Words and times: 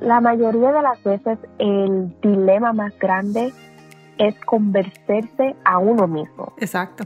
La 0.00 0.20
mayoría 0.20 0.72
de 0.72 0.82
las 0.82 1.02
veces 1.02 1.38
el 1.58 2.18
dilema 2.22 2.72
más 2.72 2.98
grande 2.98 3.52
es 4.16 4.34
convencerse 4.46 5.54
a 5.64 5.78
uno 5.78 6.06
mismo. 6.06 6.54
Exacto. 6.56 7.04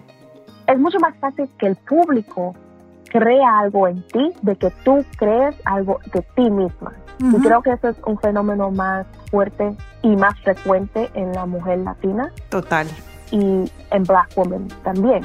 Es 0.69 0.79
mucho 0.79 0.99
más 1.01 1.17
fácil 1.17 1.49
que 1.59 1.67
el 1.67 1.77
público 1.77 2.55
crea 3.11 3.59
algo 3.59 3.89
en 3.89 4.07
ti 4.09 4.33
de 4.43 4.57
que 4.57 4.71
tú 4.85 5.05
crees 5.17 5.57
algo 5.65 5.99
de 6.13 6.23
ti 6.37 6.49
misma. 6.51 6.93
Y 7.19 7.41
creo 7.41 7.63
que 7.63 7.73
eso 7.73 7.89
es 7.89 7.97
un 8.07 8.19
fenómeno 8.19 8.71
más 8.71 9.07
fuerte 9.31 9.77
y 10.03 10.17
más 10.17 10.39
frecuente 10.41 11.11
en 11.15 11.33
la 11.33 11.47
mujer 11.47 11.79
latina. 11.79 12.33
Total. 12.49 12.87
Y 13.33 13.71
en 13.91 14.03
Black 14.05 14.31
Women 14.37 14.69
también. 14.83 15.23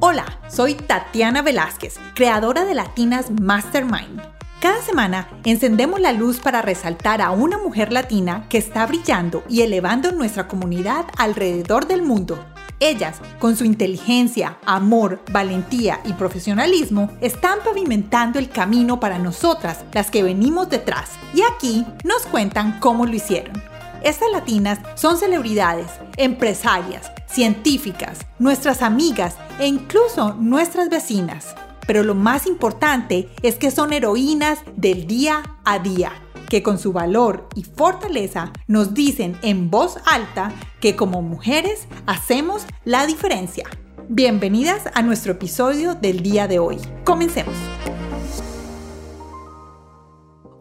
Hola, 0.00 0.24
soy 0.50 0.74
Tatiana 0.74 1.42
Velázquez, 1.42 1.96
creadora 2.14 2.64
de 2.64 2.74
Latinas 2.74 3.30
Mastermind. 3.30 4.20
Cada 4.60 4.82
semana 4.82 5.28
encendemos 5.44 6.00
la 6.00 6.12
luz 6.12 6.38
para 6.38 6.60
resaltar 6.60 7.22
a 7.22 7.30
una 7.30 7.56
mujer 7.56 7.92
latina 7.92 8.46
que 8.48 8.58
está 8.58 8.84
brillando 8.86 9.42
y 9.48 9.62
elevando 9.62 10.12
nuestra 10.12 10.48
comunidad 10.48 11.06
alrededor 11.16 11.86
del 11.86 12.02
mundo. 12.02 12.44
Ellas, 12.78 13.20
con 13.38 13.56
su 13.56 13.64
inteligencia, 13.64 14.58
amor, 14.66 15.22
valentía 15.30 16.00
y 16.04 16.14
profesionalismo, 16.14 17.10
están 17.20 17.58
pavimentando 17.64 18.38
el 18.38 18.48
camino 18.48 19.00
para 19.00 19.18
nosotras, 19.18 19.84
las 19.92 20.10
que 20.10 20.22
venimos 20.22 20.68
detrás. 20.68 21.12
Y 21.34 21.42
aquí 21.42 21.86
nos 22.04 22.22
cuentan 22.26 22.80
cómo 22.80 23.06
lo 23.06 23.14
hicieron. 23.14 23.69
Estas 24.02 24.30
latinas 24.32 24.78
son 24.94 25.18
celebridades, 25.18 25.86
empresarias, 26.16 27.12
científicas, 27.26 28.20
nuestras 28.38 28.80
amigas 28.80 29.36
e 29.58 29.66
incluso 29.66 30.34
nuestras 30.34 30.88
vecinas. 30.88 31.54
Pero 31.86 32.02
lo 32.02 32.14
más 32.14 32.46
importante 32.46 33.28
es 33.42 33.56
que 33.56 33.70
son 33.70 33.92
heroínas 33.92 34.60
del 34.74 35.06
día 35.06 35.42
a 35.64 35.78
día, 35.78 36.12
que 36.48 36.62
con 36.62 36.78
su 36.78 36.92
valor 36.94 37.46
y 37.54 37.64
fortaleza 37.64 38.52
nos 38.66 38.94
dicen 38.94 39.36
en 39.42 39.70
voz 39.70 39.98
alta 40.06 40.52
que 40.80 40.96
como 40.96 41.20
mujeres 41.20 41.86
hacemos 42.06 42.64
la 42.86 43.06
diferencia. 43.06 43.68
Bienvenidas 44.08 44.84
a 44.94 45.02
nuestro 45.02 45.32
episodio 45.32 45.94
del 45.94 46.22
día 46.22 46.48
de 46.48 46.58
hoy. 46.58 46.78
Comencemos. 47.04 47.54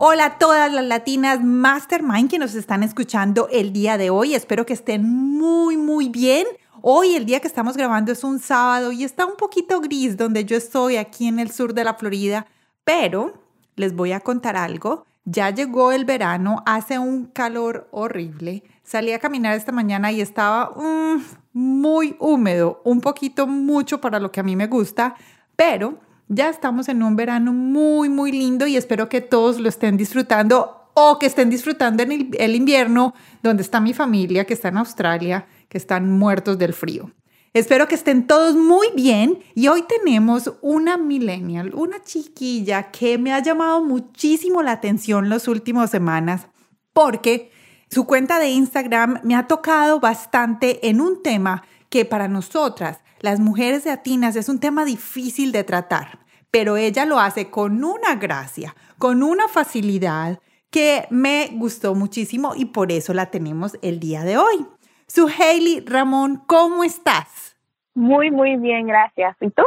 Hola 0.02 0.26
a 0.26 0.38
todas 0.38 0.72
las 0.72 0.86
latinas 0.86 1.44
Mastermind 1.44 2.30
que 2.30 2.40
nos 2.40 2.56
están 2.56 2.84
escuchando 2.84 3.50
el 3.52 3.74
día 3.74 3.98
de 3.98 4.10
hoy. 4.10 4.34
Espero 4.34 4.66
que 4.66 4.72
estén 4.72 5.04
muy, 5.04 5.76
muy 5.76 6.08
bien. 6.08 6.48
Hoy, 6.82 7.16
el 7.16 7.26
día 7.26 7.42
que 7.42 7.50
estamos 7.50 7.76
grabando, 7.76 8.14
es 8.14 8.24
un 8.24 8.40
sábado 8.40 8.94
y 8.94 9.04
está 9.04 9.26
un 9.26 9.36
poquito 9.36 9.82
gris 9.82 10.16
donde 10.16 10.46
yo 10.46 10.56
estoy 10.56 10.96
aquí 10.96 11.28
en 11.28 11.38
el 11.38 11.52
sur 11.52 11.74
de 11.74 11.84
la 11.84 11.96
Florida, 11.96 12.48
pero 12.86 13.44
les 13.76 13.94
voy 13.94 14.14
a 14.14 14.22
contar 14.22 14.56
algo. 14.56 15.06
Ya 15.26 15.50
llegó 15.50 15.92
el 15.92 16.06
verano, 16.06 16.64
hace 16.66 16.98
un 16.98 17.26
calor 17.26 17.90
horrible. 17.92 18.64
Salí 18.84 19.12
a 19.12 19.20
caminar 19.20 19.58
esta 19.58 19.74
mañana 19.74 20.14
y 20.14 20.22
estaba 20.22 20.72
mm, 20.78 21.22
muy 21.52 22.16
húmedo, 22.20 22.80
un 22.86 23.02
poquito 23.02 23.48
mucho 23.48 24.00
para 24.00 24.22
lo 24.22 24.32
que 24.32 24.40
a 24.40 24.44
mí 24.44 24.56
me 24.56 24.68
gusta, 24.68 25.16
pero 25.58 26.00
ya 26.30 26.50
estamos 26.50 26.88
en 26.88 27.04
un 27.04 27.16
verano 27.16 27.52
muy, 27.52 28.08
muy 28.08 28.32
lindo 28.32 28.68
y 28.68 28.78
espero 28.78 29.10
que 29.10 29.20
todos 29.20 29.60
lo 29.60 29.68
estén 29.68 29.98
disfrutando 29.98 30.92
o 30.94 31.18
que 31.20 31.26
estén 31.26 31.50
disfrutando 31.50 32.04
en 32.04 32.30
el, 32.38 32.56
invierno, 32.56 33.14
donde 33.42 33.64
está 33.64 33.80
mi 33.80 33.94
familia, 33.94 34.46
que 34.46 34.54
está 34.54 34.70
en 34.70 34.78
Australia, 34.78 35.48
que 35.68 35.78
están 35.78 36.12
muertos 36.18 36.58
del 36.58 36.74
frío. 36.74 37.12
Espero 37.54 37.88
que 37.88 37.96
estén 37.96 38.28
todos 38.28 38.56
muy 38.56 38.88
bien 38.96 39.40
y 39.56 39.70
hoy 39.70 39.84
tenemos 39.84 40.54
una 40.62 40.98
millennial, 40.98 41.74
una 41.74 42.04
chiquilla 42.04 42.92
que 42.92 43.18
me 43.18 43.34
ha 43.34 43.42
llamado 43.42 43.84
muchísimo 43.84 44.62
la 44.62 44.74
atención 44.74 45.30
las 45.30 45.48
últimas 45.48 45.90
semanas 45.90 46.48
porque 46.94 47.52
su 47.90 48.06
cuenta 48.06 48.38
de 48.38 48.50
Instagram 48.50 49.20
me 49.24 49.36
ha 49.36 49.48
tocado 49.48 50.00
bastante 50.00 50.90
en 50.90 51.02
un 51.02 51.24
tema 51.24 51.64
que 51.90 52.06
para 52.06 52.28
nosotras, 52.28 53.00
las 53.20 53.40
mujeres 53.40 53.86
latinas, 53.86 54.36
es 54.36 54.48
un 54.48 54.60
tema 54.60 54.86
difícil 54.86 55.52
de 55.52 55.64
tratar, 55.64 56.19
pero 56.52 56.78
ella 56.78 57.06
lo 57.06 57.20
hace 57.20 57.50
con 57.50 57.84
una 57.84 58.16
gracia, 58.16 58.76
con 58.98 59.24
una 59.24 59.48
facilidad 59.48 60.40
que 60.70 61.08
me 61.10 61.50
gustó 61.54 61.96
muchísimo 61.96 62.54
y 62.56 62.66
por 62.66 62.92
eso 62.92 63.14
la 63.14 63.28
tenemos 63.28 63.78
el 63.82 64.00
día 64.00 64.24
de 64.24 64.38
hoy. 64.38 64.66
Su 65.08 65.28
Hailey 65.28 65.84
Ramón, 65.86 66.44
¿cómo 66.46 66.84
estás? 66.84 67.58
Muy, 67.96 68.32
muy 68.32 68.58
bien, 68.58 68.88
gracias. 68.88 69.36
¿Y 69.42 69.50
tú? 69.50 69.64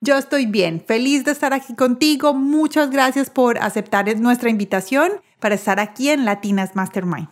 Yo 0.00 0.16
estoy 0.16 0.46
bien, 0.46 0.80
feliz 0.80 1.24
de 1.24 1.32
estar 1.32 1.52
aquí 1.52 1.74
contigo. 1.74 2.34
Muchas 2.34 2.90
gracias 2.90 3.30
por 3.30 3.58
aceptar 3.58 4.14
nuestra 4.18 4.50
invitación 4.50 5.12
para 5.40 5.54
estar 5.54 5.80
aquí 5.80 6.10
en 6.10 6.24
Latinas 6.24 6.76
Mastermind. 6.76 7.28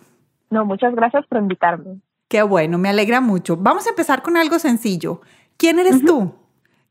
No, 0.51 0.65
muchas 0.65 0.95
gracias 0.95 1.27
por 1.27 1.39
invitarme. 1.39 2.01
Qué 2.29 2.43
bueno, 2.43 2.79
me 2.79 2.89
alegra 2.89 3.21
mucho. 3.21 3.57
Vamos 3.57 3.87
a 3.87 3.91
empezar 3.91 4.23
con 4.23 4.37
algo 4.37 4.59
sencillo. 4.59 5.21
¿Quién 5.57 5.79
eres 5.79 6.05
tú? 6.05 6.33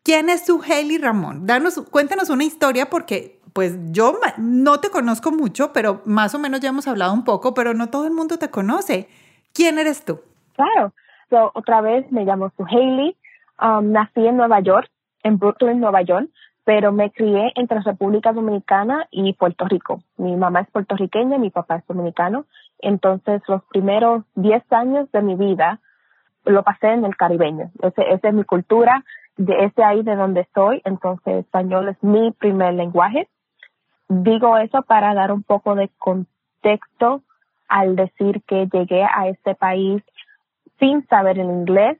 ¿Quién 0.03 0.29
es 0.29 0.47
Haley 0.49 0.97
Ramón? 0.97 1.45
Danos, 1.45 1.81
cuéntanos 1.91 2.29
una 2.29 2.43
historia 2.43 2.89
porque 2.89 3.39
pues 3.53 3.77
yo 3.91 4.17
no 4.37 4.79
te 4.79 4.89
conozco 4.89 5.31
mucho, 5.31 5.73
pero 5.73 6.01
más 6.05 6.33
o 6.35 6.39
menos 6.39 6.61
ya 6.61 6.69
hemos 6.69 6.87
hablado 6.87 7.13
un 7.13 7.23
poco, 7.23 7.53
pero 7.53 7.73
no 7.73 7.89
todo 7.89 8.05
el 8.05 8.13
mundo 8.13 8.37
te 8.37 8.49
conoce. 8.49 9.09
¿Quién 9.53 9.79
eres 9.79 10.05
tú? 10.05 10.19
Claro. 10.55 10.93
otra 11.53 11.81
vez 11.81 12.11
me 12.11 12.25
llamo 12.25 12.51
Haley. 12.57 13.15
Um, 13.61 13.91
nací 13.91 14.25
en 14.25 14.37
Nueva 14.37 14.61
York, 14.61 14.89
en 15.23 15.37
Brooklyn, 15.37 15.81
Nueva 15.81 16.01
York, 16.01 16.29
pero 16.63 16.93
me 16.93 17.11
crié 17.11 17.51
entre 17.55 17.81
República 17.81 18.31
Dominicana 18.31 19.07
y 19.11 19.33
Puerto 19.33 19.65
Rico. 19.65 20.01
Mi 20.15 20.35
mamá 20.37 20.61
es 20.61 20.71
puertorriqueña, 20.71 21.37
mi 21.37 21.49
papá 21.49 21.75
es 21.77 21.87
dominicano 21.87 22.45
entonces, 22.79 23.41
los 23.47 23.63
primeros 23.65 24.23
10 24.35 24.63
años 24.71 25.11
de 25.11 25.21
mi 25.21 25.35
vida 25.35 25.79
lo 26.45 26.63
pasé 26.63 26.87
en 26.87 27.05
el 27.05 27.15
caribeño. 27.15 27.71
Esa 27.81 28.29
es 28.29 28.33
mi 28.33 28.43
cultura, 28.43 29.03
de 29.39 29.65
ese 29.65 29.83
ahí 29.83 30.03
de 30.03 30.15
donde 30.15 30.41
estoy. 30.41 30.81
Entonces, 30.85 31.45
español 31.45 31.89
es 31.89 32.03
mi 32.03 32.31
primer 32.31 32.73
lenguaje. 32.73 33.27
Digo 34.07 34.57
eso 34.57 34.81
para 34.83 35.13
dar 35.13 35.31
un 35.31 35.43
poco 35.43 35.75
de 35.75 35.89
contexto 35.97 37.21
al 37.67 37.95
decir 37.95 38.43
que 38.43 38.67
llegué 38.67 39.03
a 39.03 39.27
este 39.27 39.55
país 39.55 40.03
sin 40.79 41.07
saber 41.07 41.39
el 41.39 41.47
inglés. 41.47 41.97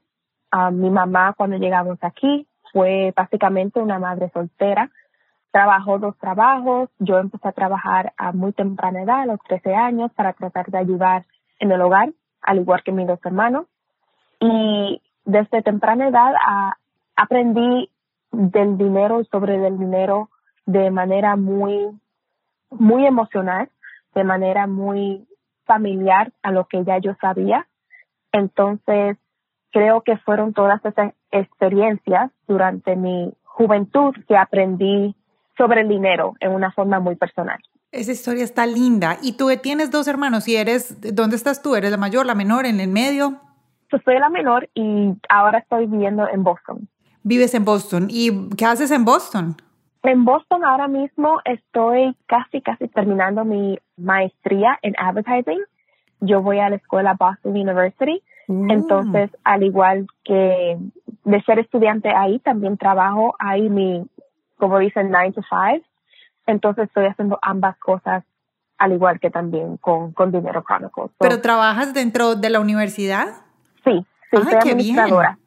Ah, 0.50 0.70
mi 0.70 0.90
mamá, 0.90 1.32
cuando 1.36 1.56
llegamos 1.56 1.98
aquí, 2.02 2.46
fue 2.72 3.12
básicamente 3.16 3.80
una 3.80 3.98
madre 3.98 4.30
soltera 4.34 4.90
trabajó 5.50 5.98
dos 5.98 6.16
trabajos. 6.18 6.90
Yo 6.98 7.18
empecé 7.18 7.48
a 7.48 7.52
trabajar 7.52 8.12
a 8.16 8.32
muy 8.32 8.52
temprana 8.52 9.02
edad, 9.02 9.22
a 9.22 9.26
los 9.26 9.40
13 9.40 9.74
años, 9.74 10.12
para 10.14 10.32
tratar 10.32 10.66
de 10.66 10.78
ayudar 10.78 11.24
en 11.58 11.72
el 11.72 11.80
hogar, 11.80 12.12
al 12.42 12.58
igual 12.58 12.82
que 12.82 12.92
mis 12.92 13.06
dos 13.06 13.20
hermanos. 13.24 13.66
Y 14.40 15.02
desde 15.24 15.62
temprana 15.62 16.08
edad 16.08 16.34
aprendí 17.16 17.90
del 18.32 18.78
dinero 18.78 19.20
y 19.20 19.24
sobre 19.26 19.66
el 19.66 19.78
dinero 19.78 20.30
de 20.66 20.90
manera 20.90 21.36
muy, 21.36 21.88
muy 22.70 23.06
emocional, 23.06 23.70
de 24.14 24.24
manera 24.24 24.66
muy 24.66 25.26
familiar 25.64 26.32
a 26.42 26.52
lo 26.52 26.66
que 26.66 26.84
ya 26.84 26.98
yo 26.98 27.14
sabía. 27.20 27.66
Entonces, 28.32 29.16
creo 29.72 30.02
que 30.02 30.16
fueron 30.18 30.52
todas 30.52 30.84
esas 30.84 31.12
experiencias 31.30 32.30
durante 32.46 32.96
mi 32.96 33.32
juventud 33.44 34.14
que 34.28 34.36
aprendí 34.36 35.14
sobre 35.56 35.82
el 35.82 35.88
dinero 35.88 36.34
en 36.40 36.52
una 36.52 36.72
forma 36.72 37.00
muy 37.00 37.16
personal. 37.16 37.58
Esa 37.92 38.12
historia 38.12 38.44
está 38.44 38.66
linda. 38.66 39.18
Y 39.20 39.36
tú 39.36 39.48
tienes 39.62 39.90
dos 39.90 40.06
hermanos 40.06 40.46
y 40.46 40.56
eres, 40.56 41.00
¿dónde 41.14 41.36
estás 41.36 41.60
tú? 41.60 41.74
¿Eres 41.74 41.90
la 41.90 41.96
mayor, 41.96 42.24
la 42.24 42.34
menor, 42.34 42.66
en 42.66 42.80
el 42.80 42.88
medio? 42.88 43.40
Yo 43.92 43.98
soy 44.04 44.18
la 44.18 44.28
menor 44.28 44.68
y 44.74 45.12
ahora 45.28 45.58
estoy 45.58 45.86
viviendo 45.86 46.28
en 46.28 46.44
Boston. 46.44 46.88
Vives 47.22 47.54
en 47.54 47.64
Boston. 47.64 48.06
¿Y 48.10 48.48
qué 48.56 48.64
haces 48.64 48.90
en 48.90 49.04
Boston? 49.04 49.56
En 50.02 50.24
Boston 50.24 50.64
ahora 50.64 50.88
mismo 50.88 51.40
estoy 51.44 52.16
casi, 52.26 52.62
casi 52.62 52.88
terminando 52.88 53.44
mi 53.44 53.78
maestría 53.96 54.78
en 54.82 54.94
advertising. 54.98 55.60
Yo 56.20 56.42
voy 56.42 56.58
a 56.58 56.70
la 56.70 56.76
escuela 56.76 57.16
Boston 57.18 57.52
University. 57.52 58.22
Mm. 58.48 58.70
Entonces, 58.70 59.30
al 59.44 59.62
igual 59.62 60.06
que 60.24 60.78
de 61.24 61.42
ser 61.42 61.58
estudiante 61.58 62.08
ahí, 62.08 62.38
también 62.38 62.78
trabajo 62.78 63.34
ahí 63.38 63.68
mi 63.68 64.06
como 64.60 64.78
dicen, 64.78 65.10
9 65.10 65.32
to 65.32 65.42
5. 65.42 65.84
Entonces 66.46 66.84
estoy 66.84 67.06
haciendo 67.06 67.38
ambas 67.42 67.76
cosas 67.78 68.22
al 68.78 68.92
igual 68.92 69.20
que 69.20 69.30
también 69.30 69.76
con, 69.78 70.12
con 70.12 70.30
Dinero 70.30 70.62
Chronicles. 70.62 71.10
¿Pero 71.18 71.40
trabajas 71.40 71.92
dentro 71.92 72.34
de 72.34 72.48
la 72.48 72.60
universidad? 72.60 73.26
Sí, 73.84 74.06
sí, 74.30 74.36
Ay, 74.36 74.42
soy 74.44 74.54
administradora. 74.54 75.38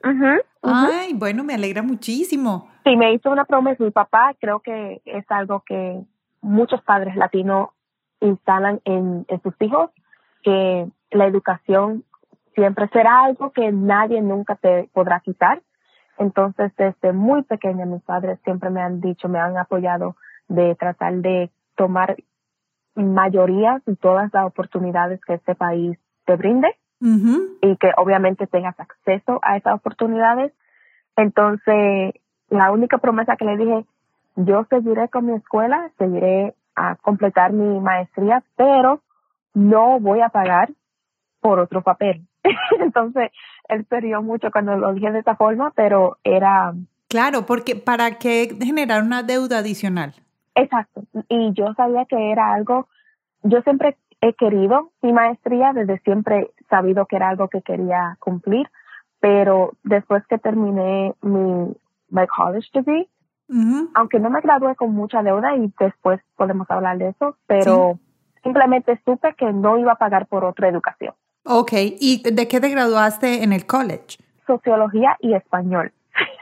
Ay, 0.63 1.13
bueno, 1.13 1.43
me 1.43 1.53
alegra 1.53 1.81
muchísimo. 1.81 2.69
Sí, 2.83 2.95
me 2.95 3.13
hizo 3.13 3.29
una 3.29 3.45
promesa 3.45 3.83
mi 3.83 3.91
papá, 3.91 4.33
creo 4.39 4.61
que 4.61 5.01
es 5.05 5.25
algo 5.29 5.61
que 5.65 6.01
muchos 6.41 6.81
padres 6.83 7.15
latinos 7.15 7.69
instalan 8.21 8.79
en, 8.85 9.25
en 9.27 9.41
sus 9.41 9.53
hijos, 9.59 9.91
que 10.41 10.87
la 11.11 11.25
educación 11.25 12.03
siempre 12.55 12.87
será 12.89 13.25
algo 13.25 13.51
que 13.51 13.71
nadie 13.71 14.21
nunca 14.21 14.55
te 14.55 14.89
podrá 14.93 15.19
quitar. 15.19 15.61
Entonces, 16.17 16.71
desde 16.77 17.11
muy 17.11 17.43
pequeña, 17.43 17.85
mis 17.85 18.03
padres 18.03 18.39
siempre 18.43 18.69
me 18.69 18.81
han 18.81 19.01
dicho, 19.01 19.27
me 19.27 19.39
han 19.39 19.57
apoyado 19.57 20.15
de 20.47 20.75
tratar 20.75 21.15
de 21.15 21.51
tomar 21.75 22.15
mayoría 22.95 23.81
de 23.85 23.95
todas 23.95 24.31
las 24.33 24.45
oportunidades 24.45 25.19
que 25.25 25.33
este 25.33 25.55
país 25.55 25.97
te 26.25 26.35
brinde 26.35 26.67
y 27.61 27.75
que 27.77 27.91
obviamente 27.97 28.47
tengas 28.47 28.79
acceso 28.79 29.39
a 29.41 29.57
esas 29.57 29.75
oportunidades. 29.75 30.53
Entonces, 31.17 32.13
la 32.49 32.71
única 32.71 32.97
promesa 32.97 33.35
que 33.35 33.45
le 33.45 33.57
dije, 33.57 33.85
yo 34.35 34.65
seguiré 34.69 35.09
con 35.09 35.25
mi 35.25 35.33
escuela, 35.33 35.91
seguiré 35.97 36.55
a 36.75 36.95
completar 36.95 37.51
mi 37.51 37.79
maestría, 37.79 38.43
pero 38.55 39.01
no 39.53 39.99
voy 39.99 40.21
a 40.21 40.29
pagar 40.29 40.71
por 41.41 41.59
otro 41.59 41.81
papel. 41.81 42.25
Entonces, 42.79 43.31
él 43.67 43.85
se 43.89 43.99
rió 43.99 44.21
mucho 44.21 44.49
cuando 44.51 44.77
lo 44.77 44.93
dije 44.93 45.11
de 45.11 45.19
esta 45.19 45.35
forma, 45.35 45.71
pero 45.75 46.17
era... 46.23 46.73
Claro, 47.09 47.45
porque 47.45 47.75
¿para 47.75 48.17
qué 48.17 48.57
generar 48.59 49.03
una 49.03 49.23
deuda 49.23 49.59
adicional? 49.59 50.13
Exacto. 50.55 51.03
Y 51.29 51.53
yo 51.53 51.73
sabía 51.75 52.05
que 52.05 52.31
era 52.31 52.53
algo, 52.53 52.87
yo 53.43 53.61
siempre 53.61 53.97
he 54.21 54.33
querido 54.33 54.91
mi 55.01 55.11
maestría, 55.13 55.73
desde 55.73 55.99
siempre 55.99 56.49
sabido 56.73 57.05
que 57.05 57.17
era 57.17 57.29
algo 57.29 57.49
que 57.49 57.61
quería 57.61 58.17
cumplir, 58.19 58.67
pero 59.19 59.73
después 59.83 60.23
que 60.27 60.39
terminé 60.39 61.13
mi 61.21 61.71
my 62.09 62.27
college 62.27 62.69
degree, 62.73 63.07
aunque 63.93 64.19
no 64.19 64.31
me 64.31 64.41
gradué 64.41 64.75
con 64.75 64.91
mucha 64.93 65.21
deuda 65.21 65.55
y 65.55 65.71
después 65.79 66.19
podemos 66.35 66.69
hablar 66.71 66.97
de 66.97 67.09
eso, 67.09 67.37
pero 67.45 67.99
simplemente 68.41 68.99
supe 69.05 69.35
que 69.35 69.53
no 69.53 69.77
iba 69.77 69.91
a 69.91 69.97
pagar 69.97 70.25
por 70.25 70.43
otra 70.45 70.67
educación. 70.67 71.13
Ok, 71.45 71.73
¿y 71.73 72.23
de 72.23 72.47
qué 72.47 72.59
te 72.59 72.69
graduaste 72.69 73.43
en 73.43 73.53
el 73.53 73.67
college? 73.67 74.17
Sociología 74.47 75.17
y 75.19 75.35
español. 75.35 75.93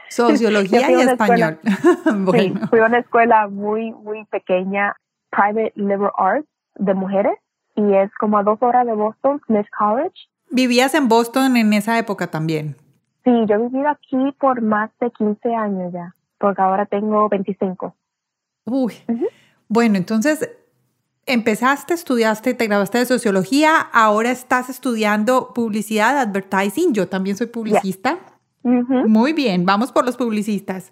Sociología 0.08 0.90
y 0.96 1.00
español. 1.02 1.58
bueno. 2.24 2.60
Sí, 2.60 2.66
fui 2.70 2.78
a 2.78 2.86
una 2.86 2.98
escuela 2.98 3.48
muy, 3.48 3.92
muy 3.92 4.24
pequeña, 4.26 4.96
Private 5.30 5.72
Liberal 5.74 6.12
Arts, 6.16 6.48
de 6.76 6.94
mujeres, 6.94 7.38
y 7.74 7.94
es 7.94 8.10
como 8.18 8.38
a 8.38 8.42
dos 8.42 8.58
horas 8.62 8.86
de 8.86 8.94
Boston, 8.94 9.40
Smith 9.46 9.66
College. 9.76 10.14
¿Vivías 10.50 10.94
en 10.94 11.08
Boston 11.08 11.56
en 11.56 11.72
esa 11.72 11.98
época 11.98 12.26
también? 12.30 12.76
Sí, 13.24 13.30
yo 13.48 13.54
he 13.54 13.58
vivido 13.58 13.88
aquí 13.88 14.32
por 14.38 14.60
más 14.62 14.90
de 15.00 15.10
15 15.10 15.54
años 15.54 15.92
ya, 15.92 16.14
porque 16.38 16.60
ahora 16.60 16.86
tengo 16.86 17.28
25. 17.28 17.94
Uy. 18.64 18.94
Bueno, 19.68 19.96
entonces 19.96 20.50
empezaste, 21.26 21.94
estudiaste, 21.94 22.54
te 22.54 22.66
graduaste 22.66 22.98
de 22.98 23.06
sociología, 23.06 23.78
ahora 23.92 24.30
estás 24.30 24.68
estudiando 24.68 25.52
publicidad, 25.54 26.18
advertising. 26.18 26.92
Yo 26.92 27.08
también 27.08 27.36
soy 27.36 27.46
publicista. 27.46 28.18
Muy 28.62 29.32
bien, 29.32 29.64
vamos 29.64 29.92
por 29.92 30.04
los 30.04 30.16
publicistas. 30.16 30.90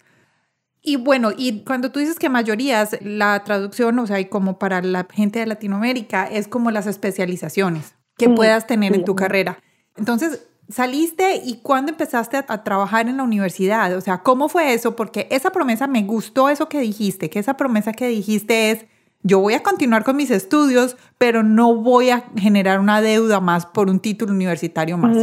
Y 0.82 0.96
bueno, 0.96 1.30
y 1.36 1.62
cuando 1.64 1.90
tú 1.90 2.00
dices 2.00 2.18
que 2.18 2.28
mayorías, 2.28 2.96
la 3.02 3.42
traducción, 3.44 3.98
o 3.98 4.06
sea, 4.06 4.18
y 4.20 4.26
como 4.26 4.58
para 4.58 4.80
la 4.80 5.06
gente 5.12 5.38
de 5.38 5.46
Latinoamérica, 5.46 6.26
es 6.26 6.48
como 6.48 6.70
las 6.70 6.86
especializaciones 6.86 7.94
que 8.16 8.28
puedas 8.28 8.66
tener 8.66 8.94
en 8.94 9.04
tu 9.04 9.14
carrera. 9.14 9.58
Entonces, 9.96 10.46
saliste 10.70 11.40
y 11.44 11.60
cuándo 11.62 11.90
empezaste 11.90 12.36
a, 12.36 12.64
trabajar 12.64 13.08
en 13.08 13.16
la 13.16 13.22
universidad? 13.22 13.94
O 13.96 14.00
sea, 14.00 14.18
¿cómo 14.18 14.48
fue 14.48 14.72
eso? 14.72 14.96
Porque 14.96 15.26
esa 15.30 15.50
promesa, 15.50 15.86
me 15.86 16.02
gustó 16.02 16.48
eso 16.48 16.68
que 16.68 16.80
dijiste, 16.80 17.30
que 17.30 17.38
esa 17.38 17.56
promesa 17.56 17.92
que 17.92 18.06
dijiste 18.08 18.70
es, 18.70 18.86
yo 19.22 19.40
voy 19.40 19.54
a 19.54 19.62
continuar 19.62 20.04
con 20.04 20.16
mis 20.16 20.30
estudios, 20.30 20.96
pero 21.18 21.42
no 21.42 21.74
voy 21.74 22.10
a 22.10 22.24
generar 22.36 22.80
una 22.80 23.02
deuda 23.02 23.40
más 23.40 23.66
por 23.66 23.90
un 23.90 24.00
título 24.00 24.32
universitario 24.32 24.96
más. 24.96 25.16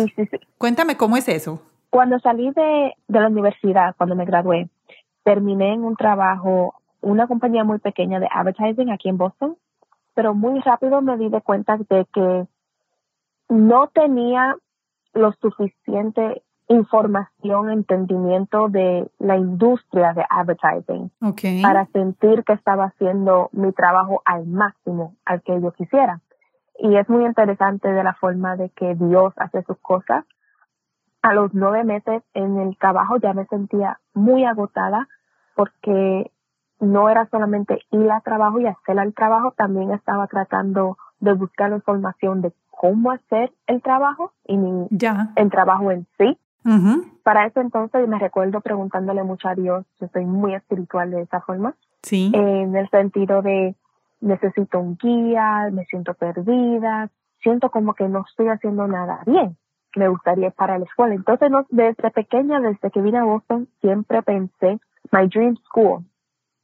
Cuéntame 0.58 0.98
cómo 0.98 1.18
es 1.18 1.28
eso. 1.28 1.64
Cuando 1.90 2.20
salí 2.20 2.52
de, 2.52 2.94
de 3.08 3.20
la 3.20 3.28
universidad, 3.28 3.96
cuando 3.98 4.16
me 4.16 4.26
gradué, 4.26 4.70
terminé 5.28 5.74
en 5.74 5.84
un 5.84 5.98
trabajo, 5.98 6.76
una 7.02 7.28
compañía 7.28 7.66
muy 7.66 7.80
pequeña 7.80 8.18
de 8.22 8.30
advertising 8.32 8.92
aquí 8.92 9.10
en 9.10 9.18
Boston, 9.18 9.58
pero 10.16 10.34
muy 10.34 10.62
rápido 10.62 11.02
me 11.02 11.18
di 11.18 11.28
de 11.28 11.42
cuenta 11.42 11.76
de 11.76 12.08
que 12.14 12.48
no 13.50 13.88
tenía 13.88 14.56
lo 15.14 15.34
suficiente 15.34 16.44
información, 16.70 17.72
entendimiento 17.72 18.70
de 18.70 19.06
la 19.20 19.36
industria 19.36 20.14
de 20.14 20.24
advertising 20.30 21.12
para 21.62 21.88
sentir 21.88 22.46
que 22.46 22.54
estaba 22.54 22.86
haciendo 22.86 23.50
mi 23.52 23.74
trabajo 23.74 24.22
al 24.24 24.48
máximo, 24.48 25.16
al 25.26 25.42
que 25.42 25.60
yo 25.60 25.74
quisiera. 25.74 26.22
Y 26.80 26.96
es 26.96 27.10
muy 27.10 27.26
interesante 27.26 27.92
de 27.92 28.04
la 28.04 28.14
forma 28.14 28.56
de 28.56 28.70
que 28.70 28.96
Dios 28.96 29.34
hace 29.36 29.62
sus 29.64 29.78
cosas. 29.80 30.24
A 31.22 31.34
los 31.34 31.54
nueve 31.54 31.84
meses 31.84 32.24
en 32.34 32.60
el 32.60 32.78
trabajo 32.78 33.18
ya 33.18 33.34
me 33.34 33.46
sentía 33.48 34.00
muy 34.14 34.46
agotada 34.46 35.10
porque 35.58 36.32
no 36.80 37.10
era 37.10 37.28
solamente 37.32 37.80
ir 37.90 38.12
al 38.12 38.22
trabajo 38.22 38.60
y 38.60 38.68
hacer 38.68 39.00
el 39.00 39.14
trabajo, 39.16 39.54
también 39.58 39.92
estaba 39.92 40.28
tratando 40.28 40.98
de 41.20 41.34
buscar 41.34 41.72
información 41.72 42.44
de 42.44 42.54
cómo 42.70 43.12
hacer 43.12 43.52
el 43.66 43.82
trabajo 43.82 44.34
y 44.46 44.56
el 44.56 45.50
trabajo 45.50 45.92
en 45.92 46.06
sí. 46.20 46.38
Para 47.24 47.48
eso 47.48 47.60
entonces 47.60 48.08
me 48.08 48.20
recuerdo 48.20 48.62
preguntándole 48.62 49.24
mucho 49.24 49.48
a 49.48 49.56
Dios, 49.56 49.86
yo 50.00 50.08
soy 50.14 50.26
muy 50.26 50.54
espiritual 50.54 51.10
de 51.10 51.22
esa 51.22 51.42
forma, 51.42 51.74
sí. 52.04 52.30
en 52.34 52.76
el 52.76 52.88
sentido 52.90 53.42
de 53.42 53.76
necesito 54.20 54.80
un 54.80 54.96
guía, 54.98 55.70
me 55.72 55.86
siento 55.86 56.14
perdida, 56.14 57.10
siento 57.42 57.72
como 57.72 57.94
que 57.96 58.08
no 58.08 58.26
estoy 58.30 58.50
haciendo 58.50 58.86
nada 58.86 59.22
bien, 59.26 59.58
me 59.96 60.10
gustaría 60.10 60.48
ir 60.48 60.54
para 60.54 60.78
la 60.78 60.86
escuela. 60.86 61.16
Entonces 61.16 61.50
desde 61.70 62.12
pequeña, 62.12 62.60
desde 62.60 62.92
que 62.92 63.02
vine 63.02 63.18
a 63.18 63.24
Boston, 63.24 63.70
siempre 63.82 64.22
pensé, 64.22 64.80
my 65.12 65.28
dream 65.28 65.56
school 65.66 66.04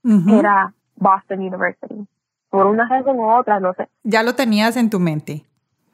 era 0.03 0.73
Boston 0.95 1.39
University. 1.39 2.07
Por 2.49 2.67
una 2.67 2.87
razón 2.87 3.17
u 3.17 3.29
otra, 3.31 3.59
no 3.59 3.73
sé. 3.73 3.87
Ya 4.03 4.21
lo 4.21 4.35
tenías 4.35 4.77
en 4.77 4.89
tu 4.89 4.99
mente 4.99 5.45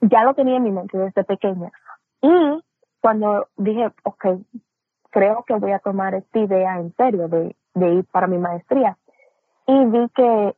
ya 0.01 0.23
lo 0.23 0.33
tenía 0.33 0.57
en 0.57 0.63
mi 0.63 0.71
mente 0.71 0.97
desde 0.97 1.23
pequeña. 1.23 1.71
Y 2.21 2.63
cuando 3.01 3.47
dije, 3.57 3.91
ok, 4.03 4.25
creo 5.09 5.43
que 5.47 5.55
voy 5.55 5.71
a 5.71 5.79
tomar 5.79 6.13
esta 6.15 6.39
idea 6.39 6.79
en 6.79 6.93
serio 6.95 7.27
de, 7.27 7.55
de 7.75 7.93
ir 7.95 8.05
para 8.05 8.27
mi 8.27 8.37
maestría. 8.37 8.97
Y 9.67 9.85
vi 9.85 10.09
que 10.15 10.55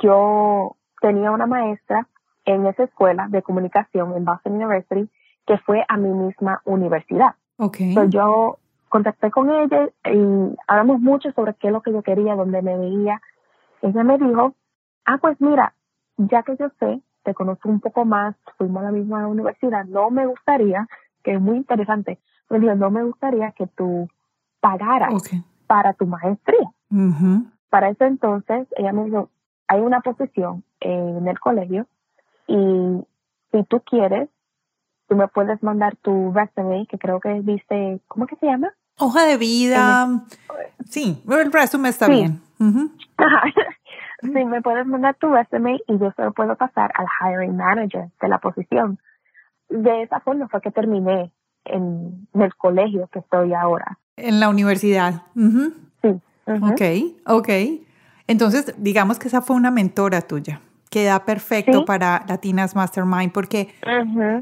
yo 0.00 0.76
tenía 1.00 1.30
una 1.30 1.46
maestra 1.46 2.08
en 2.44 2.66
esa 2.66 2.84
escuela 2.84 3.28
de 3.28 3.42
comunicación 3.42 4.16
en 4.16 4.24
Boston 4.24 4.54
University 4.54 5.10
que 5.46 5.58
fue 5.58 5.84
a 5.88 5.96
mi 5.96 6.10
misma 6.10 6.60
universidad. 6.64 7.34
Okay. 7.58 7.90
Entonces 7.90 8.14
yo 8.14 8.58
contacté 8.90 9.30
con 9.30 9.48
ella 9.48 9.88
y 10.04 10.54
hablamos 10.66 11.00
mucho 11.00 11.32
sobre 11.32 11.54
qué 11.54 11.68
es 11.68 11.72
lo 11.72 11.80
que 11.80 11.92
yo 11.92 12.02
quería, 12.02 12.34
dónde 12.34 12.60
me 12.60 12.76
veía. 12.76 13.22
Ella 13.80 14.04
me 14.04 14.18
dijo, 14.18 14.54
ah, 15.06 15.16
pues 15.18 15.40
mira, 15.40 15.72
ya 16.18 16.42
que 16.42 16.56
yo 16.58 16.68
sé 16.78 17.00
te 17.22 17.34
conozco 17.34 17.68
un 17.68 17.80
poco 17.80 18.04
más, 18.04 18.34
fuimos 18.56 18.82
a 18.82 18.86
la 18.86 18.92
misma 18.92 19.26
universidad, 19.26 19.84
no 19.84 20.10
me 20.10 20.26
gustaría, 20.26 20.86
que 21.22 21.34
es 21.34 21.40
muy 21.40 21.56
interesante, 21.56 22.18
me 22.48 22.58
dijo, 22.58 22.74
no 22.74 22.90
me 22.90 23.04
gustaría 23.04 23.52
que 23.52 23.66
tú 23.66 24.08
pagaras 24.60 25.14
para 25.66 25.92
tu 25.92 26.06
maestría. 26.06 26.70
Para 27.68 27.90
eso 27.90 28.04
entonces, 28.04 28.66
ella 28.76 28.92
me 28.92 29.04
dijo, 29.04 29.30
hay 29.68 29.80
una 29.80 30.00
posición 30.00 30.64
en 30.80 31.28
el 31.28 31.38
colegio 31.38 31.86
y 32.46 33.04
si 33.52 33.64
tú 33.64 33.80
quieres, 33.80 34.28
tú 35.08 35.16
me 35.16 35.28
puedes 35.28 35.62
mandar 35.62 35.96
tu 35.96 36.32
resume, 36.32 36.86
que 36.86 36.98
creo 36.98 37.20
que 37.20 37.40
dice, 37.42 38.00
¿cómo 38.08 38.26
que 38.26 38.36
se 38.36 38.46
llama? 38.46 38.72
Hoja 39.00 39.24
de 39.24 39.36
vida. 39.38 40.08
sí, 40.88 41.22
el 41.28 41.52
resumen 41.52 41.90
está 41.90 42.08
bien. 42.08 42.40
Sí, 44.22 44.44
me 44.44 44.60
puedes 44.60 44.86
mandar 44.86 45.16
tu 45.16 45.28
resume 45.32 45.80
y 45.88 45.98
yo 45.98 46.12
se 46.14 46.22
lo 46.22 46.32
puedo 46.32 46.54
pasar 46.54 46.92
al 46.94 47.06
hiring 47.06 47.56
manager 47.56 48.10
de 48.20 48.28
la 48.28 48.36
posición. 48.36 48.98
De 49.70 50.02
esa 50.02 50.20
forma 50.20 50.46
fue 50.48 50.60
que 50.60 50.70
terminé 50.70 51.32
en, 51.64 52.28
el 52.34 52.54
colegio 52.56 53.08
que 53.10 53.20
estoy 53.20 53.54
ahora. 53.54 53.98
En 54.16 54.38
la 54.38 54.50
universidad. 54.50 55.22
Sí. 56.02 56.20
Ok, 56.46 56.82
ok. 57.26 57.48
Entonces, 58.26 58.74
digamos 58.76 59.18
que 59.18 59.28
esa 59.28 59.40
fue 59.40 59.56
una 59.56 59.70
mentora 59.70 60.20
tuya. 60.20 60.60
Queda 60.90 61.24
perfecto 61.24 61.84
para 61.84 62.24
Latinas 62.28 62.74
Mastermind 62.74 63.32
porque 63.32 63.72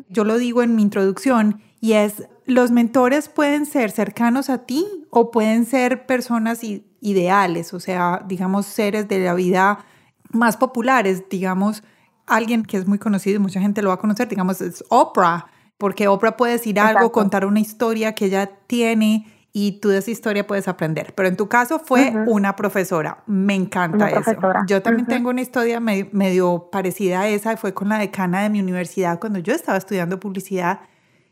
yo 0.08 0.24
lo 0.24 0.38
digo 0.38 0.62
en 0.62 0.74
mi 0.74 0.82
introducción 0.82 1.60
y 1.80 1.92
es, 1.92 2.28
los 2.48 2.70
mentores 2.70 3.28
pueden 3.28 3.66
ser 3.66 3.90
cercanos 3.90 4.48
a 4.48 4.64
ti 4.64 4.86
o 5.10 5.30
pueden 5.30 5.66
ser 5.66 6.06
personas 6.06 6.60
ideales, 6.62 7.74
o 7.74 7.78
sea, 7.78 8.24
digamos, 8.26 8.64
seres 8.64 9.06
de 9.06 9.18
la 9.18 9.34
vida 9.34 9.84
más 10.30 10.56
populares, 10.56 11.24
digamos, 11.28 11.82
alguien 12.26 12.64
que 12.64 12.78
es 12.78 12.86
muy 12.86 12.98
conocido 12.98 13.36
y 13.36 13.38
mucha 13.38 13.60
gente 13.60 13.82
lo 13.82 13.90
va 13.90 13.96
a 13.96 13.98
conocer, 13.98 14.28
digamos, 14.28 14.62
es 14.62 14.82
Oprah, 14.88 15.46
porque 15.76 16.08
Oprah 16.08 16.38
puede 16.38 16.52
decir 16.52 16.80
algo, 16.80 17.12
contar 17.12 17.44
una 17.44 17.60
historia 17.60 18.14
que 18.14 18.24
ella 18.24 18.50
tiene 18.66 19.26
y 19.52 19.80
tú 19.80 19.90
de 19.90 19.98
esa 19.98 20.10
historia 20.10 20.46
puedes 20.46 20.68
aprender. 20.68 21.14
Pero 21.14 21.28
en 21.28 21.36
tu 21.36 21.48
caso 21.48 21.78
fue 21.78 22.14
una 22.26 22.56
profesora. 22.56 23.24
Me 23.26 23.54
encanta 23.54 24.08
eso. 24.08 24.32
Yo 24.66 24.80
también 24.80 25.06
tengo 25.06 25.28
una 25.28 25.42
historia 25.42 25.80
medio, 25.80 26.68
parecida 26.72 27.22
a 27.22 27.28
esa, 27.28 27.58
fue 27.58 27.74
con 27.74 27.90
la 27.90 27.98
decana 27.98 28.42
de 28.42 28.48
mi 28.48 28.60
universidad 28.60 29.20
cuando 29.20 29.38
yo 29.38 29.52
estaba 29.52 29.76
estudiando 29.76 30.18
publicidad 30.18 30.80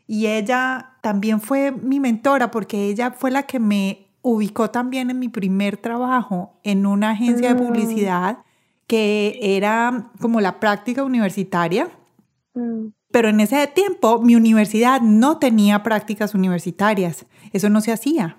y 0.07 0.27
ella 0.27 0.93
también 1.01 1.41
fue 1.41 1.71
mi 1.71 1.99
mentora 1.99 2.49
porque 2.49 2.87
ella 2.87 3.11
fue 3.11 3.29
la 3.29 3.43
que 3.43 3.59
me 3.59 4.07
ubicó 4.21 4.69
también 4.71 5.09
en 5.09 5.19
mi 5.19 5.29
primer 5.29 5.77
trabajo 5.77 6.59
en 6.63 6.85
una 6.85 7.11
agencia 7.11 7.53
de 7.53 7.61
Mm. 7.61 7.65
publicidad 7.67 8.39
que 8.87 9.37
era 9.41 10.11
como 10.19 10.39
la 10.41 10.59
práctica 10.59 11.03
universitaria, 11.03 11.89
Mm, 12.53 12.87
pero 13.11 13.29
en 13.29 13.39
ese 13.39 13.67
tiempo 13.67 14.19
mi 14.21 14.35
universidad 14.35 15.01
no 15.01 15.37
tenía 15.37 15.83
prácticas 15.83 16.33
universitarias, 16.33 17.25
eso 17.53 17.69
no 17.69 17.81
se 17.81 17.91
hacía. 17.91 18.37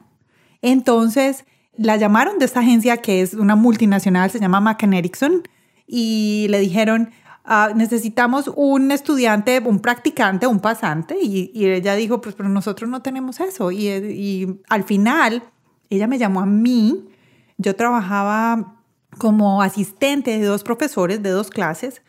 Entonces 0.63 1.45
la 1.77 1.97
llamaron 1.97 2.39
de 2.39 2.45
esta 2.47 2.61
agencia 2.61 2.97
que 2.97 3.23
es 3.23 3.35
una 3.35 3.55
multinacional, 3.57 4.31
se 4.31 4.41
llama 4.41 4.61
McCann 4.61 4.95
Erickson, 4.95 5.43
y 5.87 6.47
le 6.51 6.59
dijeron, 6.59 7.11
"Ah, 7.51 7.73
necesitamos 7.75 8.51
un 8.55 8.93
estudiante, 8.93 9.63
un 9.65 9.81
practicante, 9.81 10.47
un 10.47 10.61
pasante, 10.61 11.17
y, 11.21 11.51
y 11.55 11.67
ella 11.67 11.95
dijo, 11.95 12.21
pues 12.21 12.35
pero 12.35 12.51
nosotros 12.51 12.91
no 12.91 13.01
tenemos 13.01 13.41
eso. 13.41 13.73
Y, 13.73 13.89
y 13.89 14.61
al 14.69 14.85
final 14.85 15.43
ella 15.89 16.07
me 16.07 16.19
llamó 16.19 16.41
a 16.41 16.47
mí, 16.47 17.09
yo 17.57 17.75
trabajaba 17.75 18.77
como 19.17 19.63
asistente 19.63 20.39
de 20.39 20.45
dos 20.45 20.63
profesores 20.63 21.23
de 21.23 21.31
dos 21.31 21.49
clases, 21.49 22.03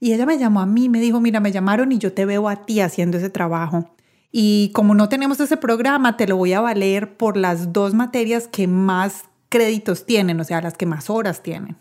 y 0.00 0.12
ella 0.12 0.26
me 0.26 0.38
llamó 0.38 0.60
a 0.60 0.66
mí, 0.66 0.88
me 0.88 1.00
dijo, 1.00 1.20
mira, 1.20 1.38
me 1.38 1.52
llamaron 1.52 1.92
y 1.92 1.98
yo 1.98 2.12
te 2.12 2.24
veo 2.24 2.48
a 2.48 2.64
ti 2.66 2.80
haciendo 2.80 3.18
ese 3.18 3.30
trabajo. 3.30 3.94
Y 4.32 4.70
como 4.74 4.94
no 4.94 5.08
tenemos 5.08 5.38
ese 5.40 5.56
programa, 5.56 6.16
te 6.16 6.26
lo 6.26 6.36
voy 6.36 6.52
a 6.52 6.60
valer 6.60 7.16
por 7.16 7.36
las 7.36 7.72
dos 7.72 7.94
materias 7.94 8.48
que 8.48 8.66
más 8.66 9.24
créditos 9.50 10.06
tienen, 10.06 10.40
o 10.40 10.44
sea, 10.44 10.60
las 10.62 10.76
que 10.76 10.86
más 10.86 11.10
horas 11.10 11.42
tienen. 11.42 11.76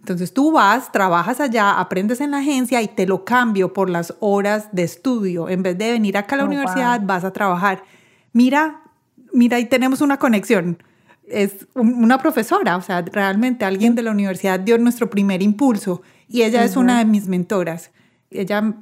Entonces 0.00 0.32
tú 0.32 0.52
vas, 0.52 0.90
trabajas 0.92 1.40
allá, 1.40 1.78
aprendes 1.78 2.20
en 2.20 2.30
la 2.32 2.38
agencia 2.38 2.80
y 2.82 2.88
te 2.88 3.06
lo 3.06 3.24
cambio 3.24 3.72
por 3.72 3.88
las 3.90 4.14
horas 4.20 4.68
de 4.72 4.82
estudio. 4.82 5.48
En 5.48 5.62
vez 5.62 5.76
de 5.78 5.92
venir 5.92 6.16
acá 6.16 6.34
a 6.34 6.38
la 6.38 6.44
Oh, 6.44 6.46
universidad, 6.48 6.98
wow. 7.00 7.06
vas 7.06 7.24
a 7.24 7.32
trabajar. 7.32 7.82
Mira, 8.32 8.80
mira, 9.32 9.58
ahí 9.58 9.66
tenemos 9.66 10.00
una 10.00 10.16
conexión. 10.18 10.82
Es 11.28 11.66
un- 11.74 12.02
una 12.02 12.18
profesora, 12.18 12.76
o 12.76 12.82
sea, 12.82 13.02
realmente 13.02 13.64
alguien 13.64 13.94
de 13.94 14.02
la 14.02 14.10
universidad 14.10 14.58
dio 14.58 14.78
nuestro 14.78 15.10
primer 15.10 15.42
impulso 15.42 16.02
y 16.28 16.42
ella 16.42 16.64
es 16.64 16.76
una 16.76 16.98
de 16.98 17.04
mis 17.04 17.28
mentoras. 17.28 17.90
Ella 18.30 18.74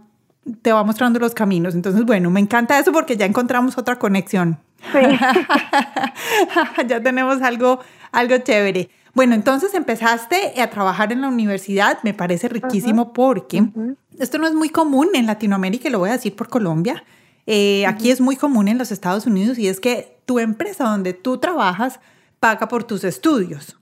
te 0.62 0.72
va 0.72 0.82
mostrando 0.84 1.18
los 1.18 1.34
caminos. 1.34 1.74
Entonces, 1.74 2.04
bueno, 2.04 2.30
me 2.30 2.40
encanta 2.40 2.78
eso 2.78 2.92
porque 2.92 3.16
ya 3.16 3.26
encontramos 3.26 3.76
otra 3.76 3.98
conexión. 3.98 4.58
Sí. 4.92 4.98
ya 6.86 7.02
tenemos 7.02 7.42
algo, 7.42 7.80
algo 8.12 8.38
chévere. 8.38 8.88
Bueno, 9.18 9.34
entonces 9.34 9.74
empezaste 9.74 10.60
a 10.62 10.70
trabajar 10.70 11.10
en 11.12 11.20
la 11.22 11.28
universidad, 11.28 11.98
me 12.04 12.14
parece 12.14 12.48
riquísimo 12.48 13.12
porque 13.12 13.62
Ujú. 13.62 13.96
esto 14.16 14.38
no 14.38 14.46
es 14.46 14.54
muy 14.54 14.68
común 14.68 15.08
en 15.14 15.26
Latinoamérica, 15.26 15.88
y 15.88 15.90
lo 15.90 15.98
voy 15.98 16.10
a 16.10 16.12
decir 16.12 16.36
por 16.36 16.48
Colombia. 16.48 17.02
Eh, 17.44 17.84
Aquí 17.86 18.12
es 18.12 18.20
muy 18.20 18.36
común 18.36 18.68
en 18.68 18.78
los 18.78 18.92
Estados 18.92 19.26
Unidos 19.26 19.58
y 19.58 19.66
es 19.66 19.80
que 19.80 20.20
tu 20.24 20.38
empresa 20.38 20.84
donde 20.84 21.14
tú 21.14 21.38
trabajas 21.38 21.98
paga 22.38 22.68
por 22.68 22.84
tus 22.84 23.02
estudios. 23.02 23.74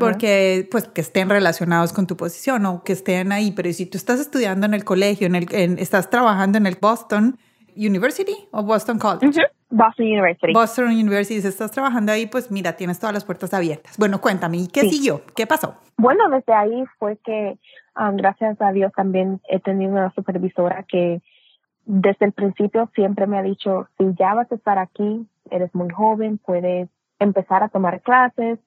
Porque, 0.00 0.68
pues, 0.72 0.88
que 0.88 1.00
estén 1.00 1.30
relacionados 1.30 1.92
con 1.92 2.06
tu 2.08 2.16
posición 2.16 2.66
o 2.66 2.82
que 2.82 2.92
estén 2.92 3.30
ahí. 3.32 3.52
Pero 3.52 3.72
si 3.72 3.86
tú 3.86 3.96
estás 3.96 4.18
estudiando 4.20 4.66
en 4.66 4.74
el 4.74 4.84
colegio, 4.84 5.26
en 5.28 5.36
el, 5.36 5.46
en- 5.52 5.78
estás 5.78 6.10
trabajando 6.10 6.58
en 6.58 6.66
el 6.66 6.76
Boston 6.80 7.38
University 7.76 8.34
o 8.50 8.62
Boston 8.62 8.98
College. 8.98 9.40
Boston 9.70 10.06
University. 10.06 10.52
Boston 10.52 10.86
University, 10.88 11.40
si 11.40 11.48
estás 11.48 11.70
trabajando 11.70 12.10
ahí, 12.12 12.26
pues 12.26 12.50
mira, 12.50 12.72
tienes 12.74 12.98
todas 12.98 13.14
las 13.14 13.24
puertas 13.24 13.54
abiertas. 13.54 13.96
Bueno, 13.98 14.20
cuéntame, 14.20 14.56
¿y 14.56 14.68
qué 14.68 14.80
Sí. 14.80 14.90
siguió? 14.90 15.22
¿Qué 15.36 15.46
pasó? 15.46 15.76
Bueno, 15.96 16.28
desde 16.28 16.52
ahí 16.52 16.84
fue 16.98 17.18
que, 17.24 17.56
um, 17.96 18.16
gracias 18.16 18.60
a 18.60 18.72
Dios, 18.72 18.92
también 18.96 19.40
he 19.48 19.60
tenido 19.60 19.92
una 19.92 20.12
supervisora 20.14 20.84
que 20.88 21.22
desde 21.84 22.26
el 22.26 22.32
principio 22.32 22.88
siempre 22.94 23.26
me 23.26 23.38
ha 23.38 23.42
dicho, 23.42 23.88
si 23.96 24.04
ya 24.18 24.34
vas 24.34 24.50
a 24.50 24.54
estar 24.56 24.78
aquí, 24.78 25.26
eres 25.50 25.74
muy 25.74 25.88
joven, 25.90 26.38
puedes 26.38 26.88
empezar 27.18 27.62
a 27.62 27.68
tomar 27.68 28.00
clases 28.02 28.58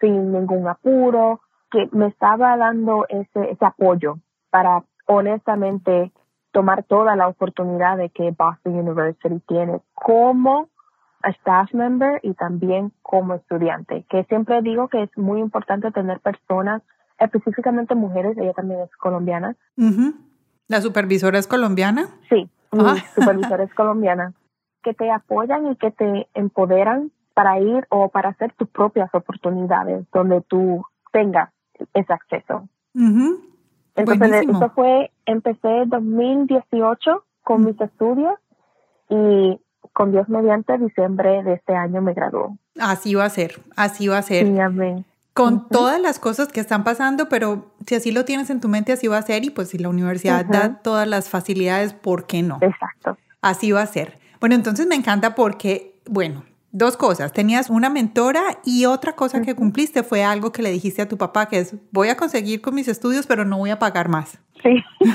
sin 0.00 0.32
ningún 0.32 0.66
apuro, 0.68 1.40
que 1.70 1.88
me 1.92 2.06
estaba 2.06 2.56
dando 2.56 3.04
ese, 3.08 3.50
ese 3.50 3.64
apoyo 3.64 4.18
para 4.50 4.82
honestamente 5.06 6.10
tomar 6.52 6.82
toda 6.84 7.16
la 7.16 7.28
oportunidad 7.28 7.96
de 7.96 8.10
que 8.10 8.30
Boston 8.36 8.78
University 8.78 9.40
tiene 9.46 9.80
como 9.94 10.68
staff 11.22 11.72
member 11.74 12.20
y 12.22 12.34
también 12.34 12.92
como 13.02 13.34
estudiante, 13.34 14.04
que 14.08 14.24
siempre 14.24 14.62
digo 14.62 14.88
que 14.88 15.02
es 15.02 15.10
muy 15.18 15.40
importante 15.40 15.90
tener 15.90 16.20
personas, 16.20 16.82
específicamente 17.18 17.94
mujeres, 17.94 18.36
ella 18.38 18.52
también 18.52 18.80
es 18.80 18.96
colombiana. 18.96 19.56
¿La 20.68 20.80
supervisora 20.80 21.38
es 21.38 21.46
colombiana? 21.46 22.06
sí, 22.28 22.48
mi 22.72 22.80
Ah. 22.80 22.96
supervisora 23.14 23.64
es 23.64 23.74
colombiana, 23.74 24.32
que 24.82 24.94
te 24.94 25.10
apoyan 25.10 25.66
y 25.66 25.76
que 25.76 25.90
te 25.90 26.28
empoderan 26.34 27.10
para 27.34 27.58
ir 27.60 27.86
o 27.90 28.08
para 28.08 28.30
hacer 28.30 28.52
tus 28.54 28.68
propias 28.68 29.12
oportunidades 29.14 30.06
donde 30.12 30.40
tú 30.42 30.84
tengas 31.12 31.50
ese 31.94 32.12
acceso. 32.12 32.68
Ujú. 32.94 33.40
Entonces, 33.98 34.28
Buenísimo. 34.28 34.58
eso 34.58 34.70
fue, 34.74 35.10
empecé 35.26 35.82
en 35.82 35.88
2018 35.90 37.24
con 37.42 37.64
mis 37.64 37.80
estudios 37.80 38.34
y 39.10 39.60
con 39.92 40.12
Dios 40.12 40.28
mediante, 40.28 40.78
diciembre 40.78 41.42
de 41.42 41.54
este 41.54 41.74
año 41.74 42.00
me 42.00 42.14
graduó. 42.14 42.56
Así 42.78 43.14
va 43.14 43.24
a 43.24 43.30
ser, 43.30 43.60
así 43.74 44.06
va 44.06 44.18
a 44.18 44.22
ser. 44.22 44.46
Sí, 44.46 44.58
amén. 44.60 45.04
Con 45.34 45.68
todas 45.68 46.00
las 46.00 46.18
cosas 46.18 46.48
que 46.48 46.60
están 46.60 46.84
pasando, 46.84 47.28
pero 47.28 47.72
si 47.86 47.94
así 47.94 48.10
lo 48.10 48.24
tienes 48.24 48.50
en 48.50 48.60
tu 48.60 48.68
mente, 48.68 48.92
así 48.92 49.06
va 49.06 49.18
a 49.18 49.22
ser. 49.22 49.44
Y 49.44 49.50
pues 49.50 49.68
si 49.68 49.78
la 49.78 49.88
universidad 49.88 50.44
da 50.44 50.80
todas 50.82 51.06
las 51.06 51.28
facilidades, 51.28 51.92
¿por 51.92 52.26
qué 52.26 52.42
no? 52.42 52.58
Exacto. 52.60 53.16
Así 53.40 53.70
va 53.70 53.82
a 53.82 53.86
ser. 53.86 54.18
Bueno, 54.40 54.56
entonces 54.56 54.86
me 54.86 54.96
encanta 54.96 55.34
porque, 55.34 56.00
bueno, 56.08 56.42
dos 56.70 56.96
cosas. 56.96 57.32
Tenías 57.32 57.70
una 57.70 57.90
mentora 57.90 58.42
y 58.64 58.84
otra 58.84 59.14
cosa 59.14 59.42
que 59.42 59.54
cumpliste 59.54 60.02
fue 60.02 60.22
algo 60.22 60.52
que 60.52 60.62
le 60.62 60.70
dijiste 60.70 61.02
a 61.02 61.08
tu 61.08 61.16
papá, 61.16 61.48
que 61.48 61.58
es, 61.58 61.74
voy 61.90 62.08
a 62.08 62.16
conseguir 62.16 62.60
con 62.60 62.74
mis 62.74 62.88
estudios, 62.88 63.26
pero 63.26 63.44
no 63.44 63.58
voy 63.58 63.70
a 63.70 63.78
pagar 63.78 64.08
más. 64.08 64.38
Sí, 64.62 64.82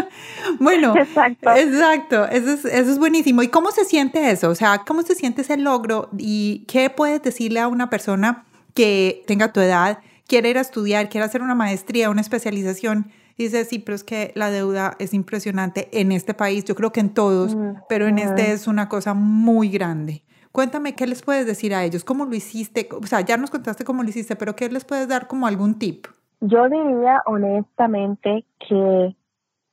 Bueno, 0.58 0.96
exacto. 0.96 1.50
exacto. 1.50 2.26
Eso 2.26 2.50
es, 2.50 2.64
eso 2.64 2.90
es 2.90 2.98
buenísimo. 2.98 3.42
¿Y 3.42 3.48
cómo 3.48 3.70
se 3.70 3.84
siente 3.84 4.30
eso? 4.30 4.48
O 4.48 4.54
sea, 4.54 4.82
¿cómo 4.86 5.02
se 5.02 5.14
siente 5.14 5.42
ese 5.42 5.56
logro? 5.56 6.08
¿Y 6.16 6.64
qué 6.66 6.90
puedes 6.90 7.22
decirle 7.22 7.60
a 7.60 7.68
una 7.68 7.90
persona 7.90 8.44
que 8.74 9.22
tenga 9.26 9.52
tu 9.52 9.60
edad, 9.60 9.98
quiere 10.26 10.50
ir 10.50 10.58
a 10.58 10.62
estudiar, 10.62 11.08
quiere 11.08 11.24
hacer 11.24 11.42
una 11.42 11.54
maestría, 11.54 12.10
una 12.10 12.20
especialización? 12.20 13.10
Dice, 13.36 13.64
sí, 13.64 13.78
pero 13.78 13.96
es 13.96 14.04
que 14.04 14.32
la 14.34 14.50
deuda 14.50 14.96
es 14.98 15.14
impresionante 15.14 15.88
en 15.98 16.12
este 16.12 16.34
país, 16.34 16.64
yo 16.64 16.74
creo 16.74 16.92
que 16.92 17.00
en 17.00 17.08
todos, 17.08 17.54
Mm, 17.54 17.72
pero 17.88 18.06
en 18.06 18.18
este 18.18 18.52
es 18.52 18.66
una 18.66 18.88
cosa 18.88 19.14
muy 19.14 19.70
grande. 19.70 20.22
Cuéntame, 20.52 20.94
¿qué 20.94 21.06
les 21.06 21.22
puedes 21.22 21.46
decir 21.46 21.74
a 21.74 21.84
ellos? 21.84 22.04
¿Cómo 22.04 22.24
lo 22.24 22.34
hiciste? 22.34 22.88
O 22.92 23.06
sea, 23.06 23.20
ya 23.20 23.36
nos 23.36 23.50
contaste 23.50 23.84
cómo 23.84 24.02
lo 24.02 24.08
hiciste, 24.08 24.36
pero 24.36 24.56
¿qué 24.56 24.68
les 24.68 24.84
puedes 24.84 25.08
dar 25.08 25.26
como 25.26 25.46
algún 25.46 25.78
tip? 25.78 26.06
Yo 26.40 26.68
diría 26.68 27.22
honestamente 27.26 28.44
que 28.68 29.14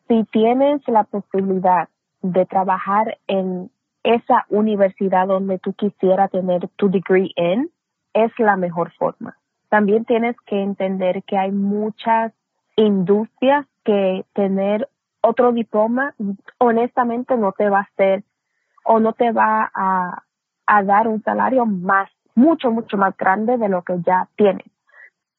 si 0.07 0.23
tienes 0.31 0.81
la 0.87 1.03
posibilidad 1.03 1.89
de 2.21 2.45
trabajar 2.45 3.17
en 3.27 3.71
esa 4.03 4.45
universidad 4.49 5.27
donde 5.27 5.59
tú 5.59 5.73
quisieras 5.73 6.31
tener 6.31 6.67
tu 6.75 6.89
degree 6.89 7.31
en, 7.35 7.69
es 8.13 8.31
la 8.37 8.55
mejor 8.55 8.91
forma. 8.97 9.37
También 9.69 10.05
tienes 10.05 10.35
que 10.45 10.61
entender 10.61 11.23
que 11.23 11.37
hay 11.37 11.51
muchas 11.51 12.33
industrias 12.75 13.65
que 13.83 14.25
tener 14.33 14.87
otro 15.21 15.51
diploma 15.51 16.15
honestamente 16.57 17.35
no 17.35 17.51
te 17.51 17.69
va 17.69 17.79
a 17.79 17.89
hacer 17.93 18.23
o 18.85 18.99
no 18.99 19.13
te 19.13 19.31
va 19.31 19.69
a, 19.73 20.23
a 20.67 20.83
dar 20.83 21.07
un 21.07 21.23
salario 21.23 21.65
más, 21.65 22.09
mucho, 22.35 22.69
mucho 22.71 22.97
más 22.97 23.15
grande 23.17 23.57
de 23.57 23.69
lo 23.69 23.81
que 23.83 23.95
ya 24.05 24.27
tienes. 24.35 24.67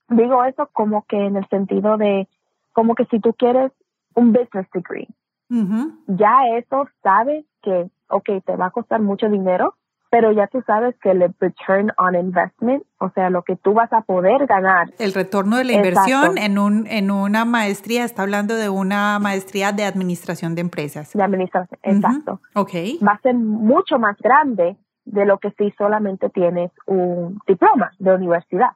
Digo 0.08 0.42
eso 0.44 0.68
como 0.72 1.04
que 1.06 1.16
en 1.26 1.36
el 1.36 1.46
sentido 1.48 1.98
de, 1.98 2.26
como 2.72 2.94
que 2.94 3.04
si 3.06 3.20
tú 3.20 3.34
quieres 3.34 3.70
un 4.14 4.32
business 4.32 4.66
degree, 4.72 5.06
Ujú. 5.50 5.92
ya 6.08 6.48
eso 6.56 6.88
sabes 7.02 7.44
que, 7.62 7.88
ok, 8.08 8.42
te 8.44 8.56
va 8.56 8.66
a 8.66 8.70
costar 8.70 9.00
mucho 9.00 9.28
dinero, 9.28 9.74
pero 10.10 10.32
ya 10.32 10.46
tú 10.46 10.62
sabes 10.66 10.96
que 11.02 11.10
el 11.10 11.20
return 11.38 11.92
on 11.98 12.14
investment, 12.14 12.82
o 12.98 13.10
sea, 13.10 13.28
lo 13.28 13.42
que 13.42 13.56
tú 13.56 13.74
vas 13.74 13.92
a 13.92 14.00
poder 14.00 14.46
ganar, 14.46 14.88
El 14.98 15.12
retorno 15.12 15.56
de 15.58 15.64
la 15.64 15.72
Exacto. 15.74 16.10
inversión 16.16 16.38
en, 16.38 16.58
un, 16.58 16.86
en 16.86 17.10
una 17.10 17.44
maestría, 17.44 18.04
está 18.06 18.22
hablando 18.22 18.54
de 18.54 18.70
una 18.70 19.18
maestría 19.18 19.72
de 19.72 19.84
administración 19.84 20.54
de 20.54 20.62
empresas. 20.62 21.12
de 21.12 21.22
administración, 21.22 21.78
Ujú. 21.84 21.96
exacto, 21.96 22.40
Ok. 22.54 22.72
va 23.06 23.12
a 23.12 23.20
ser 23.20 23.34
mucho 23.34 23.98
más 23.98 24.16
grande 24.16 24.78
de 25.10 25.24
lo 25.24 25.38
que 25.38 25.50
si 25.52 25.70
solamente 25.72 26.28
tienes 26.30 26.70
un 26.86 27.38
diploma 27.46 27.90
de 27.98 28.14
universidad. 28.14 28.70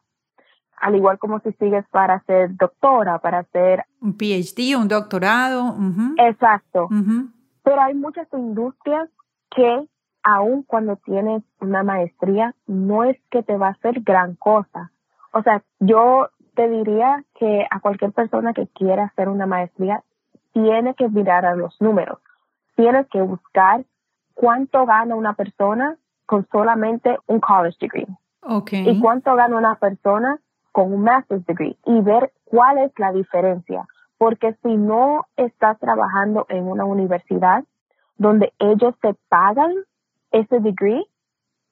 Al 0.80 0.96
igual 0.96 1.18
como 1.18 1.38
si 1.40 1.52
sigues 1.52 1.86
para 1.90 2.20
ser 2.24 2.56
doctora, 2.56 3.18
para 3.18 3.44
ser, 3.44 3.84
Un 4.00 4.16
PhD, 4.16 4.76
un 4.76 4.88
doctorado. 4.88 5.76
exacto. 6.18 6.88
Pero 7.62 7.80
hay 7.80 7.94
muchas 7.94 8.26
industrias 8.32 9.08
que 9.54 9.86
aun 10.24 10.62
cuando 10.62 10.96
tienes 10.96 11.42
una 11.60 11.82
maestría, 11.82 12.54
no 12.66 13.04
es 13.04 13.16
que 13.30 13.42
te 13.42 13.56
va 13.56 13.68
a 13.68 13.72
hacer 13.72 14.00
gran 14.00 14.36
cosa. 14.36 14.92
O 15.32 15.42
sea, 15.42 15.62
yo 15.80 16.28
te 16.54 16.68
diría 16.68 17.24
que 17.34 17.66
a 17.70 17.80
cualquier 17.80 18.12
persona 18.12 18.52
que 18.52 18.68
quiera 18.68 19.04
hacer 19.04 19.28
una 19.28 19.46
maestría, 19.46 20.02
tiene 20.52 20.94
que 20.94 21.08
mirar 21.08 21.46
a 21.46 21.56
los 21.56 21.80
números. 21.80 22.18
Tienes 22.76 23.06
que 23.08 23.22
buscar 23.22 23.84
cuánto 24.34 24.84
gana 24.86 25.14
una 25.16 25.34
persona 25.34 25.96
con 26.26 26.46
solamente 26.50 27.18
un 27.26 27.40
college 27.40 27.76
degree. 27.80 28.06
Okay. 28.42 28.88
Y 28.88 29.00
cuánto 29.00 29.34
gana 29.34 29.56
una 29.56 29.76
persona 29.76 30.38
con 30.72 30.92
un 30.92 31.02
master's 31.02 31.46
degree 31.46 31.76
y 31.84 32.00
ver 32.00 32.32
cuál 32.44 32.78
es 32.78 32.92
la 32.98 33.12
diferencia. 33.12 33.86
Porque 34.18 34.54
si 34.62 34.76
no 34.76 35.26
estás 35.36 35.78
trabajando 35.78 36.46
en 36.48 36.66
una 36.66 36.84
universidad 36.84 37.64
donde 38.16 38.52
ellos 38.58 38.94
te 39.00 39.14
pagan 39.28 39.72
ese 40.30 40.60
degree, 40.60 41.04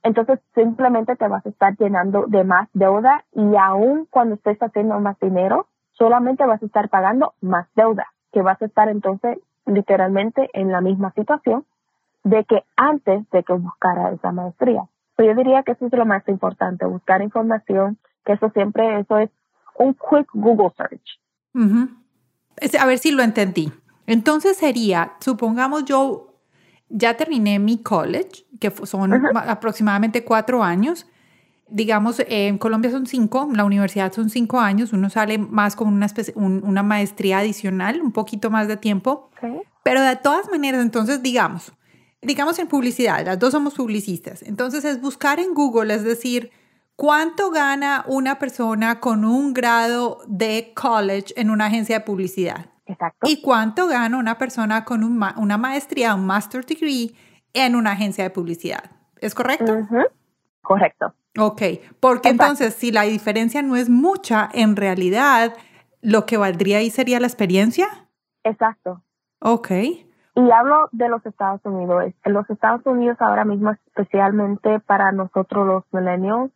entonces 0.02 0.40
simplemente 0.54 1.16
te 1.16 1.28
vas 1.28 1.45
a 1.45 1.49
estar 1.49 1.76
llenando 1.76 2.26
de 2.26 2.45
más 2.45 2.69
deuda 2.73 3.25
y 3.33 3.57
aún 3.57 4.07
cuando 4.11 4.35
estés 4.35 4.59
haciendo 4.62 4.99
más 5.00 5.19
dinero, 5.21 5.66
solamente 5.92 6.47
vas 6.47 6.62
a 6.62 6.66
estar 6.66 6.88
pagando 6.88 7.35
más 7.40 7.69
deuda, 7.75 8.07
que 8.33 8.42
vas 8.42 8.61
a 8.62 8.66
estar 8.66 8.88
entonces 8.88 9.38
literalmente 9.66 10.49
en 10.52 10.73
la 10.73 10.80
misma 10.80 11.12
situación 11.12 11.64
de 12.25 12.45
que 12.45 12.65
antes 12.77 13.29
de 13.31 13.43
que 13.43 13.53
buscara 13.55 14.12
esa 14.12 14.33
maestría. 14.33 14.85
yo 15.19 15.35
diría 15.35 15.62
que 15.62 15.73
eso 15.73 15.87
es 15.87 15.93
lo 15.93 16.07
más 16.07 16.27
importante, 16.29 16.87
buscar 16.87 17.23
información, 17.23 17.99
que 18.25 18.33
eso 18.33 18.50
siempre, 18.50 19.00
eso 19.00 19.19
es 19.19 19.31
un 19.79 19.95
quick 19.95 20.29
Google 20.33 20.71
search. 20.77 21.21
A 22.79 22.87
ver 22.87 22.99
si 22.99 23.11
lo 23.11 23.23
entendí. 23.23 23.73
Entonces 24.07 24.57
sería, 24.57 25.12
supongamos 25.21 25.85
yo 25.85 26.31
ya 26.89 27.17
terminé 27.17 27.59
mi 27.59 27.79
college, 27.83 28.45
que 28.59 28.71
son 28.71 29.12
aproximadamente 29.37 30.25
cuatro 30.25 30.62
años. 30.62 31.07
Digamos, 31.69 32.21
en 32.27 32.59
Colombia 32.59 32.91
son 32.91 33.07
cinco, 33.07 33.49
la 33.53 33.65
universidad 33.65 34.12
son 34.12 34.29
cinco 34.29 34.59
años, 34.59 34.93
uno 34.93 35.09
sale 35.09 35.39
más 35.39 35.77
con 35.77 35.87
una, 35.87 36.09
una 36.35 36.83
maestría 36.83 37.39
adicional, 37.39 38.03
un 38.03 38.11
poquito 38.11 38.50
más 38.50 38.67
de 38.67 38.77
tiempo. 38.77 39.31
Pero 39.85 40.03
de 40.03 40.17
todas 40.17 40.50
maneras, 40.50 40.83
entonces, 40.83 41.23
digamos, 41.23 41.73
digamos 42.23 42.59
en 42.59 42.69
publicidad, 42.69 43.25
las 43.25 43.39
dos 43.39 43.53
somos 43.53 43.75
publicistas. 43.75 44.43
Entonces 44.43 44.85
es 44.85 45.00
buscar 45.00 45.41
en 45.41 45.55
Google, 45.55 45.95
es 45.95 46.05
decir, 46.05 46.50
¿cuánto 46.97 47.50
gana 47.50 48.05
una 48.07 48.39
persona 48.39 49.00
con 49.00 49.25
un 49.25 49.55
grado 49.55 50.19
de 50.27 50.73
college 50.75 51.33
en 51.37 51.50
una 51.50 51.67
agencia 51.67 51.99
de 51.99 52.05
publicidad? 52.05 52.67
Exacto. 52.87 53.29
¿Y 53.29 53.41
cuánto 53.41 53.87
gana 53.87 54.19
una 54.19 54.37
persona 54.37 54.85
con 54.85 55.05
una 55.05 55.59
maestría, 55.59 56.15
un 56.15 56.27
master 56.27 56.67
degree 56.67 57.15
en 57.53 57.77
una 57.77 57.93
agencia 57.93 58.25
de 58.25 58.31
publicidad? 58.31 58.91
¿Es 59.21 59.35
correcto? 59.35 59.87
Correcto. 60.62 61.15
Ok, 61.39 61.62
porque 62.00 62.29
entonces 62.29 62.75
si 62.75 62.91
la 62.91 63.03
diferencia 63.03 63.62
no 63.62 63.77
es 63.77 63.89
mucha, 63.89 64.49
en 64.53 64.77
realidad 64.77 65.55
lo 66.00 66.27
que 66.27 66.37
valdría 66.37 66.79
ahí 66.79 66.91
sería 66.91 67.21
la 67.21 67.29
experiencia. 67.29 68.09
Exacto. 68.43 69.03
Ok. 69.39 69.71
Y 70.34 70.50
hablo 70.50 70.88
de 70.92 71.08
los 71.08 71.25
Estados 71.26 71.60
Unidos. 71.64 72.12
En 72.25 72.32
los 72.32 72.49
Estados 72.49 72.87
Unidos 72.87 73.16
ahora 73.20 73.44
mismo, 73.44 73.70
especialmente 73.70 74.80
para 74.80 75.12
nosotros 75.12 75.66
los 75.66 75.84
millennials, 75.92 76.52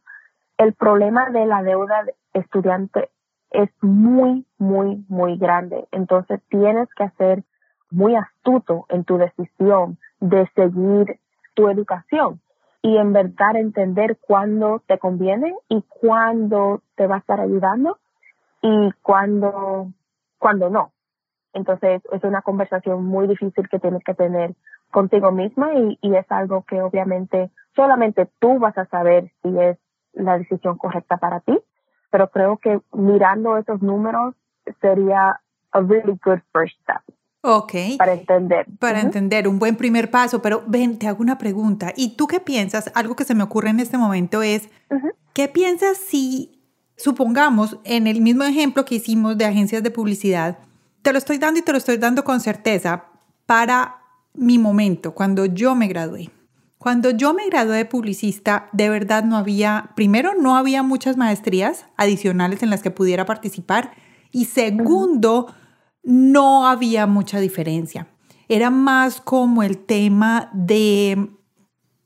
el 0.58 0.74
problema 0.74 1.30
de 1.30 1.46
la 1.46 1.62
deuda 1.62 2.04
estudiante 2.32 3.10
es 3.50 3.70
muy, 3.80 4.46
muy, 4.58 5.04
muy 5.08 5.36
grande. 5.36 5.86
Entonces 5.90 6.40
tienes 6.48 6.88
que 6.94 7.08
ser 7.10 7.44
muy 7.90 8.14
astuto 8.16 8.86
en 8.88 9.04
tu 9.04 9.16
decisión 9.16 9.98
de 10.20 10.48
seguir 10.54 11.20
tu 11.54 11.68
educación 11.68 12.40
y 12.82 12.96
en 12.96 13.12
verdad 13.12 13.56
entender 13.56 14.18
cuándo 14.20 14.82
te 14.86 14.98
conviene 14.98 15.54
y 15.68 15.82
cuándo 15.88 16.82
te 16.96 17.06
va 17.06 17.16
a 17.16 17.18
estar 17.18 17.40
ayudando 17.40 17.98
y 18.60 18.90
cuándo, 19.02 19.92
cuándo 20.38 20.68
no. 20.70 20.93
Entonces 21.54 22.02
es 22.12 22.24
una 22.24 22.42
conversación 22.42 23.04
muy 23.04 23.26
difícil 23.26 23.68
que 23.68 23.78
tienes 23.78 24.04
que 24.04 24.14
tener 24.14 24.54
contigo 24.90 25.32
misma 25.32 25.74
y, 25.74 25.98
y 26.02 26.14
es 26.14 26.30
algo 26.30 26.64
que 26.68 26.80
obviamente 26.82 27.50
solamente 27.74 28.28
tú 28.38 28.58
vas 28.58 28.76
a 28.76 28.86
saber 28.86 29.32
si 29.42 29.58
es 29.58 29.78
la 30.12 30.38
decisión 30.38 30.76
correcta 30.76 31.16
para 31.16 31.40
ti 31.40 31.58
pero 32.14 32.30
creo 32.30 32.58
que 32.58 32.80
mirando 32.92 33.58
esos 33.58 33.82
números 33.82 34.36
sería 34.80 35.40
a 35.72 35.80
really 35.80 36.16
good 36.24 36.38
first 36.52 36.76
step. 36.82 37.02
Ok. 37.40 37.72
Para 37.98 38.12
entender. 38.12 38.66
Para 38.78 39.00
entender, 39.00 39.48
un 39.48 39.58
buen 39.58 39.74
primer 39.74 40.12
paso. 40.12 40.40
Pero 40.40 40.62
ven, 40.68 40.96
te 40.96 41.08
hago 41.08 41.20
una 41.22 41.38
pregunta. 41.38 41.92
¿Y 41.96 42.14
tú 42.14 42.28
qué 42.28 42.38
piensas? 42.38 42.92
Algo 42.94 43.16
que 43.16 43.24
se 43.24 43.34
me 43.34 43.42
ocurre 43.42 43.70
en 43.70 43.80
este 43.80 43.98
momento 43.98 44.42
es, 44.42 44.70
¿qué 45.32 45.48
piensas 45.48 45.96
si, 45.96 46.62
supongamos, 46.96 47.80
en 47.82 48.06
el 48.06 48.20
mismo 48.20 48.44
ejemplo 48.44 48.84
que 48.84 48.94
hicimos 48.94 49.36
de 49.36 49.46
agencias 49.46 49.82
de 49.82 49.90
publicidad, 49.90 50.58
te 51.04 51.12
lo 51.12 51.18
estoy 51.18 51.36
dando 51.36 51.60
y 51.60 51.62
te 51.62 51.70
lo 51.70 51.78
estoy 51.78 51.98
dando 51.98 52.24
con 52.24 52.40
certeza 52.40 53.04
para 53.44 54.00
mi 54.32 54.58
momento, 54.58 55.14
cuando 55.14 55.44
yo 55.44 55.74
me 55.74 55.86
gradué? 55.86 56.30
Cuando 56.78 57.10
yo 57.10 57.34
me 57.34 57.46
gradué 57.46 57.76
de 57.76 57.84
publicista, 57.84 58.70
de 58.72 58.88
verdad 58.88 59.22
no 59.22 59.36
había, 59.36 59.90
primero, 59.96 60.32
no 60.34 60.56
había 60.56 60.82
muchas 60.82 61.18
maestrías 61.18 61.84
adicionales 61.98 62.62
en 62.62 62.70
las 62.70 62.82
que 62.82 62.90
pudiera 62.90 63.26
participar 63.26 63.92
y 64.32 64.46
segundo, 64.46 65.54
no 66.02 66.66
había 66.66 67.06
mucha 67.06 67.38
diferencia. 67.38 68.08
Era 68.48 68.70
más 68.70 69.20
como 69.20 69.62
el 69.62 69.76
tema 69.84 70.50
de 70.54 71.30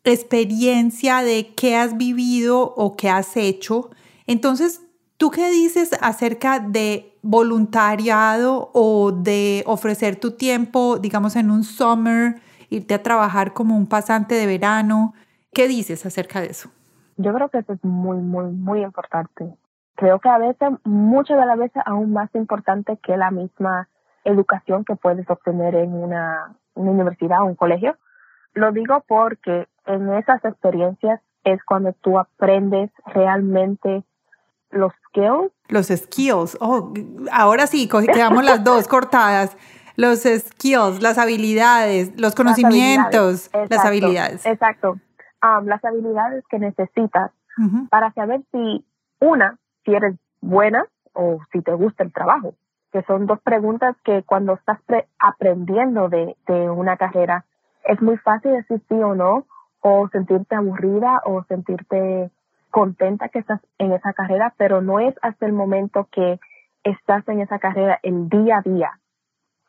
experiencia 0.02 1.22
de 1.22 1.54
qué 1.54 1.76
has 1.76 1.96
vivido 1.96 2.74
o 2.76 2.96
qué 2.96 3.10
has 3.10 3.36
hecho. 3.36 3.90
Entonces, 4.26 4.80
¿tú 5.18 5.30
qué 5.30 5.50
dices 5.50 5.90
acerca 6.00 6.58
de 6.58 7.07
voluntariado 7.22 8.70
o 8.74 9.12
de 9.12 9.62
ofrecer 9.66 10.16
tu 10.16 10.32
tiempo, 10.32 10.98
digamos, 10.98 11.36
en 11.36 11.50
un 11.50 11.64
summer? 11.64 12.40
irte 12.70 12.94
a 12.94 13.02
trabajar 13.02 13.52
como 13.52 13.76
un 13.76 13.88
pasante 13.88 14.34
de 14.34 14.46
verano. 14.46 15.14
¿Qué 15.52 15.68
dices 15.68 16.04
acerca 16.06 16.40
de 16.40 16.48
eso? 16.48 16.70
Yo 17.16 17.32
creo 17.34 17.48
que 17.48 17.58
eso 17.58 17.72
es 17.72 17.84
muy, 17.84 18.18
muy, 18.18 18.46
muy 18.52 18.82
importante. 18.82 19.56
Creo 19.96 20.20
que 20.20 20.28
a 20.28 20.38
veces, 20.38 20.70
muchas 20.84 21.38
de 21.38 21.46
las 21.46 21.58
veces, 21.58 21.82
aún 21.84 22.12
más 22.12 22.32
importante 22.34 22.98
que 23.02 23.16
la 23.16 23.30
misma 23.30 23.88
educación 24.24 24.84
que 24.84 24.94
puedes 24.94 25.28
obtener 25.28 25.74
en 25.74 25.94
una, 25.94 26.54
universidad 26.74 27.42
o 27.42 27.46
un 27.46 27.56
colegio. 27.56 27.96
Lo 28.54 28.70
digo 28.70 29.02
porque 29.08 29.66
en 29.86 30.12
esas 30.14 30.44
experiencias 30.44 31.20
es 31.42 31.60
cuando 31.64 31.92
tú 31.92 32.20
aprendes 32.20 32.90
realmente 33.06 34.04
los 34.70 34.92
skills. 35.08 35.52
Los 35.68 35.86
skills. 35.86 36.56
Oh, 36.60 36.92
ahora 37.32 37.66
sí, 37.66 37.88
quedamos 37.88 38.44
las 38.44 38.64
dos 38.64 38.88
cortadas 38.88 39.56
los 39.98 40.20
skills, 40.20 41.02
las 41.02 41.18
habilidades, 41.18 42.18
los 42.20 42.32
conocimientos, 42.36 43.50
las 43.68 43.84
habilidades. 43.84 44.46
Exacto. 44.46 44.96
Um, 45.42 45.66
las 45.66 45.84
habilidades 45.84 46.44
que 46.48 46.60
necesitas 46.60 47.32
para 47.90 48.12
saber 48.12 48.42
si, 48.52 48.84
una, 49.18 49.58
si 49.84 49.92
eres 49.92 50.14
buena 50.40 50.84
o 51.12 51.40
si 51.50 51.60
te 51.62 51.72
gusta 51.72 52.04
el 52.04 52.12
trabajo, 52.12 52.54
que 52.92 53.02
son 53.02 53.26
dos 53.26 53.40
preguntas 53.40 53.96
que 54.04 54.22
cuando 54.22 54.54
estás 54.54 54.78
aprendiendo 55.18 56.08
de, 56.08 56.36
de 56.46 56.70
una 56.70 56.96
carrera 56.96 57.44
es 57.82 58.00
muy 58.00 58.18
fácil 58.18 58.52
decir 58.52 58.80
sí 58.88 58.94
o 58.94 59.16
no, 59.16 59.46
o 59.80 60.08
sentirte 60.10 60.54
aburrida 60.54 61.20
o 61.24 61.42
sentirte 61.48 62.30
contenta 62.70 63.28
que 63.28 63.38
estás 63.38 63.60
en 63.78 63.92
esa 63.92 64.12
carrera, 64.12 64.54
pero 64.56 64.80
no 64.80 65.00
es 65.00 65.14
hasta 65.22 65.46
el 65.46 65.52
momento 65.52 66.08
que 66.12 66.38
estás 66.84 67.26
en 67.28 67.40
esa 67.40 67.58
carrera 67.58 67.98
el 68.02 68.28
día 68.28 68.58
a 68.58 68.62
día 68.62 69.00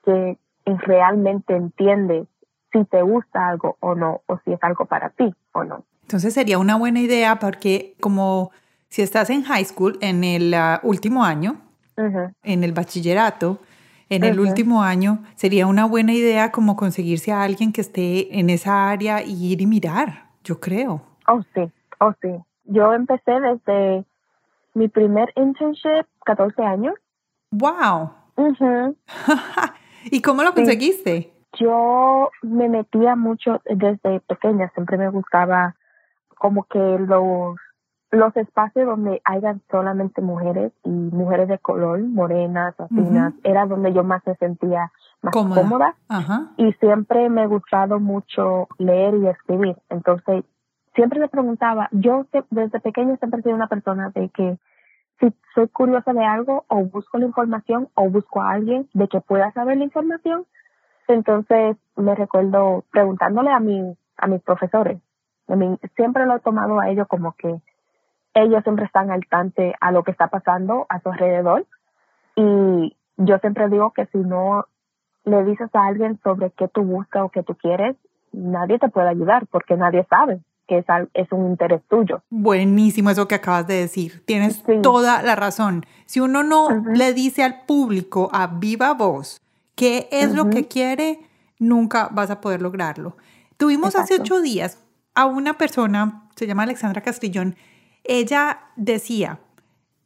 que 0.03 0.37
realmente 0.65 1.55
entiendes 1.55 2.27
si 2.71 2.85
te 2.85 3.01
gusta 3.01 3.47
algo 3.47 3.77
o 3.79 3.95
no, 3.95 4.21
o 4.27 4.39
si 4.45 4.53
es 4.53 4.59
algo 4.61 4.85
para 4.85 5.09
ti 5.09 5.33
o 5.53 5.63
no. 5.63 5.83
Entonces 6.03 6.33
sería 6.33 6.57
una 6.57 6.75
buena 6.75 6.99
idea 6.99 7.39
porque 7.39 7.95
como 7.99 8.51
si 8.89 9.01
estás 9.01 9.29
en 9.29 9.43
high 9.43 9.65
school, 9.65 9.97
en 10.01 10.23
el 10.23 10.53
ah, 10.53 10.79
último 10.83 11.23
año, 11.23 11.61
en 12.43 12.63
el 12.63 12.71
bachillerato, 12.71 13.59
en 14.09 14.23
el 14.23 14.39
último 14.39 14.81
año, 14.81 15.19
sería 15.35 15.67
una 15.67 15.85
buena 15.85 16.13
idea 16.13 16.51
como 16.51 16.75
conseguirse 16.75 17.31
a 17.31 17.43
alguien 17.43 17.73
que 17.73 17.81
esté 17.81 18.39
en 18.39 18.49
esa 18.49 18.89
área 18.89 19.21
y 19.21 19.51
ir 19.51 19.61
y 19.61 19.67
mirar, 19.67 20.29
yo 20.43 20.59
creo. 20.59 21.01
Oh, 21.27 21.41
sí, 21.53 21.69
oh, 21.99 22.13
sí. 22.21 22.29
Yo 22.71 22.93
empecé 22.93 23.39
desde 23.39 24.05
mi 24.75 24.87
primer 24.87 25.33
internship, 25.35 26.05
14 26.25 26.63
años. 26.63 26.95
¡Wow! 27.51 28.11
¿Y 30.05 30.21
cómo 30.21 30.43
lo 30.43 30.53
conseguiste? 30.53 31.33
Yo 31.59 32.29
me 32.43 32.69
metía 32.69 33.15
mucho 33.15 33.61
desde 33.65 34.19
pequeña, 34.21 34.69
siempre 34.73 34.97
me 34.97 35.09
gustaba 35.09 35.75
como 36.37 36.63
que 36.63 36.79
los 36.79 37.57
los 38.11 38.35
espacios 38.37 38.87
donde 38.87 39.21
hayan 39.23 39.61
solamente 39.69 40.21
mujeres 40.21 40.71
y 40.83 40.89
mujeres 40.89 41.47
de 41.47 41.59
color, 41.59 41.99
morenas, 41.99 42.73
latinas, 42.79 43.33
era 43.43 43.67
donde 43.67 43.93
yo 43.93 44.03
más 44.03 44.25
me 44.25 44.35
sentía 44.35 44.91
más 45.21 45.31
cómoda, 45.31 45.95
y 46.57 46.71
siempre 46.73 47.29
me 47.29 47.41
ha 47.41 47.45
gustado 47.45 47.99
mucho 47.99 48.67
leer 48.79 49.13
y 49.15 49.27
escribir. 49.27 49.77
Entonces, 49.89 50.43
siempre 50.95 51.19
me 51.19 51.29
preguntaba, 51.29 51.89
yo 51.91 52.25
desde 52.49 52.79
pequeña 52.79 53.17
siempre 53.17 53.41
sido 53.41 53.55
una 53.55 53.67
persona 53.67 54.11
de 54.13 54.29
que 54.29 54.57
si 55.19 55.33
soy 55.53 55.67
curiosa 55.67 56.13
de 56.13 56.25
algo 56.25 56.65
o 56.67 56.83
busco 56.85 57.17
la 57.17 57.25
información 57.25 57.89
o 57.93 58.09
busco 58.09 58.41
a 58.41 58.51
alguien 58.51 58.87
de 58.93 59.07
que 59.07 59.21
pueda 59.21 59.51
saber 59.51 59.77
la 59.77 59.83
información, 59.83 60.45
entonces 61.07 61.77
me 61.95 62.15
recuerdo 62.15 62.85
preguntándole 62.91 63.51
a 63.51 63.59
mis 63.59 63.97
a 64.17 64.27
mis 64.27 64.41
profesores. 64.41 64.99
siempre 65.95 66.25
lo 66.25 66.35
he 66.35 66.39
tomado 66.39 66.79
a 66.79 66.89
ellos 66.89 67.07
como 67.07 67.33
que 67.33 67.59
ellos 68.33 68.63
siempre 68.63 68.85
están 68.85 69.11
al 69.11 69.25
tanto 69.27 69.63
a 69.79 69.91
lo 69.91 70.03
que 70.03 70.11
está 70.11 70.27
pasando 70.27 70.85
a 70.89 70.99
su 70.99 71.09
alrededor. 71.09 71.65
Y 72.35 72.95
yo 73.17 73.37
siempre 73.39 73.69
digo 73.69 73.91
que 73.91 74.05
si 74.07 74.17
no 74.17 74.65
le 75.25 75.43
dices 75.45 75.69
a 75.73 75.87
alguien 75.87 76.19
sobre 76.23 76.51
qué 76.51 76.67
tú 76.67 76.83
buscas 76.83 77.23
o 77.23 77.29
qué 77.29 77.43
tú 77.43 77.55
quieres, 77.55 77.95
nadie 78.31 78.77
te 78.77 78.89
puede 78.89 79.09
ayudar 79.09 79.47
porque 79.47 79.75
nadie 79.75 80.05
sabe 80.09 80.41
que 80.69 80.77
es, 80.77 80.85
es 81.15 81.31
un 81.31 81.47
interés 81.47 81.81
tuyo. 81.89 82.21
Buenísimo 82.29 83.09
eso 83.09 83.27
que 83.27 83.35
acabas 83.35 83.65
de 83.65 83.73
decir. 83.73 84.23
Tienes 84.25 84.63
toda 84.83 85.23
la 85.23 85.35
razón. 85.35 85.85
Si 86.05 86.19
uno 86.19 86.43
no 86.43 86.69
le 86.93 87.13
dice 87.13 87.43
al 87.43 87.65
público 87.65 88.29
a 88.31 88.45
viva 88.45 88.93
voz 88.93 89.41
qué 89.73 90.07
es 90.11 90.33
lo 90.33 90.49
que 90.51 90.67
quiere, 90.67 91.19
nunca 91.57 92.09
vas 92.11 92.29
a 92.29 92.39
poder 92.39 92.61
lograrlo. 92.61 93.17
Tuvimos 93.57 93.95
hace 93.95 94.21
ocho 94.21 94.41
días 94.41 94.77
a 95.15 95.25
una 95.25 95.57
persona, 95.57 96.29
se 96.35 96.45
llama 96.45 96.63
Alexandra 96.63 97.01
Castrillón, 97.01 97.55
ella 98.03 98.59
decía, 98.75 99.39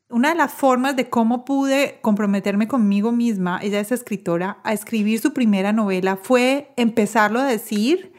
una 0.09 0.29
de 0.29 0.35
las 0.35 0.53
formas 0.53 0.95
de 0.95 1.09
cómo 1.09 1.43
pude 1.43 1.99
comprometerme 2.01 2.67
conmigo 2.67 3.11
misma, 3.11 3.59
ella 3.61 3.79
es 3.79 3.91
escritora, 3.91 4.59
a 4.63 4.71
escribir 4.71 5.19
su 5.19 5.33
primera 5.33 5.73
novela 5.73 6.15
fue 6.15 6.71
empezarlo 6.77 7.39
a 7.39 7.45
decir 7.45 8.13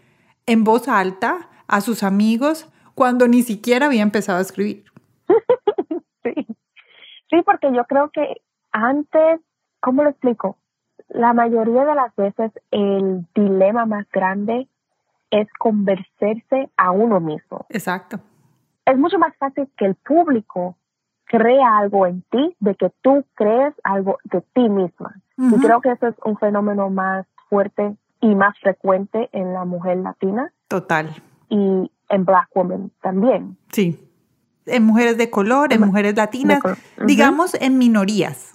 en 0.46 0.62
voz 0.62 0.88
alta 0.88 1.48
a 1.66 1.80
sus 1.80 2.02
amigos 2.02 2.70
cuando 2.94 3.28
ni 3.28 3.42
siquiera 3.42 3.86
había 3.86 4.02
empezado 4.02 4.38
a 4.38 4.42
escribir. 4.42 4.84
sí. 6.22 6.46
sí, 7.30 7.42
porque 7.44 7.72
yo 7.74 7.84
creo 7.84 8.10
que 8.10 8.42
antes, 8.72 9.40
¿cómo 9.80 10.02
lo 10.02 10.10
explico? 10.10 10.56
La 11.08 11.32
mayoría 11.32 11.84
de 11.84 11.94
las 11.94 12.14
veces 12.16 12.52
el 12.70 13.26
dilema 13.34 13.86
más 13.86 14.06
grande 14.10 14.68
es 15.30 15.48
convencerse 15.58 16.70
a 16.76 16.90
uno 16.90 17.20
mismo. 17.20 17.66
Exacto. 17.68 18.20
Es 18.84 18.96
mucho 18.98 19.18
más 19.18 19.36
fácil 19.36 19.68
que 19.76 19.86
el 19.86 19.94
público 19.94 20.76
crea 21.24 21.78
algo 21.78 22.06
en 22.06 22.22
ti 22.30 22.54
de 22.60 22.74
que 22.74 22.90
tú 23.02 23.24
crees 23.34 23.74
algo 23.82 24.18
de 24.24 24.40
ti 24.52 24.68
misma. 24.68 25.16
Y 25.36 25.58
creo 25.60 25.80
que 25.80 25.90
eso 25.90 26.06
es 26.06 26.14
un 26.24 26.36
fenómeno 26.38 26.90
más 26.90 27.26
fuerte 27.48 27.96
y 28.20 28.34
más 28.34 28.56
frecuente 28.60 29.28
en 29.32 29.52
la 29.52 29.64
mujer 29.64 29.96
latina. 29.98 30.52
Total. 30.68 31.10
Y 31.48 31.90
en 32.08 32.24
Black 32.24 32.48
Women 32.54 32.92
también. 33.02 33.56
Sí. 33.72 33.98
En 34.66 34.84
mujeres 34.84 35.18
de 35.18 35.30
color, 35.30 35.72
en 35.72 35.80
mujeres 35.80 36.16
latinas, 36.16 36.60
digamos 37.06 37.54
en 37.54 37.76
minorías. 37.78 38.54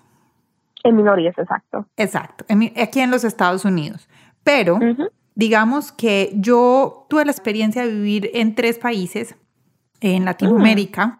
En 0.83 0.95
minorías, 0.95 1.37
exacto. 1.37 1.85
Exacto, 1.97 2.45
aquí 2.81 3.01
en 3.01 3.11
los 3.11 3.23
Estados 3.23 3.63
Unidos. 3.65 4.09
Pero 4.43 4.79
digamos 5.35 5.91
que 5.91 6.31
yo 6.35 7.05
tuve 7.09 7.25
la 7.25 7.31
experiencia 7.31 7.85
de 7.85 7.93
vivir 7.93 8.31
en 8.33 8.55
tres 8.55 8.79
países 8.79 9.35
en 10.01 10.25
Latinoamérica 10.25 11.19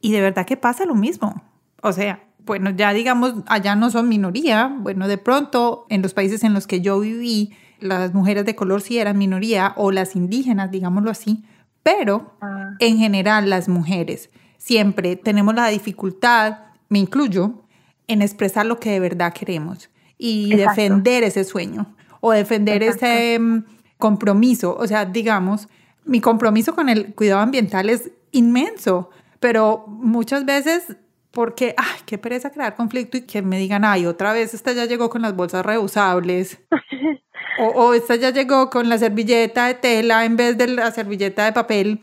y 0.00 0.12
de 0.12 0.20
verdad 0.20 0.46
que 0.46 0.56
pasa 0.56 0.86
lo 0.86 0.94
mismo. 0.94 1.42
O 1.82 1.92
sea, 1.92 2.24
bueno, 2.44 2.70
ya 2.70 2.92
digamos, 2.92 3.34
allá 3.46 3.76
no 3.76 3.90
son 3.90 4.08
minoría. 4.08 4.74
Bueno, 4.78 5.08
de 5.08 5.18
pronto 5.18 5.86
en 5.90 6.02
los 6.02 6.14
países 6.14 6.42
en 6.44 6.54
los 6.54 6.66
que 6.66 6.80
yo 6.80 6.98
viví, 7.00 7.54
las 7.82 8.14
mujeres 8.14 8.44
de 8.44 8.54
color 8.54 8.80
sí 8.80 8.98
eran 8.98 9.18
minoría 9.18 9.74
o 9.76 9.90
las 9.90 10.16
indígenas, 10.16 10.70
digámoslo 10.70 11.10
así. 11.10 11.44
Pero 11.82 12.36
ah. 12.40 12.70
en 12.78 12.98
general 12.98 13.50
las 13.50 13.68
mujeres 13.68 14.30
siempre 14.56 15.16
tenemos 15.16 15.54
la 15.54 15.68
dificultad, 15.68 16.58
me 16.88 16.98
incluyo, 16.98 17.64
en 18.06 18.22
expresar 18.22 18.66
lo 18.66 18.78
que 18.78 18.90
de 18.90 19.00
verdad 19.00 19.32
queremos 19.32 19.90
y 20.18 20.54
defender 20.54 21.24
ese 21.24 21.44
sueño 21.44 21.94
o 22.20 22.32
defender 22.32 22.82
ese 22.82 23.38
mm, 23.38 23.64
compromiso. 23.98 24.76
O 24.78 24.86
sea, 24.86 25.04
digamos, 25.04 25.68
mi 26.04 26.20
compromiso 26.20 26.74
con 26.74 26.88
el 26.88 27.14
cuidado 27.14 27.40
ambiental 27.40 27.90
es 27.90 28.10
inmenso 28.30 29.10
pero 29.42 29.84
muchas 29.88 30.44
veces 30.44 30.96
porque, 31.32 31.74
ay, 31.76 32.00
qué 32.06 32.16
pereza 32.16 32.50
crear 32.50 32.76
conflicto 32.76 33.16
y 33.16 33.22
que 33.22 33.42
me 33.42 33.58
digan, 33.58 33.84
ay, 33.84 34.06
otra 34.06 34.32
vez 34.32 34.54
esta 34.54 34.72
ya 34.72 34.84
llegó 34.84 35.10
con 35.10 35.20
las 35.20 35.34
bolsas 35.34 35.66
reusables. 35.66 36.60
o, 37.58 37.66
o, 37.66 37.94
esta 37.94 38.16
ya 38.16 38.30
llegó 38.30 38.70
con 38.70 38.88
la 38.88 38.98
servilleta 38.98 39.66
de 39.66 39.74
tela 39.74 40.24
en 40.24 40.36
vez 40.36 40.56
de 40.58 40.68
la 40.68 40.90
servilleta 40.90 41.44
de 41.44 41.52
papel, 41.52 42.02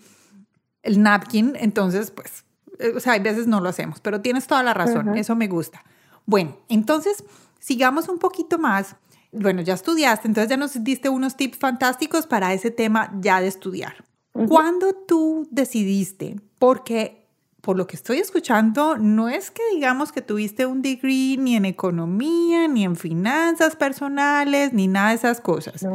el 0.83 1.01
napkin. 1.01 1.55
Entonces, 1.59 2.11
pues, 2.11 2.45
eh, 2.79 2.93
o 2.95 2.99
sea, 2.99 3.13
hay 3.13 3.19
veces 3.19 3.47
no 3.47 3.59
lo 3.61 3.69
hacemos, 3.69 3.99
pero 3.99 4.21
tienes 4.21 4.47
toda 4.47 4.63
la 4.63 4.73
razón, 4.73 5.17
eso 5.17 5.35
me 5.35 5.47
gusta. 5.47 5.83
Bueno, 6.25 6.57
entonces, 6.69 7.23
sigamos 7.59 8.07
un 8.09 8.19
poquito 8.19 8.57
más. 8.57 8.95
Bueno, 9.31 9.61
ya 9.61 9.75
estudiaste, 9.75 10.27
entonces 10.27 10.49
ya 10.49 10.57
nos 10.57 10.83
diste 10.83 11.09
unos 11.09 11.35
tips 11.35 11.57
fantásticos 11.57 12.25
para 12.25 12.53
ese 12.53 12.71
tema 12.71 13.11
ya 13.19 13.41
de 13.41 13.47
estudiar. 13.47 14.03
¿Cuándo 14.47 14.93
tú 14.93 15.47
decidiste? 15.51 16.39
Porque 16.57 17.18
por 17.61 17.77
lo 17.77 17.87
que 17.87 17.95
estoy 17.95 18.17
escuchando, 18.17 18.97
no 18.97 19.27
es 19.27 19.51
que 19.51 19.61
digamos 19.73 20.11
que 20.11 20.21
tuviste 20.21 20.65
un 20.65 20.81
degree 20.81 21.37
ni 21.37 21.55
en 21.55 21.65
economía, 21.65 22.67
ni 22.67 22.85
en 22.85 22.95
finanzas 22.95 23.75
personales, 23.75 24.73
ni 24.73 24.87
nada 24.87 25.09
de 25.09 25.15
esas 25.15 25.41
cosas. 25.41 25.85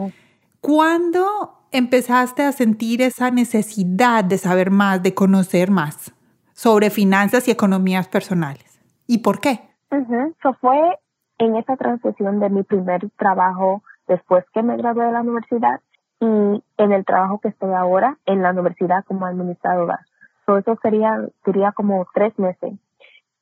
¿Cuándo 0.60 1.66
empezaste 1.72 2.42
a 2.42 2.52
sentir 2.52 3.02
esa 3.02 3.30
necesidad 3.30 4.24
de 4.24 4.38
saber 4.38 4.70
más, 4.70 5.02
de 5.02 5.14
conocer 5.14 5.70
más 5.70 6.12
sobre 6.52 6.90
finanzas 6.90 7.48
y 7.48 7.50
economías 7.50 8.08
personales? 8.08 8.80
¿Y 9.06 9.18
por 9.18 9.40
qué? 9.40 9.60
Eso 9.90 10.54
fue 10.60 10.98
en 11.38 11.56
esa 11.56 11.76
transición 11.76 12.40
de 12.40 12.50
mi 12.50 12.62
primer 12.62 13.08
trabajo 13.16 13.82
después 14.06 14.44
que 14.52 14.62
me 14.62 14.76
gradué 14.76 15.06
de 15.06 15.12
la 15.12 15.20
universidad 15.22 15.80
y 16.20 16.62
en 16.76 16.92
el 16.92 17.04
trabajo 17.04 17.38
que 17.40 17.48
estoy 17.48 17.72
ahora 17.72 18.18
en 18.26 18.42
la 18.42 18.50
universidad 18.50 19.04
como 19.04 19.26
administradora 19.26 20.06
eso 20.46 20.78
sería, 20.82 21.26
sería 21.44 21.72
como 21.72 22.06
tres 22.14 22.38
meses. 22.38 22.74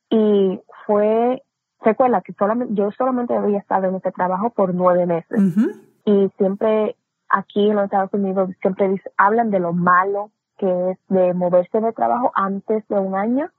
Y 0.09 0.59
fue, 0.85 1.43
recuerda 1.81 2.21
que 2.21 2.33
solamente, 2.33 2.73
yo 2.75 2.91
solamente 2.91 3.35
había 3.35 3.59
estado 3.59 3.87
en 3.87 3.95
ese 3.95 4.11
trabajo 4.11 4.51
por 4.51 4.73
nueve 4.73 5.05
meses. 5.05 5.39
Y 6.05 6.29
siempre 6.37 6.95
aquí 7.29 7.69
en 7.69 7.75
los 7.75 7.85
Estados 7.85 8.13
Unidos 8.13 8.49
siempre 8.61 9.01
hablan 9.17 9.49
de 9.49 9.59
lo 9.59 9.73
malo 9.73 10.31
que 10.57 10.91
es 10.91 10.97
de 11.09 11.33
moverse 11.33 11.81
de 11.81 11.93
trabajo 11.93 12.31
antes 12.35 12.87
de 12.87 12.99
un 12.99 13.15
año, 13.15 13.49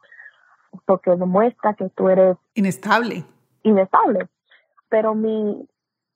porque 0.87 1.11
demuestra 1.11 1.74
que 1.74 1.88
tú 1.90 2.09
eres 2.09 2.37
inestable. 2.54 3.24
Inestable. 3.62 4.28
Pero 4.88 5.14
mi, 5.14 5.68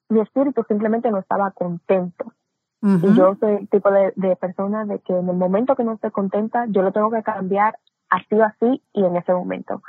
mi 0.09 0.21
espíritu 0.21 0.65
simplemente 0.69 1.11
no 1.11 1.19
estaba 1.19 1.51
contento. 1.51 2.33
Y 2.81 3.15
yo 3.15 3.35
soy 3.41 3.57
el 3.57 3.69
tipo 3.69 3.91
de, 3.91 4.13
de, 4.15 4.37
persona 4.37 4.85
de 4.85 5.01
que 5.01 5.13
en 5.13 5.29
el 5.29 5.37
momento 5.37 5.75
que 5.75 5.83
no 5.83 5.95
esté 5.95 6.13
contenta, 6.13 6.65
yo 6.69 6.83
lo 6.83 6.93
tengo 6.93 7.11
que 7.11 7.25
cambiar 7.25 7.77
así 8.09 8.37
o 8.37 8.45
así 8.45 8.83
y 8.93 9.05
en 9.05 9.17
ese 9.17 9.33
momento. 9.33 9.83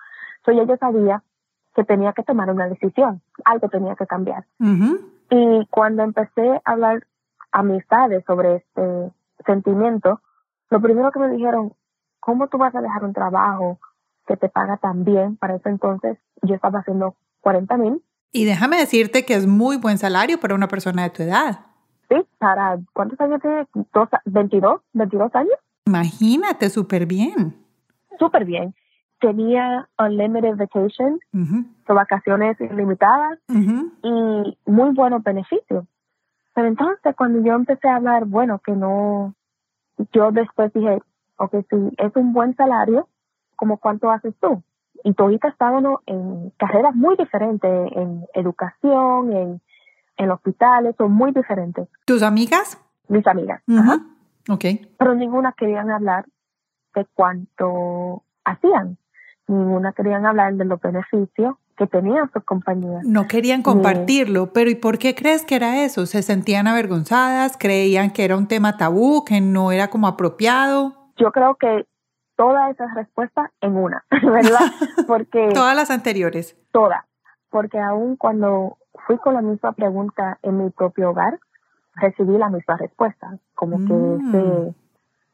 So, 0.46 0.52
yo 0.52 0.66
sabía 0.78 1.24
que 1.76 1.84
tenía 1.84 2.14
que 2.14 2.24
tomar 2.24 2.50
una 2.50 2.68
decisión, 2.68 3.22
algo 3.46 3.70
tenía 3.70 3.96
que 3.96 4.08
cambiar. 4.08 4.46
Y 5.30 5.68
cuando 5.70 6.04
empecé 6.04 6.62
a 6.66 6.72
hablar 6.72 7.06
amistades 7.52 8.24
sobre 8.26 8.58
este 8.58 9.12
sentimiento, 9.46 10.22
lo 10.70 10.82
primero 10.82 11.12
que 11.12 11.20
me 11.20 11.30
dijeron, 11.30 11.74
¿cómo 12.20 12.48
tú 12.48 12.58
vas 12.58 12.74
a 12.76 12.82
dejar 12.82 13.04
un 13.04 13.14
trabajo 13.14 13.80
que 14.28 14.38
te 14.38 14.50
paga 14.50 14.78
tan 14.78 15.04
bien? 15.04 15.38
Para 15.38 15.56
ese 15.56 15.70
entonces 15.70 16.18
yo 16.42 16.56
estaba 16.56 16.80
haciendo 16.80 17.16
40 17.42 17.78
mil. 17.78 18.04
Y 18.32 18.46
déjame 18.46 18.78
decirte 18.78 19.26
que 19.26 19.36
es 19.36 19.48
muy 19.48 19.78
buen 19.78 19.98
salario 19.98 20.40
para 20.40 20.56
una 20.56 20.68
persona 20.68 21.04
de 21.04 21.10
tu 21.10 21.24
edad. 21.24 21.69
Sí, 22.10 22.16
para, 22.40 22.80
¿cuántos 22.94 23.20
años 23.22 23.42
tiene? 23.42 23.68
¿22? 23.94 24.82
¿22 24.94 25.36
años? 25.36 25.54
Imagínate, 25.86 26.70
súper 26.70 27.06
bien. 27.06 27.56
Súper 28.18 28.46
bien. 28.46 28.74
Tenía 29.20 29.88
unlimited 30.00 30.56
vacation, 30.56 31.20
vacaciones 31.88 32.60
ilimitadas 32.62 33.40
y 33.50 34.58
muy 34.66 34.94
buenos 34.94 35.24
beneficios. 35.24 35.86
Pero 36.54 36.68
entonces 36.68 37.16
cuando 37.16 37.42
yo 37.44 37.54
empecé 37.54 37.88
a 37.88 37.98
hablar, 37.98 38.26
bueno, 38.26 38.60
que 38.60 38.72
no, 38.72 39.34
yo 40.14 40.32
después 40.32 40.72
dije, 40.74 41.02
ok, 41.38 41.56
si 41.70 41.76
es 41.98 42.16
un 42.16 42.34
buen 42.34 42.56
salario, 42.56 43.08
¿cómo 43.56 43.78
cuánto 43.78 44.10
haces 44.10 44.34
tú? 44.40 44.64
Y 45.04 45.14
todavía 45.14 45.40
estábamos 45.44 46.02
en 46.06 46.52
carreras 46.58 46.96
muy 46.96 47.16
diferentes, 47.18 47.92
en 47.94 48.26
educación, 48.34 49.34
en 49.34 49.62
en 50.20 50.30
hospitales, 50.32 50.96
son 50.98 51.14
muy 51.14 51.32
diferentes. 51.32 51.88
¿Tus 52.06 52.22
amigas? 52.22 52.78
Mis 53.08 53.26
amigas. 53.26 53.64
Ok. 54.48 54.66
Pero 54.98 55.16
ninguna 55.16 55.54
querían 55.58 55.90
hablar 55.90 56.26
de 56.94 57.08
cuánto 57.16 58.24
hacían. 58.44 58.98
Ninguna 59.48 59.94
querían 59.94 60.26
hablar 60.26 60.54
de 60.54 60.66
los 60.66 60.80
beneficios 60.80 61.56
que 61.78 61.88
tenían 61.88 62.30
sus 62.34 62.44
compañías. 62.44 63.04
No 63.06 63.28
querían 63.28 63.64
compartirlo, 63.64 64.52
pero 64.52 64.70
¿y 64.70 64.76
por 64.76 65.00
qué 65.00 65.16
crees 65.16 65.46
que 65.46 65.56
era 65.56 65.84
eso? 65.84 66.06
¿Se 66.06 66.22
sentían 66.22 66.68
avergonzadas? 66.68 67.58
¿Creían 67.58 68.12
que 68.12 68.26
era 68.26 68.36
un 68.36 68.48
tema 68.48 68.76
tabú, 68.76 69.24
que 69.24 69.40
no 69.40 69.72
era 69.72 69.90
como 69.90 70.08
apropiado? 70.08 71.14
Yo 71.16 71.32
creo 71.32 71.56
que 71.56 71.88
todas 72.36 72.72
esas 72.72 72.94
respuestas 72.94 73.50
en 73.62 73.78
una, 73.78 74.04
¿verdad? 74.12 74.72
Porque... 75.08 75.50
todas 75.54 75.76
las 75.76 75.90
anteriores. 75.90 76.58
Todas. 76.72 77.09
Porque 77.50 77.80
aún 77.80 78.16
cuando 78.16 78.78
fui 79.08 79.18
con 79.18 79.34
la 79.34 79.42
misma 79.42 79.72
pregunta 79.74 80.38
en 80.44 80.58
mi 80.64 80.70
propio 80.70 81.10
hogar, 81.12 81.40
recibí 81.96 82.38
la 82.38 82.50
misma 82.50 82.78
respuesta, 82.78 83.38
como 83.56 83.78
que 83.78 83.94
Mm. 83.94 84.32
sí, 84.32 84.76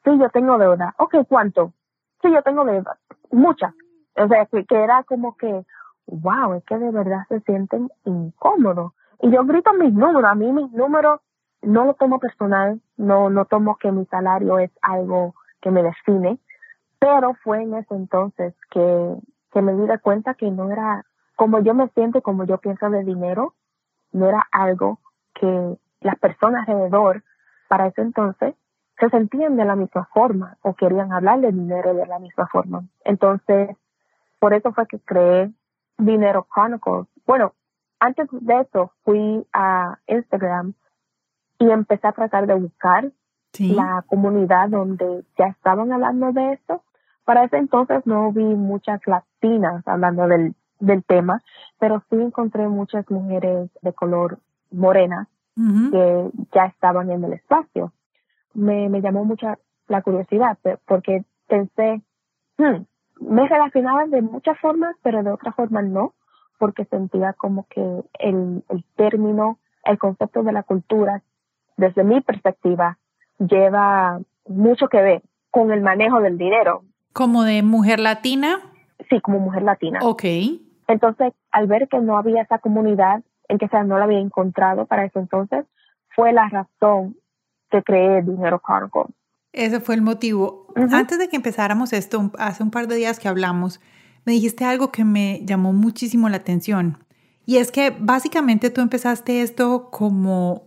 sí, 0.04 0.18
yo 0.20 0.30
tengo 0.30 0.58
deuda. 0.58 0.96
Ok, 0.98 1.16
¿cuánto? 1.28 1.74
Sí, 2.22 2.32
yo 2.32 2.42
tengo 2.42 2.64
deuda. 2.66 2.98
Muchas. 3.32 3.74
O 4.18 4.28
sea, 4.28 4.46
que, 4.46 4.66
que 4.66 4.76
era 4.84 5.04
como 5.04 5.36
que, 5.36 5.66
wow, 6.08 6.54
es 6.54 6.64
que 6.64 6.78
de 6.78 6.92
verdad 6.92 7.24
se 7.28 7.42
sienten 7.42 7.90
incómodos. 8.06 8.94
Y 9.22 9.30
yo 9.32 9.44
grito 9.46 9.74
mis 9.74 9.94
números. 9.94 10.30
A 10.32 10.36
mí 10.36 10.52
mis 10.52 10.72
números 10.72 11.20
no 11.62 11.86
lo 11.86 11.94
tomo 11.96 12.20
personal, 12.20 12.80
no, 12.98 13.30
no 13.30 13.46
tomo 13.46 13.76
que 13.78 13.92
mi 13.92 14.06
salario 14.06 14.60
es 14.60 14.72
algo 14.82 15.36
que 15.62 15.72
me 15.72 15.84
define, 15.84 16.38
pero 17.00 17.34
fue 17.44 17.64
en 17.64 17.74
ese 17.76 17.94
entonces 17.96 18.54
que, 18.72 19.16
que 19.52 19.62
me 19.62 19.74
di 19.74 19.86
de 19.88 20.00
cuenta 20.00 20.36
que 20.36 20.50
no 20.52 20.72
era 20.72 21.04
como 21.36 21.60
yo 21.60 21.74
me 21.74 21.88
siento, 21.90 22.22
como 22.22 22.46
yo 22.46 22.58
pienso 22.58 22.90
de 22.90 23.04
dinero, 23.04 23.54
no 24.12 24.28
era 24.28 24.48
algo 24.52 25.00
que 25.34 25.78
las 26.02 26.18
personas 26.20 26.68
alrededor 26.68 27.24
para 27.68 27.88
ese 27.88 28.02
entonces 28.02 28.56
se 29.00 29.10
sentían 29.10 29.58
de 29.58 29.66
la 29.66 29.76
misma 29.76 30.06
forma 30.14 30.58
o 30.62 30.74
querían 30.74 31.12
hablar 31.12 31.42
de 31.42 31.52
dinero 31.52 31.94
de 31.94 32.06
la 32.06 32.20
misma 32.20 32.48
forma. 32.48 32.84
Entonces, 33.04 33.76
por 34.40 34.54
eso 34.54 34.72
fue 34.72 34.88
que 34.88 35.00
creé 35.00 35.52
Dinero 35.98 36.48
Chronicles. 36.54 37.08
Bueno, 37.26 37.54
antes 38.00 38.28
de 38.32 38.62
eso 38.62 38.92
fui 39.04 39.46
a 39.52 39.98
Instagram 40.08 40.74
y 41.60 41.70
empecé 41.70 42.08
a 42.08 42.12
tratar 42.14 42.48
de 42.48 42.54
buscar 42.56 43.12
Sí. 43.54 43.74
la 43.74 44.04
comunidad 44.08 44.68
donde 44.68 45.24
ya 45.38 45.46
estaban 45.46 45.90
hablando 45.94 46.34
de 46.34 46.54
esto. 46.54 46.84
Para 47.24 47.46
ese 47.46 47.56
entonces 47.58 48.06
no 48.06 48.32
vi 48.34 48.44
muchas 48.44 49.00
latinas 49.08 49.82
hablando 49.88 50.28
del, 50.28 50.56
del 50.80 51.04
tema, 51.04 51.42
pero 51.80 52.04
sí 52.10 52.16
encontré 52.18 52.68
muchas 52.68 53.10
mujeres 53.10 53.70
de 53.82 53.94
color 53.94 54.40
morena 54.72 55.28
que 55.92 56.30
ya 56.54 56.66
estaban 56.66 57.10
en 57.12 57.24
el 57.24 57.34
espacio. 57.34 57.94
Me, 58.54 58.90
me 58.90 59.02
llamó 59.02 59.24
mucha 59.24 59.58
la 59.88 60.02
curiosidad 60.02 60.58
porque 60.86 61.24
pensé, 61.48 62.02
hmm, 62.58 62.84
me 63.22 63.48
relacionaba 63.48 64.06
de 64.06 64.22
muchas 64.22 64.60
formas, 64.60 64.96
pero 65.02 65.24
de 65.24 65.32
otras 65.32 65.56
formas 65.56 65.86
no, 65.86 66.14
porque 66.60 66.84
sentía 66.86 67.34
como 67.34 67.68
que 67.70 67.82
el, 68.20 68.64
el 68.70 68.86
término, 68.98 69.60
el 69.86 69.98
concepto 69.98 70.44
de 70.44 70.52
la 70.52 70.64
cultura, 70.64 71.22
desde 71.78 72.04
mi 72.04 72.20
perspectiva, 72.20 72.98
lleva 73.40 74.20
mucho 74.48 74.88
que 74.90 75.02
ver 75.02 75.22
con 75.52 75.72
el 75.72 75.82
manejo 75.82 76.20
del 76.20 76.38
dinero, 76.38 76.84
Como 77.14 77.44
de 77.44 77.64
mujer 77.64 78.00
latina. 78.02 78.60
sí, 79.10 79.22
como 79.22 79.40
mujer 79.40 79.64
latina. 79.64 80.00
Ok. 80.04 80.24
Entonces, 80.88 81.34
al 81.52 81.68
ver 81.68 81.88
que 81.88 82.00
no 82.00 82.18
había 82.18 82.42
esa 82.42 82.60
comunidad, 82.60 83.24
en 83.48 83.58
que 83.58 83.68
sea, 83.68 83.84
no 83.84 83.98
la 83.98 84.06
había 84.06 84.20
encontrado 84.20 84.86
para 84.86 85.06
ese 85.06 85.20
entonces, 85.20 85.66
fue 86.16 86.34
la 86.34 86.48
razón 86.50 87.18
que 87.70 87.84
creé 87.84 88.22
Dinero 88.22 88.62
Chronicles. 88.66 89.14
Ese 89.52 89.80
fue 89.80 89.96
el 89.96 90.02
motivo. 90.02 90.68
Ujú. 90.76 90.96
Antes 90.96 91.18
de 91.18 91.30
que 91.30 91.38
empezáramos 91.38 91.94
esto, 91.94 92.32
hace 92.38 92.62
un 92.62 92.72
par 92.72 92.88
de 92.88 92.96
días 92.96 93.20
que 93.20 93.28
hablamos, 93.28 93.80
me 94.26 94.34
dijiste 94.34 94.66
algo 94.66 94.92
que 94.92 95.06
me 95.06 95.42
llamó 95.46 95.72
muchísimo 95.72 96.30
la 96.30 96.38
atención. 96.38 96.98
Y 97.46 97.58
es 97.58 97.72
que 97.72 97.96
básicamente 97.98 98.70
tú 98.70 98.82
empezaste 98.82 99.42
esto 99.42 99.90
como, 99.92 100.64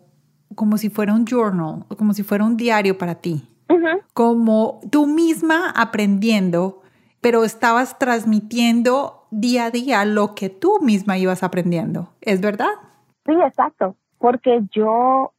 como 0.54 0.78
si 0.78 0.90
fuera 0.90 1.12
un 1.12 1.26
journal, 1.26 1.85
como 1.98 2.14
si 2.14 2.22
fuera 2.22 2.44
un 2.44 2.57
diario 2.57 2.96
para 2.96 3.16
ti. 3.16 3.48
Ujú. 3.68 4.00
Como 4.14 4.81
tú 4.90 5.07
misma 5.07 5.70
aprendiendo, 5.70 6.83
pero 7.20 7.44
estabas 7.44 7.98
transmitiendo 7.98 9.17
día 9.31 9.67
a 9.67 9.71
día 9.71 10.05
lo 10.05 10.35
que 10.35 10.51
tú 10.51 10.79
misma 10.83 11.19
ibas 11.19 11.43
aprendiendo. 11.43 12.11
¿Es 12.21 12.41
verdad? 12.41 12.71
Sí, 13.27 13.33
exacto. 13.47 13.97
Porque 14.19 14.61
yo, 14.71 15.33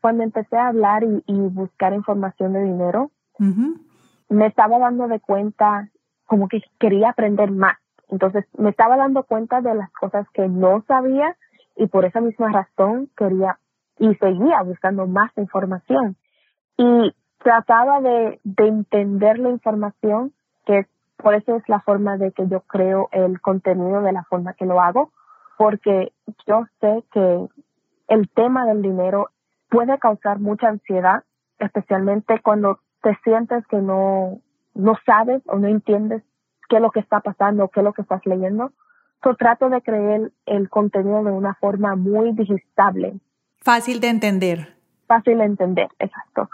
cuando 0.00 0.22
empecé 0.22 0.56
a 0.56 0.68
hablar 0.68 1.04
y, 1.04 1.22
y 1.26 1.34
buscar 1.34 1.92
información 1.92 2.52
de 2.52 2.62
dinero, 2.62 3.10
me 4.28 4.46
estaba 4.46 4.78
dando 4.78 5.08
de 5.08 5.20
cuenta 5.20 5.88
como 6.26 6.48
que 6.48 6.62
quería 6.78 7.10
aprender 7.10 7.50
más. 7.50 7.76
Entonces, 8.08 8.44
me 8.56 8.70
estaba 8.70 8.96
dando 8.96 9.24
cuenta 9.24 9.60
de 9.60 9.74
las 9.74 9.90
cosas 9.92 10.26
que 10.32 10.48
no 10.48 10.84
sabía 10.86 11.36
y 11.76 11.86
por 11.86 12.04
esa 12.04 12.20
misma 12.20 12.50
razón 12.50 13.10
quería 13.16 13.58
y 13.98 14.14
seguía 14.16 14.62
buscando 14.62 15.06
más 15.06 15.30
información. 15.36 16.16
Y 16.76 17.14
trataba 17.38 18.00
de, 18.00 18.40
de 18.42 18.66
entender 18.66 19.38
la 19.38 19.50
información, 19.50 20.32
que 20.66 20.86
por 21.24 21.34
eso 21.34 21.56
es 21.56 21.66
la 21.70 21.80
forma 21.80 22.18
de 22.18 22.32
que 22.32 22.46
yo 22.48 22.60
creo 22.60 23.08
el 23.10 23.40
contenido 23.40 24.02
de 24.02 24.12
la 24.12 24.24
forma 24.24 24.52
que 24.52 24.66
lo 24.66 24.82
hago, 24.82 25.10
porque 25.56 26.12
yo 26.46 26.66
sé 26.82 27.02
que 27.14 27.48
el 28.08 28.28
tema 28.28 28.66
del 28.66 28.82
dinero 28.82 29.30
puede 29.70 29.98
causar 29.98 30.38
mucha 30.38 30.68
ansiedad, 30.68 31.24
especialmente 31.58 32.40
cuando 32.42 32.80
te 33.02 33.16
sientes 33.24 33.66
que 33.68 33.78
no, 33.78 34.42
no 34.74 34.98
sabes 35.06 35.40
o 35.46 35.58
no 35.58 35.66
entiendes 35.66 36.22
qué 36.68 36.76
es 36.76 36.82
lo 36.82 36.90
que 36.90 37.00
está 37.00 37.20
pasando, 37.20 37.68
qué 37.68 37.80
es 37.80 37.84
lo 37.84 37.94
que 37.94 38.02
estás 38.02 38.20
leyendo. 38.26 38.72
Yo 39.24 39.34
trato 39.34 39.70
de 39.70 39.80
creer 39.80 40.30
el 40.44 40.68
contenido 40.68 41.24
de 41.24 41.32
una 41.32 41.54
forma 41.54 41.96
muy 41.96 42.32
digestible, 42.32 43.18
Fácil 43.62 43.98
de 44.00 44.08
entender. 44.08 44.76
fácil 45.06 45.38
de 45.38 45.44
entender, 45.44 45.88
exacto. 45.98 46.50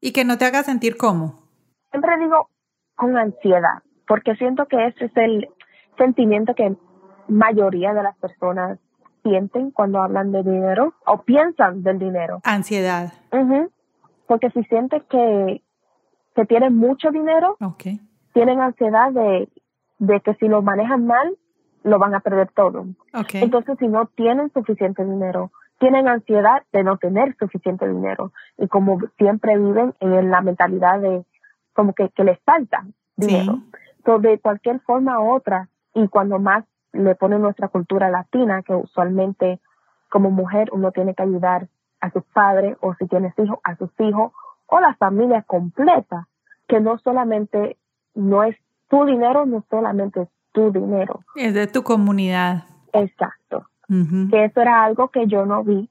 Y 0.00 0.12
que 0.12 0.24
no 0.24 0.36
te 0.36 0.46
haga 0.46 0.64
sentir 0.64 0.96
cómo. 0.96 1.44
Siempre 1.92 2.18
digo 2.18 2.48
con 2.98 3.16
ansiedad, 3.16 3.82
porque 4.08 4.34
siento 4.34 4.66
que 4.66 4.88
ese 4.88 5.04
es 5.04 5.16
el 5.16 5.48
sentimiento 5.96 6.54
que 6.54 6.76
mayoría 7.28 7.94
de 7.94 8.02
las 8.02 8.16
personas 8.18 8.78
sienten 9.22 9.70
cuando 9.70 10.02
hablan 10.02 10.32
de 10.32 10.42
dinero 10.42 10.94
o 11.06 11.22
piensan 11.22 11.84
del 11.84 12.00
dinero. 12.00 12.40
Ansiedad. 12.42 13.12
Porque 14.26 14.50
si 14.50 14.64
sientes 14.64 15.04
que, 15.04 15.62
que 16.34 16.44
tienen 16.44 16.76
mucho 16.76 17.10
dinero, 17.12 17.56
tienen 18.34 18.60
ansiedad 18.60 19.12
de, 19.12 19.48
de 19.98 20.20
que 20.20 20.34
si 20.34 20.48
lo 20.48 20.60
manejan 20.60 21.06
mal, 21.06 21.36
lo 21.84 22.00
van 22.00 22.16
a 22.16 22.20
perder 22.20 22.50
todo. 22.52 22.84
Entonces, 23.34 23.76
si 23.78 23.86
no 23.86 24.06
tienen 24.06 24.50
suficiente 24.52 25.04
dinero, 25.04 25.52
tienen 25.78 26.08
ansiedad 26.08 26.64
de 26.72 26.82
no 26.82 26.96
tener 26.96 27.36
suficiente 27.38 27.88
dinero. 27.88 28.32
Y 28.58 28.66
como 28.66 28.98
siempre 29.18 29.56
viven 29.56 29.94
en 30.00 30.30
la 30.30 30.40
mentalidad 30.40 31.00
de 31.00 31.24
como 31.78 31.92
que, 31.92 32.08
que 32.08 32.24
les 32.24 32.40
falta 32.40 32.84
dinero. 33.14 33.52
Sí. 33.52 33.78
Entonces, 33.98 34.32
de 34.32 34.40
cualquier 34.40 34.80
forma 34.80 35.20
u 35.20 35.32
otra, 35.32 35.68
y 35.94 36.08
cuando 36.08 36.40
más 36.40 36.64
le 36.92 37.14
pone 37.14 37.38
nuestra 37.38 37.68
cultura 37.68 38.10
latina, 38.10 38.64
que 38.64 38.74
usualmente 38.74 39.60
como 40.10 40.32
mujer 40.32 40.70
uno 40.72 40.90
tiene 40.90 41.14
que 41.14 41.22
ayudar 41.22 41.68
a 42.00 42.10
sus 42.10 42.24
padres 42.34 42.76
o 42.80 42.94
si 42.94 43.06
tienes 43.06 43.32
hijos, 43.38 43.60
a 43.62 43.76
sus 43.76 43.90
hijos 44.00 44.32
o 44.66 44.80
la 44.80 44.96
familia 44.96 45.42
completa, 45.42 46.26
que 46.66 46.80
no 46.80 46.98
solamente 46.98 47.76
no 48.16 48.42
es 48.42 48.56
tu 48.88 49.04
dinero, 49.04 49.46
no 49.46 49.64
solamente 49.70 50.22
es 50.22 50.28
tu 50.50 50.72
dinero. 50.72 51.20
Es 51.36 51.54
de 51.54 51.68
tu 51.68 51.84
comunidad. 51.84 52.64
Exacto. 52.92 53.68
Que 53.86 54.46
eso 54.46 54.60
era 54.60 54.82
algo 54.82 55.08
que 55.08 55.28
yo 55.28 55.46
no 55.46 55.62
vi 55.62 55.88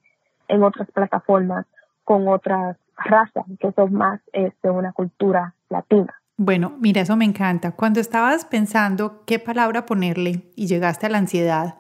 en 0.50 0.63
otras 0.63 0.91
plataformas 0.91 1.65
con 2.04 2.28
otras 2.28 2.76
razas, 2.97 3.45
que 3.58 3.71
son 3.71 3.93
más 3.93 4.19
es 4.34 4.52
de 4.62 4.69
una 4.69 4.91
cultura 4.91 5.54
latina. 5.69 6.13
Bueno, 6.38 6.77
mira, 6.80 7.01
eso 7.01 7.15
me 7.15 7.25
encanta. 7.25 7.71
Cuando 7.71 7.99
estabas 7.99 8.45
pensando 8.45 9.23
qué 9.25 9.39
palabra 9.39 9.86
ponerle 9.86 10.51
y 10.56 10.67
llegaste 10.67 11.08
a 11.08 11.10
la 11.10 11.17
ansiedad, 11.17 11.80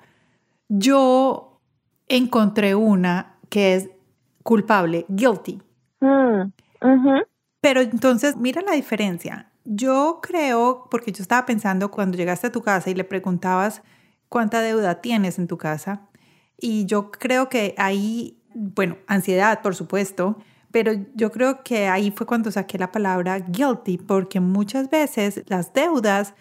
yo 0.67 1.61
encontré 2.07 2.73
una 2.73 3.37
que 3.49 3.75
es 3.75 3.89
culpable, 4.43 5.05
guilty. 5.09 5.61
Mm. 5.99 6.51
Pero 7.61 7.81
entonces, 7.81 8.35
mira 8.37 8.61
la 8.61 8.71
diferencia. 8.71 9.51
Yo 9.65 10.19
creo, 10.21 10.87
porque 10.89 11.11
yo 11.11 11.21
estaba 11.21 11.45
pensando 11.45 11.91
cuando 11.91 12.17
llegaste 12.17 12.47
a 12.47 12.51
tu 12.51 12.61
casa 12.61 12.89
y 12.89 12.95
le 12.95 13.03
preguntabas 13.03 13.83
cuánta 14.29 14.61
deuda 14.61 15.01
tienes 15.01 15.37
en 15.39 15.47
tu 15.47 15.57
casa, 15.57 16.07
y 16.57 16.85
yo 16.85 17.11
creo 17.11 17.49
que 17.49 17.75
ahí, 17.77 18.41
bueno, 18.53 18.97
ansiedad, 19.07 19.61
por 19.61 19.75
supuesto, 19.75 20.37
pero 20.77 20.91
yo 21.15 21.31
creo 21.31 21.63
que 21.63 21.87
ahí 21.87 22.11
fue 22.11 22.27
cuando 22.27 22.51
saqué 22.51 22.77
la 22.77 22.91
palabra 22.91 23.39
guilty, 23.39 23.97
porque 23.97 24.39
muchas 24.39 24.91
veces 24.91 25.43
las 25.47 25.73
deudas 25.73 26.35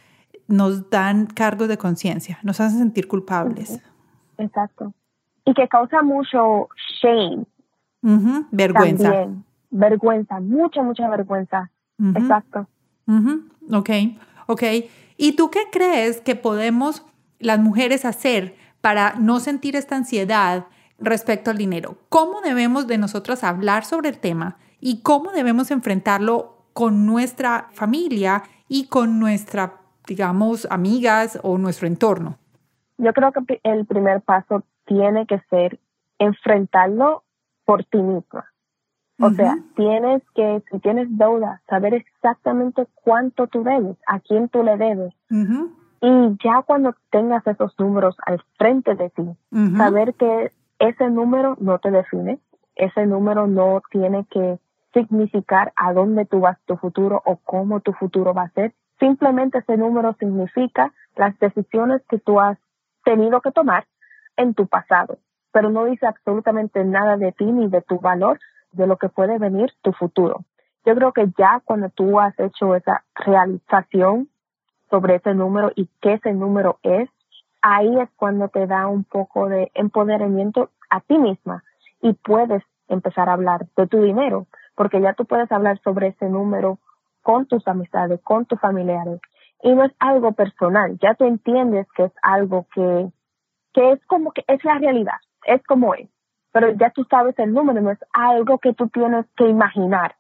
nos 0.46 0.90
dan 0.90 1.25
cargos 1.25 1.68
de 1.68 1.79
conciencia, 1.79 2.38
nos 2.42 2.61
hacen 2.61 2.81
sentir 2.81 3.09
culpables. 3.09 3.81
Exacto. 4.37 4.92
Y 5.46 5.55
que 5.55 5.66
causa 5.68 6.03
mucho 6.03 6.68
shame 7.01 7.46
Vergüenza. 8.51 9.11
también. 9.11 9.44
Vergüenza, 9.70 10.38
mucha, 10.40 10.83
mucha 10.83 11.09
vergüenza. 11.09 11.70
Exacto. 12.14 12.68
Ujú, 13.07 13.49
Ok, 13.72 13.88
ok. 14.49 14.62
¿Y 15.16 15.33
tú 15.33 15.51
qué 15.51 15.61
crees 15.72 16.20
que 16.20 16.37
podemos 16.37 17.07
las 17.38 17.59
mujeres 17.59 18.05
hacer 18.05 18.55
para 18.83 19.14
no 19.14 19.40
sentir 19.40 19.77
esta 19.77 19.96
ansiedad 19.96 20.66
respecto 20.98 21.50
al 21.50 21.59
dinero? 21.59 21.96
¿Cómo 22.09 22.40
debemos 22.40 22.87
de 22.87 22.98
nosotras 22.98 23.44
hablar 23.44 23.85
sobre 23.85 24.09
el 24.09 24.18
tema 24.18 24.56
y 24.80 25.02
cómo 25.02 25.32
debemos 25.32 25.70
enfrentarlo 25.70 26.66
con 26.72 27.06
nuestra 27.06 27.68
familia 27.72 28.42
y 28.68 28.88
con 28.88 29.18
nuestra, 29.18 29.74
digamos, 30.06 30.66
amigas 30.70 31.38
o 31.42 31.59
nuestro 31.59 31.87
entorno? 31.87 32.38
Yo 32.98 33.12
creo 33.12 33.32
que 33.32 33.61
el 33.62 33.87
primer 33.87 34.22
paso 34.22 34.64
tiene 34.87 35.26
que 35.26 35.40
ser 35.50 35.78
enfrentarlo 36.18 37.24
por 37.64 37.85
ti 37.85 37.98
misma. 37.98 38.46
O 39.18 39.30
sea, 39.30 39.56
tienes 39.76 40.22
que, 40.35 40.62
si 40.70 40.78
tienes 40.80 41.09
deuda, 41.16 41.62
saber 41.68 41.94
exactamente 41.94 42.87
cuánto 43.02 43.46
tú 43.46 43.64
debes, 43.64 43.96
a 44.06 44.20
quién 44.20 44.50
tú 44.50 44.62
le 44.62 44.76
debes. 44.76 45.14
Y 46.02 46.37
ya 46.44 46.62
cuando 46.66 46.94
tengas 47.11 47.46
esos 47.46 47.74
números 47.78 48.14
al 48.26 48.42
frente 48.59 48.94
de 48.94 49.09
ti, 49.11 49.22
saber 49.76 50.14
que 50.14 50.52
ese 50.78 51.10
número 51.10 51.56
no 51.60 51.78
te 51.78 51.90
define, 51.90 52.38
ese 52.74 53.06
número 53.06 53.46
no 53.46 53.82
tiene 53.90 54.26
que 54.30 54.58
significar 54.92 55.72
a 55.76 55.92
dónde 55.92 56.24
tú 56.24 56.40
vas 56.40 56.58
tu 56.66 56.76
futuro 56.76 57.22
o 57.24 57.36
cómo 57.36 57.80
tu 57.80 57.92
futuro 57.92 58.34
va 58.34 58.44
a 58.44 58.50
ser. 58.50 58.72
Simplemente 58.98 59.58
ese 59.58 59.76
número 59.76 60.14
significa 60.18 60.92
las 61.16 61.38
decisiones 61.38 62.02
que 62.08 62.18
tú 62.18 62.40
has 62.40 62.58
tenido 63.04 63.40
que 63.40 63.52
tomar 63.52 63.86
en 64.36 64.54
tu 64.54 64.66
pasado, 64.66 65.18
pero 65.52 65.70
no 65.70 65.84
dice 65.84 66.06
absolutamente 66.06 66.84
nada 66.84 67.16
de 67.16 67.32
ti 67.32 67.44
ni 67.44 67.68
de 67.68 67.82
tu 67.82 67.98
valor, 68.00 68.38
de 68.72 68.86
lo 68.86 68.96
que 68.96 69.08
puede 69.08 69.38
venir 69.38 69.72
tu 69.82 69.92
futuro. 69.92 70.44
Yo 70.84 70.94
creo 70.94 71.12
que 71.12 71.26
ya 71.38 71.60
cuando 71.64 71.88
tú 71.90 72.20
has 72.20 72.38
hecho 72.38 72.74
esa 72.74 73.04
realización 73.14 74.28
sobre 74.90 75.16
ese 75.16 75.34
número 75.34 75.72
y 75.74 75.88
qué 76.00 76.14
ese 76.14 76.32
número 76.32 76.78
es, 76.82 77.08
ahí 77.62 78.01
es 78.01 78.09
cuando 78.16 78.49
te 78.49 78.66
da 78.66 78.87
un 78.87 79.05
poco 79.05 79.49
de 79.49 79.71
empoderamiento 79.75 80.71
a 80.90 81.01
ti 81.01 81.19
misma 81.19 81.64
y 82.01 82.12
puedes 82.12 82.62
empezar 82.88 83.29
a 83.29 83.33
hablar 83.33 83.66
de 83.77 83.87
tu 83.87 84.03
dinero, 84.03 84.47
porque 84.75 85.01
ya 85.01 85.14
tú 85.14 85.25
puedes 85.25 85.51
hablar 85.51 85.81
sobre 85.83 86.09
ese 86.09 86.29
número 86.29 86.79
con 87.23 87.47
tus 87.47 87.66
amistades, 87.66 88.21
con 88.23 88.47
tus 88.47 88.61
familiares. 88.61 89.21
Y 89.62 89.75
no 89.75 89.85
es 89.85 89.92
algo 89.99 90.33
personal, 90.33 90.99
ya 91.01 91.14
tú 91.14 91.25
entiendes 91.25 91.87
que 91.97 92.05
es 92.05 92.12
algo 92.23 92.66
que, 92.75 93.11
que 93.73 93.92
es 93.92 94.07
como 94.07 94.33
que 94.33 94.45
es 94.47 94.62
la 94.64 94.79
realidad, 94.79 95.19
es 95.45 95.62
como 95.64 95.95
es 95.95 96.09
pero 96.57 96.71
ya 96.71 96.88
tú 96.88 97.05
sabes 97.11 97.38
el 97.38 97.53
número, 97.53 97.83
no 97.83 97.90
es 97.90 97.99
algo 98.14 98.57
que 98.57 98.73
tú 98.73 98.88
tienes 98.88 99.27
que 99.37 99.47
imaginar. 99.47 100.14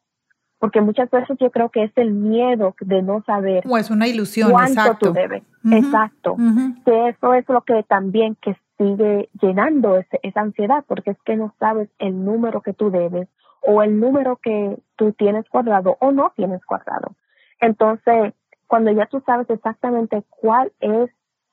Porque 0.58 0.80
muchas 0.80 1.10
veces 1.10 1.36
yo 1.38 1.50
creo 1.50 1.68
que 1.68 1.84
es 1.84 1.92
el 1.96 2.12
miedo 2.12 2.74
de 2.80 3.02
no 3.02 3.22
saber. 3.24 3.64
O 3.68 3.76
es 3.76 3.90
una 3.90 4.08
ilusión, 4.08 4.50
cuánto 4.50 4.96
tú 4.98 5.12
debes. 5.12 5.42
Exacto. 5.70 6.36
Que 6.84 7.08
eso 7.08 7.34
es 7.34 7.48
lo 7.48 7.60
que 7.62 7.82
también 7.82 8.36
que 8.40 8.56
sigue 8.78 9.28
llenando 9.40 9.98
esa 10.22 10.40
ansiedad, 10.40 10.84
porque 10.86 11.10
es 11.10 11.18
que 11.24 11.36
no 11.36 11.54
sabes 11.58 11.88
el 11.98 12.24
número 12.24 12.62
que 12.62 12.72
tú 12.72 12.90
debes 12.90 13.28
o 13.62 13.82
el 13.82 13.98
número 13.98 14.36
que 14.36 14.78
tú 14.96 15.12
tienes 15.12 15.44
guardado 15.50 15.96
o 16.00 16.12
no 16.12 16.32
tienes 16.36 16.60
guardado. 16.66 17.16
Entonces, 17.60 18.34
cuando 18.66 18.90
ya 18.92 19.06
tú 19.06 19.22
sabes 19.26 19.48
exactamente 19.50 20.24
cuál 20.30 20.72
es 20.80 21.10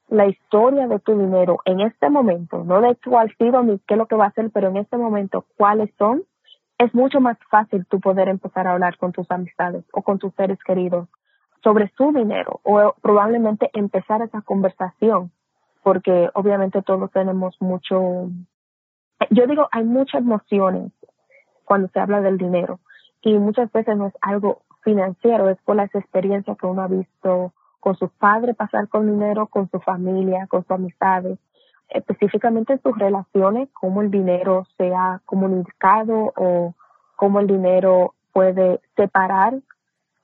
la 0.09 0.27
historia 0.27 0.87
de 0.87 0.99
tu 0.99 1.17
dinero 1.17 1.59
en 1.65 1.79
este 1.81 2.09
momento, 2.09 2.63
no 2.63 2.81
de 2.81 2.95
cuál 3.03 3.33
sido 3.37 3.63
ni 3.63 3.79
qué 3.79 3.95
es 3.95 3.97
lo 3.97 4.07
que 4.07 4.15
va 4.15 4.25
a 4.25 4.29
hacer, 4.29 4.51
pero 4.51 4.69
en 4.69 4.77
este 4.77 4.97
momento 4.97 5.45
cuáles 5.57 5.89
son, 5.97 6.23
es 6.84 6.93
mucho 6.93 7.22
más 7.22 7.38
fácil 7.50 7.86
tú 7.86 8.00
poder 8.00 8.28
empezar 8.28 8.67
a 8.67 8.74
hablar 8.74 8.98
con 8.98 9.12
tus 9.12 9.30
amistades 9.32 9.84
o 9.91 10.02
con 10.02 10.19
tus 10.19 10.34
seres 10.36 10.60
queridos 10.63 11.08
sobre 11.63 11.91
su 11.96 12.12
dinero 12.12 12.60
o 12.63 12.93
probablemente 13.02 13.69
empezar 13.74 14.22
esa 14.22 14.41
conversación, 14.41 15.32
porque 15.82 16.30
obviamente 16.34 16.82
todos 16.82 17.10
tenemos 17.12 17.56
mucho, 17.62 18.30
yo 19.30 19.48
digo, 19.48 19.67
hay 19.72 19.86
muchas 19.86 20.22
emociones 20.22 20.91
cuando 21.63 21.88
se 21.88 22.00
habla 22.00 22.22
del 22.22 22.38
dinero 22.38 22.80
y 23.22 23.38
muchas 23.39 23.72
veces 23.72 23.96
no 23.96 24.08
es 24.08 24.13
algo 24.22 24.63
financiero, 24.82 25.50
es 25.50 25.58
por 25.62 25.78
las 25.78 25.93
experiencias 25.96 26.58
que 26.58 26.67
uno 26.67 26.82
ha 26.82 26.88
visto 26.88 27.54
con 27.80 27.96
sus 27.96 28.12
padres, 28.12 28.56
pasar 28.56 28.89
con 28.89 29.10
dinero, 29.10 29.48
con 29.48 29.69
su 29.69 29.80
familia, 29.80 30.48
con 30.48 30.63
sus 30.63 30.72
amistades, 30.72 31.39
específicamente 31.89 32.74
en 32.74 32.82
sus 32.82 32.98
relaciones, 32.98 33.69
cómo 33.74 34.02
el 34.02 34.12
dinero 34.12 34.65
se 34.78 34.93
ha 34.93 35.22
comunicado 35.26 36.34
o 36.36 36.76
cómo 37.15 37.39
el 37.39 37.48
dinero 37.48 38.15
puede 38.32 38.82
separar 38.96 39.54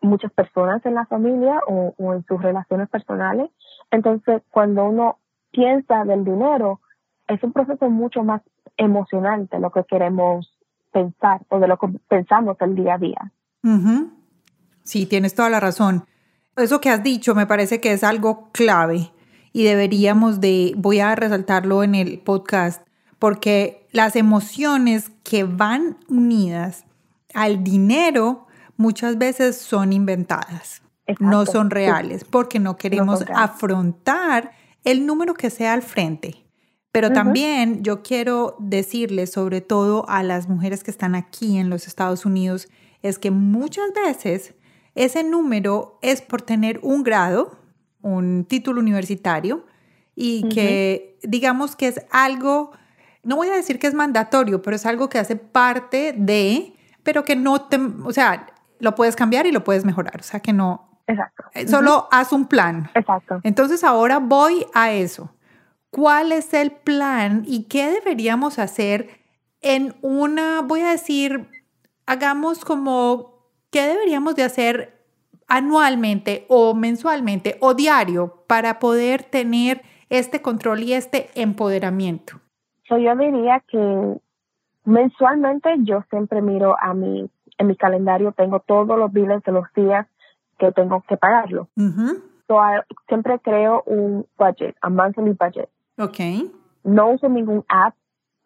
muchas 0.01 0.31
personas 0.31 0.85
en 0.85 0.95
la 0.95 1.05
familia 1.05 1.59
o, 1.67 1.93
en 2.13 2.25
sus 2.25 2.41
relaciones 2.41 2.89
personales. 2.89 3.49
Entonces, 3.91 4.41
cuando 4.49 4.85
uno 4.85 5.17
piensa 5.51 6.05
del 6.05 6.23
dinero, 6.23 6.79
es 7.27 7.43
un 7.43 7.53
proceso 7.53 7.89
mucho 7.89 8.23
más 8.23 8.41
emocionante 8.77 9.57
de 9.57 9.61
lo 9.61 9.71
que 9.71 9.83
queremos 9.83 10.51
pensar 10.91 11.41
o 11.49 11.59
de 11.59 11.67
lo 11.67 11.77
que 11.77 11.87
pensamos 12.07 12.57
el 12.61 12.75
día 12.75 12.95
a 12.95 12.97
día. 12.97 13.31
Sí, 14.83 15.05
tienes 15.05 15.35
toda 15.35 15.49
la 15.49 15.59
razón 15.59 16.05
eso 16.61 16.81
que 16.81 16.89
has 16.89 17.03
dicho 17.03 17.35
me 17.35 17.47
parece 17.47 17.79
que 17.79 17.91
es 17.91 18.03
algo 18.03 18.49
clave 18.51 19.11
y 19.51 19.63
deberíamos 19.63 20.39
de, 20.39 20.73
voy 20.77 20.99
a 20.99 21.15
resaltarlo 21.15 21.83
en 21.83 21.95
el 21.95 22.19
podcast, 22.19 22.81
porque 23.17 23.87
las 23.91 24.15
emociones 24.15 25.11
que 25.23 25.43
van 25.43 25.97
unidas 26.07 26.85
al 27.33 27.63
dinero 27.63 28.47
muchas 28.77 29.17
veces 29.17 29.57
son 29.57 29.93
inventadas, 29.93 30.81
no 31.19 31.45
son 31.45 31.69
reales, 31.69 32.23
porque 32.23 32.59
no 32.59 32.77
queremos 32.77 33.25
afrontar 33.33 34.51
el 34.83 35.05
número 35.05 35.33
que 35.33 35.49
sea 35.49 35.73
al 35.73 35.81
frente. 35.81 36.45
Pero 36.91 37.11
también 37.11 37.83
yo 37.83 38.01
quiero 38.01 38.55
decirles, 38.59 39.31
sobre 39.31 39.61
todo 39.61 40.09
a 40.09 40.23
las 40.23 40.49
mujeres 40.49 40.83
que 40.83 40.89
están 40.89 41.13
aquí 41.13 41.57
en 41.57 41.69
los 41.69 41.87
Estados 41.87 42.25
Unidos, 42.25 42.67
es 43.03 43.19
que 43.19 43.31
muchas 43.31 43.91
veces 43.93 44.55
ese 44.95 45.23
número 45.23 45.99
es 46.01 46.21
por 46.21 46.41
tener 46.41 46.79
un 46.81 47.03
grado, 47.03 47.58
un 48.01 48.45
título 48.45 48.79
universitario 48.79 49.65
y 50.15 50.49
que 50.49 51.17
digamos 51.23 51.75
que 51.75 51.87
es 51.87 52.01
algo, 52.11 52.71
no 53.23 53.37
voy 53.37 53.47
a 53.47 53.55
decir 53.55 53.79
que 53.79 53.87
es 53.87 53.93
mandatorio, 53.93 54.61
pero 54.61 54.75
es 54.75 54.85
algo 54.85 55.09
que 55.09 55.17
hace 55.17 55.35
parte 55.35 56.13
de, 56.17 56.73
pero 57.03 57.23
que 57.23 57.35
no 57.35 57.61
te, 57.61 57.77
o 57.77 58.11
sea, 58.11 58.47
lo 58.79 58.95
puedes 58.95 59.15
cambiar 59.15 59.45
y 59.45 59.51
lo 59.51 59.63
puedes 59.63 59.85
mejorar, 59.85 60.19
o 60.19 60.23
sea 60.23 60.39
que 60.41 60.53
no. 60.53 60.99
Exacto. 61.07 61.43
Eh, 61.53 61.67
solo 61.67 62.07
haz 62.11 62.33
un 62.33 62.47
plan. 62.47 62.91
Exacto. 62.93 63.39
Entonces 63.43 63.83
ahora 63.83 64.19
voy 64.19 64.65
a 64.73 64.91
eso. 64.91 65.33
¿Cuál 65.89 66.31
es 66.31 66.53
el 66.53 66.71
plan 66.71 67.43
y 67.47 67.63
qué 67.63 67.89
deberíamos 67.89 68.59
hacer 68.59 69.09
en 69.61 69.95
una, 70.01 70.61
voy 70.61 70.81
a 70.81 70.91
decir, 70.91 71.49
hagamos 72.05 72.63
como 72.63 73.39
¿qué 73.71 73.87
deberíamos 73.87 74.35
de 74.35 74.43
hacer 74.43 74.98
anualmente 75.49 76.45
o 76.47 76.73
mensualmente 76.73 77.57
o 77.59 77.73
diario 77.73 78.43
para 78.47 78.79
poder 78.79 79.23
tener 79.23 79.81
este 80.09 80.41
control 80.41 80.83
y 80.83 80.93
este 80.93 81.29
empoderamiento? 81.35 82.39
yo 82.89 83.15
diría 83.15 83.63
que 83.67 84.17
mensualmente 84.85 85.69
yo 85.79 86.03
siempre 86.09 86.41
miro 86.41 86.75
a 86.79 86.93
mi, 86.93 87.29
en 87.57 87.67
mi 87.67 87.75
calendario, 87.75 88.31
tengo 88.31 88.59
todos 88.61 88.97
los 88.97 89.11
billes 89.11 89.43
de 89.43 89.51
los 89.51 89.65
días 89.75 90.07
que 90.57 90.71
tengo 90.71 91.03
que 91.07 91.17
pagarlo. 91.17 91.67
siempre 93.07 93.39
creo 93.39 93.83
un 93.85 94.25
budget, 94.37 94.75
a 94.81 94.89
monthly 94.89 95.37
budget. 95.39 95.69
Ok. 95.97 96.19
No 96.83 97.11
uso 97.11 97.29
ningún 97.29 97.63
app, 97.67 97.95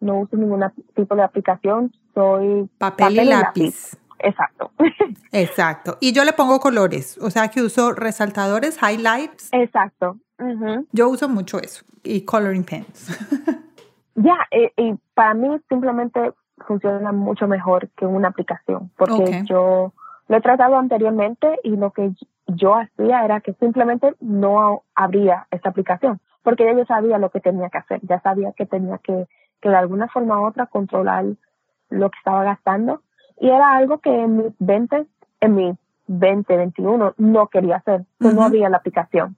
no 0.00 0.20
uso 0.20 0.36
ningún 0.36 0.62
tipo 0.94 1.16
de 1.16 1.22
aplicación, 1.22 1.92
soy 2.12 2.68
papel, 2.78 3.20
y 3.20 3.24
lápiz. 3.24 3.96
Exacto. 4.24 4.70
Exacto. 5.32 5.98
Y 6.00 6.12
yo 6.12 6.24
le 6.24 6.32
pongo 6.32 6.58
colores, 6.58 7.18
o 7.18 7.30
sea 7.30 7.48
que 7.48 7.62
uso 7.62 7.92
resaltadores, 7.92 8.78
highlights. 8.82 9.50
Exacto. 9.52 10.18
Yo 10.92 11.08
uso 11.08 11.28
mucho 11.28 11.58
eso 11.60 11.84
y 12.02 12.22
coloring 12.24 12.64
pens. 12.64 13.18
Ya, 14.16 14.36
eh, 14.52 14.72
y, 14.76 14.94
para 15.14 15.34
mí 15.34 15.48
simplemente 15.68 16.32
funciona 16.68 17.10
mucho 17.10 17.48
mejor 17.48 17.88
que 17.96 18.06
una 18.06 18.28
aplicación, 18.28 18.92
porque 18.96 19.42
yo 19.44 19.92
lo 20.28 20.36
he 20.36 20.40
tratado 20.40 20.78
anteriormente 20.78 21.58
y 21.64 21.74
lo 21.74 21.90
que 21.90 22.12
yo 22.46 22.76
hacía 22.76 23.24
era 23.24 23.40
que 23.40 23.54
simplemente 23.54 24.14
no 24.20 24.84
abría 24.94 25.48
esta 25.50 25.70
aplicación, 25.70 26.20
porque 26.44 26.64
ya 26.64 26.74
yo 26.74 26.84
sabía 26.84 27.18
lo 27.18 27.30
que 27.30 27.40
tenía 27.40 27.70
que 27.70 27.78
hacer, 27.78 28.00
ya 28.02 28.20
sabía 28.20 28.52
que 28.52 28.66
tenía 28.66 28.98
que, 28.98 29.26
que 29.60 29.68
de 29.68 29.76
alguna 29.76 30.06
forma 30.06 30.40
u 30.40 30.46
otra 30.46 30.66
controlar 30.66 31.24
lo 31.90 32.08
que 32.08 32.18
estaba 32.18 32.44
gastando 32.44 33.02
y 33.38 33.48
era 33.48 33.76
algo 33.76 33.98
que 33.98 34.10
en 34.10 34.36
mis 34.36 34.54
20, 34.58 35.06
en 35.40 35.54
mi 35.54 35.78
2021 36.06 37.14
no 37.16 37.46
quería 37.48 37.76
hacer, 37.76 38.04
no 38.18 38.42
había 38.42 38.68
la 38.68 38.78
aplicación. 38.78 39.36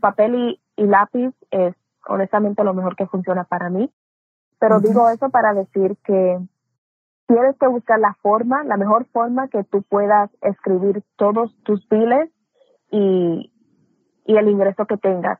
papel 0.00 0.58
y, 0.76 0.86
lápiz 0.86 1.34
es 1.50 1.74
honestamente 2.06 2.64
lo 2.64 2.74
mejor 2.74 2.96
que 2.96 3.06
funciona 3.06 3.44
para 3.44 3.68
mí. 3.68 3.90
Pero 4.58 4.80
digo 4.80 5.08
eso 5.08 5.30
para 5.30 5.52
decir 5.54 5.96
que 6.04 6.38
tienes 7.26 7.56
que 7.58 7.66
buscar 7.66 7.98
la 7.98 8.14
forma, 8.22 8.64
la 8.64 8.76
mejor 8.76 9.06
forma 9.06 9.48
que 9.48 9.64
tú 9.64 9.82
puedas 9.82 10.30
escribir 10.42 11.02
todos 11.16 11.54
tus 11.62 11.86
biles 11.88 12.30
y, 12.90 13.52
y 14.24 14.36
el 14.36 14.48
ingreso 14.48 14.86
que 14.86 14.96
tengas 14.96 15.38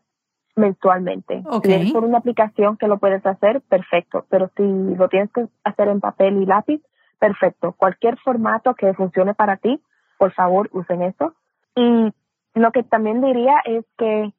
mensualmente. 0.56 1.42
Si 1.64 1.72
es 1.72 1.92
por 1.92 2.04
una 2.04 2.18
aplicación 2.18 2.76
que 2.76 2.86
lo 2.86 2.98
puedes 2.98 3.24
hacer, 3.26 3.62
perfecto. 3.62 4.26
Pero 4.28 4.50
si 4.56 4.62
lo 4.62 5.08
tienes 5.08 5.30
que 5.32 5.46
hacer 5.64 5.88
en 5.88 6.00
papel 6.00 6.42
y 6.42 6.46
lápiz, 6.46 6.82
perfecto. 7.20 7.72
Cualquier 7.72 8.18
formato 8.18 8.74
que 8.74 8.92
funcione 8.94 9.34
para 9.34 9.58
ti, 9.58 9.80
por 10.18 10.32
favor, 10.32 10.68
usen 10.72 11.02
eso. 11.02 11.34
Y 11.76 12.12
lo 12.54 12.72
que 12.72 12.82
también 12.82 13.20
diría 13.20 13.54
es 13.64 13.84
que 13.96 14.32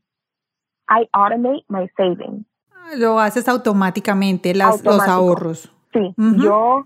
I 0.89 1.07
automate 1.13 1.63
my 1.69 1.87
savings. 1.95 2.45
Lo 2.97 3.19
haces 3.19 3.47
automáticamente, 3.47 4.53
las, 4.53 4.83
los 4.83 5.07
ahorros. 5.07 5.71
Sí, 5.93 6.13
yo 6.17 6.85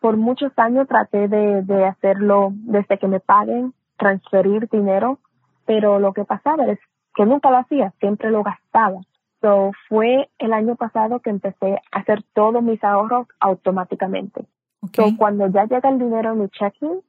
por 0.00 0.16
muchos 0.16 0.52
años 0.56 0.88
traté 0.88 1.28
de, 1.28 1.62
de 1.62 1.84
hacerlo 1.84 2.50
desde 2.52 2.98
que 2.98 3.08
me 3.08 3.20
paguen, 3.20 3.74
transferir 3.98 4.68
dinero, 4.70 5.18
pero 5.66 5.98
lo 5.98 6.12
que 6.12 6.24
pasaba 6.24 6.66
es 6.66 6.78
que 7.14 7.26
nunca 7.26 7.50
lo 7.50 7.58
hacía, 7.58 7.92
siempre 8.00 8.30
lo 8.30 8.42
gastaba. 8.42 9.00
So, 9.40 9.72
fue 9.88 10.30
el 10.38 10.52
año 10.52 10.76
pasado 10.76 11.20
que 11.20 11.30
empecé 11.30 11.80
a 11.90 11.98
hacer 11.98 12.22
todos 12.32 12.62
mis 12.62 12.82
ahorros 12.84 13.26
automáticamente. 13.40 14.46
So, 14.94 15.16
cuando 15.16 15.46
ya 15.48 15.64
llega 15.64 15.88
el 15.88 15.98
dinero 15.98 16.32
en 16.32 16.40
mi 16.40 16.48
checking, 16.48 17.00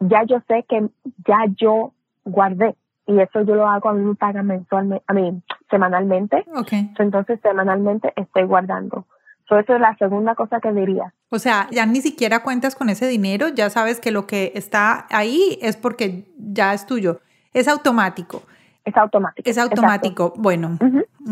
ya 0.00 0.22
yo 0.24 0.40
sé 0.48 0.64
que 0.68 0.88
ya 1.26 1.44
yo 1.56 1.92
guardé. 2.24 2.74
Y 3.06 3.20
eso 3.20 3.42
yo 3.42 3.54
lo 3.54 3.68
hago, 3.68 3.90
a 3.90 3.92
mí 3.92 4.04
me 4.04 4.14
pagan 4.14 4.46
mensualmente, 4.46 5.04
a 5.06 5.12
mí 5.12 5.42
semanalmente. 5.68 6.44
Okay. 6.54 6.92
entonces, 6.98 7.38
semanalmente 7.42 8.12
estoy 8.16 8.44
guardando. 8.44 9.04
So, 9.48 9.58
eso 9.58 9.74
es 9.74 9.80
la 9.80 9.96
segunda 9.96 10.34
cosa 10.34 10.60
que 10.60 10.72
diría. 10.72 11.12
O 11.28 11.38
sea, 11.38 11.68
ya 11.70 11.84
ni 11.84 12.00
siquiera 12.00 12.42
cuentas 12.42 12.74
con 12.76 12.88
ese 12.88 13.08
dinero, 13.08 13.48
ya 13.48 13.68
sabes 13.68 14.00
que 14.00 14.10
lo 14.10 14.26
que 14.26 14.52
está 14.54 15.06
ahí 15.10 15.58
es 15.60 15.76
porque 15.76 16.24
ya 16.38 16.72
es 16.72 16.86
tuyo. 16.86 17.20
Es 17.52 17.68
automático. 17.68 18.42
Es 18.84 18.96
automático. 18.96 19.50
Es 19.50 19.58
automático. 19.58 20.32
Bueno, 20.36 20.78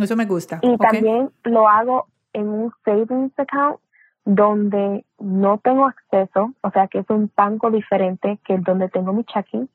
eso 0.00 0.16
me 0.16 0.26
gusta. 0.26 0.58
Y 0.62 0.76
también 0.76 1.30
lo 1.44 1.68
hago 1.68 2.06
en 2.32 2.48
un 2.48 2.72
savings 2.84 3.32
account 3.38 3.80
donde 4.28 5.06
no 5.18 5.56
tengo 5.56 5.86
acceso, 5.86 6.52
o 6.60 6.70
sea 6.70 6.86
que 6.88 6.98
es 6.98 7.08
un 7.08 7.30
banco 7.34 7.70
diferente 7.70 8.38
que 8.44 8.58
donde 8.58 8.90
tengo 8.90 9.14
mi 9.14 9.24
checking 9.24 9.70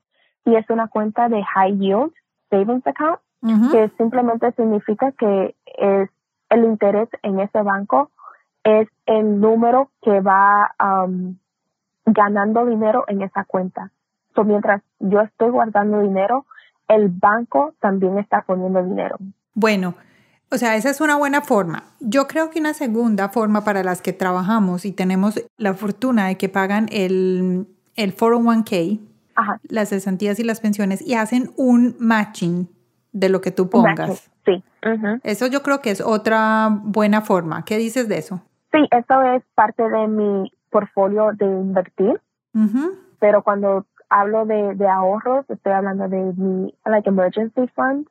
y 0.45 0.55
es 0.55 0.69
una 0.69 0.89
cuenta 0.89 1.27
de 1.27 1.43
high 1.43 1.75
yield 1.75 2.13
savings 2.51 2.85
account 2.85 3.19
que 3.71 3.89
simplemente 3.97 4.51
significa 4.51 5.11
que 5.13 5.55
es 5.65 6.09
el 6.49 6.63
interés 6.65 7.09
en 7.23 7.39
ese 7.39 7.63
banco 7.63 8.11
es 8.63 8.87
el 9.07 9.41
número 9.41 9.89
que 10.03 10.21
va 10.21 10.75
um, 10.79 11.35
ganando 12.05 12.65
dinero 12.65 13.05
en 13.07 13.23
esa 13.23 13.43
cuenta. 13.45 13.89
So, 14.35 14.43
mientras 14.43 14.83
yo 14.99 15.21
estoy 15.21 15.49
guardando 15.49 15.99
dinero, 16.01 16.45
el 16.87 17.09
banco 17.09 17.73
también 17.79 18.19
está 18.19 18.43
poniendo 18.43 18.83
dinero. 18.83 19.17
Bueno, 19.55 19.95
o 20.53 20.57
sea, 20.57 20.75
esa 20.75 20.91
es 20.91 21.01
una 21.01 21.17
buena 21.17 21.41
forma. 21.41 21.83
Yo 21.99 22.27
creo 22.27 22.51
que 22.51 22.59
una 22.59 22.75
segunda 22.75 23.29
forma 23.29 23.63
para 23.63 23.83
las 23.83 24.03
que 24.03 24.13
trabajamos 24.13 24.85
y 24.85 24.91
tenemos 24.91 25.43
la 25.57 25.73
fortuna 25.73 26.27
de 26.27 26.37
que 26.37 26.47
pagan 26.47 26.87
el, 26.91 27.65
el 27.95 28.15
401k, 28.15 28.99
las 29.67 29.89
cesantías 29.89 30.39
y 30.39 30.43
las 30.43 30.61
pensiones, 30.61 31.01
y 31.01 31.15
hacen 31.15 31.51
un 31.57 31.95
matching 31.99 32.69
de 33.13 33.29
lo 33.29 33.41
que 33.41 33.49
tú 33.49 33.67
pongas. 33.69 34.29
Sí. 34.45 34.63
Eso 35.23 35.47
yo 35.47 35.63
creo 35.63 35.81
que 35.81 35.89
es 35.89 36.01
otra 36.01 36.69
buena 36.69 37.21
forma. 37.21 37.65
¿Qué 37.65 37.77
dices 37.77 38.07
de 38.07 38.19
eso? 38.19 38.43
Sí, 38.71 38.87
eso 38.91 39.21
es 39.23 39.43
parte 39.55 39.81
de 39.89 40.07
mi 40.07 40.51
portfolio 40.69 41.31
de 41.33 41.45
invertir. 41.45 42.21
Pero 43.19 43.41
cuando 43.41 43.87
hablo 44.09 44.45
de, 44.45 44.75
de 44.75 44.87
ahorros, 44.87 45.49
estoy 45.49 45.73
hablando 45.73 46.07
de 46.07 46.33
mi 46.37 46.75
like 46.85 47.09
emergency 47.09 47.67
fund, 47.75 48.07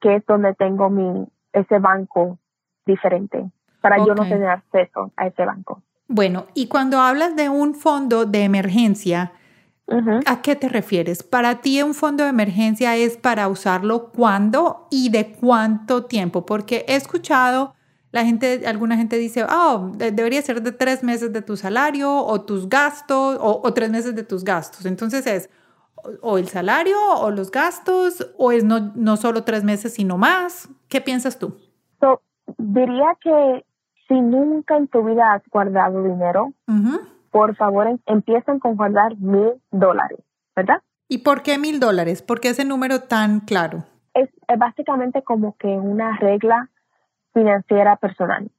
que 0.00 0.16
es 0.16 0.26
donde 0.26 0.54
tengo 0.54 0.90
mi 0.90 1.26
ese 1.52 1.78
banco 1.78 2.38
diferente 2.86 3.50
para 3.80 3.98
yo 3.98 4.14
no 4.14 4.22
tener 4.22 4.48
acceso 4.48 5.12
a 5.16 5.26
ese 5.26 5.44
banco. 5.44 5.82
Bueno, 6.08 6.46
y 6.54 6.68
cuando 6.68 7.00
hablas 7.00 7.36
de 7.36 7.48
un 7.48 7.74
fondo 7.74 8.24
de 8.24 8.44
emergencia, 8.44 9.32
¿a 10.26 10.42
qué 10.42 10.56
te 10.56 10.68
refieres? 10.68 11.22
Para 11.22 11.60
ti 11.60 11.82
un 11.82 11.94
fondo 11.94 12.24
de 12.24 12.30
emergencia 12.30 12.96
es 12.96 13.16
para 13.16 13.48
usarlo 13.48 14.10
cuándo 14.10 14.88
y 14.90 15.10
de 15.10 15.32
cuánto 15.32 16.06
tiempo, 16.06 16.46
porque 16.46 16.84
he 16.88 16.96
escuchado 16.96 17.74
la 18.10 18.24
gente, 18.24 18.66
alguna 18.66 18.96
gente 18.96 19.18
dice, 19.18 19.44
oh, 19.44 19.92
debería 19.94 20.40
ser 20.40 20.62
de 20.62 20.72
tres 20.72 21.02
meses 21.02 21.30
de 21.32 21.42
tu 21.42 21.58
salario 21.58 22.10
o 22.10 22.40
tus 22.40 22.68
gastos 22.68 23.36
o, 23.38 23.74
tres 23.74 23.90
meses 23.90 24.14
de 24.14 24.22
tus 24.22 24.44
gastos. 24.44 24.86
Entonces 24.86 25.26
es 25.26 25.50
o 26.22 26.38
el 26.38 26.48
salario 26.48 26.96
o 27.16 27.30
los 27.30 27.50
gastos 27.50 28.26
o 28.38 28.52
es 28.52 28.64
no, 28.64 28.92
no 28.94 29.16
solo 29.18 29.44
tres 29.44 29.62
meses 29.62 29.92
sino 29.92 30.16
más. 30.16 30.70
¿Qué 30.88 31.00
piensas 31.00 31.38
tú? 31.38 31.56
diría 32.56 33.16
que 33.20 33.64
si 34.08 34.20
nunca 34.20 34.76
en 34.76 34.88
tu 34.88 35.04
vida 35.04 35.34
has 35.34 35.42
guardado 35.50 36.02
dinero, 36.02 36.52
por 37.30 37.54
favor 37.56 37.86
em, 37.86 37.98
empiecen 38.06 38.58
con 38.58 38.76
guardar 38.76 39.16
mil 39.18 39.60
dólares, 39.70 40.20
¿verdad? 40.56 40.82
¿Y 41.08 41.18
por 41.18 41.42
qué 41.42 41.58
mil 41.58 41.78
dólares? 41.78 42.22
¿Por 42.22 42.40
qué 42.40 42.48
ese 42.50 42.64
número 42.64 43.02
tan 43.02 43.40
claro? 43.40 43.84
Es, 44.14 44.30
es 44.48 44.58
básicamente 44.58 45.22
como 45.22 45.56
que 45.56 45.68
una 45.68 46.16
regla 46.16 46.70
financiera 47.32 47.96
personal. 47.96 48.50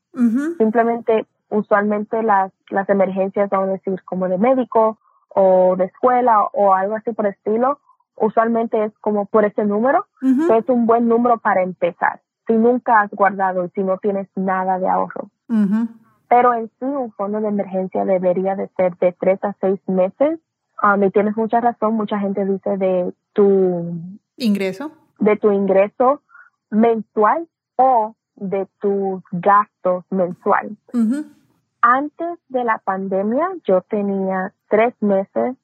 Simplemente, 0.58 1.28
usualmente 1.50 2.24
las, 2.24 2.52
las 2.70 2.90
emergencias, 2.90 3.50
vamos 3.50 3.70
a 3.70 3.72
decir, 3.74 4.02
como 4.04 4.28
de 4.28 4.38
médico 4.38 4.98
o 5.30 5.76
de 5.78 5.86
escuela 5.86 6.44
o 6.54 6.74
algo 6.74 6.96
así 6.96 7.12
por 7.12 7.28
estilo, 7.28 7.80
usualmente 8.20 8.84
es 8.86 8.94
como 9.00 9.26
por 9.26 9.46
ese 9.46 9.66
número, 9.66 10.06
que 10.22 10.58
es 10.58 10.70
un 10.70 10.86
buen 10.86 11.08
número 11.08 11.40
para 11.40 11.64
empezar. 11.64 12.22
Si 12.48 12.54
nunca 12.54 13.02
has 13.02 13.12
guardado 13.12 13.66
y 13.66 13.70
si 13.70 13.84
no 13.84 13.98
tienes 13.98 14.28
nada 14.36 14.80
de 14.80 14.88
ahorro. 14.88 15.30
Pero 16.28 16.54
en 16.54 16.68
sí, 16.80 16.86
un 16.86 17.12
fondo 17.14 17.42
de 17.42 17.48
emergencia 17.48 18.06
debería 18.06 18.56
de 18.56 18.68
ser 18.78 18.96
de 18.98 19.14
tres 19.14 19.44
a 19.44 19.56
seis 19.60 19.80
meses. 19.88 20.40
Um, 20.82 21.04
y 21.04 21.12
tienes 21.12 21.36
mucha 21.36 21.60
razón, 21.60 21.96
mucha 21.96 22.20
gente 22.20 22.46
dice 22.46 22.78
de 22.78 23.14
tu 23.34 24.00
ingreso, 24.38 24.92
de 25.20 25.36
tu 25.36 25.52
ingreso 25.52 26.22
mensual 26.70 27.48
o 27.76 28.16
de 28.36 28.68
tus 28.80 29.22
gastos 29.32 30.06
mensuales. 30.10 30.78
Antes 31.82 32.40
de 32.50 32.64
la 32.64 32.78
pandemia, 32.80 33.50
yo 33.66 33.82
tenía 33.82 34.54
tres 34.70 34.94
meses 35.02 35.56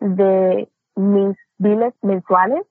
de 0.00 0.68
mis 0.96 1.36
biles 1.58 1.94
mensuales, 2.02 2.62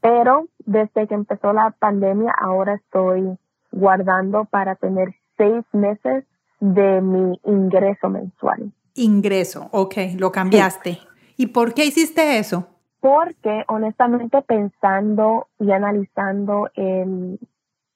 pero 0.00 0.46
desde 0.64 1.06
que 1.06 1.14
empezó 1.14 1.52
la 1.52 1.70
pandemia, 1.78 2.32
ahora 2.40 2.74
estoy 2.74 3.38
guardando 3.70 4.44
para 4.44 4.74
tener 4.76 5.14
seis 5.36 5.64
meses 5.72 6.24
de 6.60 7.00
mi 7.00 7.38
ingreso 7.44 8.08
mensual. 8.08 8.72
Ingreso, 8.94 9.68
ok, 9.72 9.94
lo 10.16 10.32
cambiaste. 10.32 10.98
¿Y 11.36 11.48
por 11.48 11.74
qué 11.74 11.84
hiciste 11.84 12.38
eso? 12.38 12.68
Porque 13.00 13.64
honestamente 13.68 14.42
pensando 14.42 15.46
y 15.60 15.70
analizando 15.70 16.68
el 16.74 17.38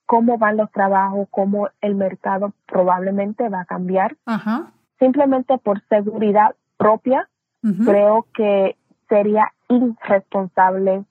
cómo 0.06 0.38
van 0.38 0.58
los 0.58 0.70
trabajos, 0.70 1.26
cómo 1.30 1.68
el 1.80 1.94
mercado 1.94 2.52
probablemente 2.66 3.48
va 3.48 3.62
a 3.62 3.64
cambiar. 3.64 4.16
Simplemente 4.98 5.58
por 5.58 5.82
seguridad 5.88 6.54
propia, 6.76 7.28
creo 7.84 8.26
que 8.34 8.76
sería 9.12 9.52
irresponsable 9.68 11.04